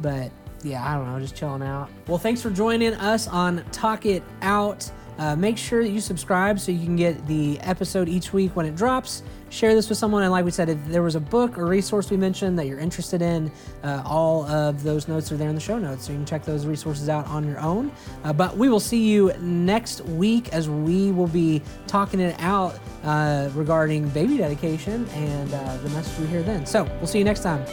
But 0.00 0.30
yeah, 0.62 0.84
I 0.88 0.94
don't 0.96 1.12
know, 1.12 1.18
just 1.18 1.34
chilling 1.36 1.62
out. 1.62 1.88
Well, 2.06 2.18
thanks 2.18 2.40
for 2.42 2.50
joining 2.50 2.94
us 2.94 3.26
on 3.28 3.64
Talk 3.72 4.06
It 4.06 4.22
Out. 4.42 4.90
Uh, 5.18 5.34
make 5.36 5.56
sure 5.56 5.82
that 5.82 5.90
you 5.90 6.00
subscribe 6.00 6.60
so 6.60 6.72
you 6.72 6.84
can 6.84 6.96
get 6.96 7.26
the 7.26 7.58
episode 7.60 8.08
each 8.08 8.32
week 8.32 8.54
when 8.54 8.66
it 8.66 8.76
drops. 8.76 9.22
Share 9.48 9.74
this 9.74 9.88
with 9.88 9.96
someone, 9.96 10.22
and 10.22 10.32
like 10.32 10.44
we 10.44 10.50
said, 10.50 10.68
if 10.68 10.78
there 10.86 11.02
was 11.02 11.14
a 11.14 11.20
book 11.20 11.56
or 11.56 11.66
resource 11.66 12.10
we 12.10 12.16
mentioned 12.16 12.58
that 12.58 12.66
you're 12.66 12.80
interested 12.80 13.22
in, 13.22 13.50
uh, 13.84 14.02
all 14.04 14.44
of 14.46 14.82
those 14.82 15.06
notes 15.06 15.30
are 15.30 15.36
there 15.36 15.48
in 15.48 15.54
the 15.54 15.60
show 15.60 15.78
notes, 15.78 16.06
so 16.06 16.12
you 16.12 16.18
can 16.18 16.26
check 16.26 16.44
those 16.44 16.66
resources 16.66 17.08
out 17.08 17.26
on 17.28 17.46
your 17.46 17.60
own. 17.60 17.92
Uh, 18.24 18.32
but 18.32 18.56
we 18.56 18.68
will 18.68 18.80
see 18.80 19.08
you 19.08 19.32
next 19.40 20.00
week 20.02 20.48
as 20.52 20.68
we 20.68 21.12
will 21.12 21.28
be 21.28 21.62
talking 21.86 22.20
it 22.20 22.34
out 22.40 22.78
uh, 23.04 23.48
regarding 23.54 24.08
baby 24.08 24.36
dedication 24.36 25.08
and 25.10 25.54
uh, 25.54 25.76
the 25.78 25.88
message 25.90 26.18
we 26.18 26.26
hear 26.26 26.42
then. 26.42 26.66
So 26.66 26.84
we'll 26.98 27.06
see 27.06 27.18
you 27.18 27.24
next 27.24 27.42
time. 27.42 27.64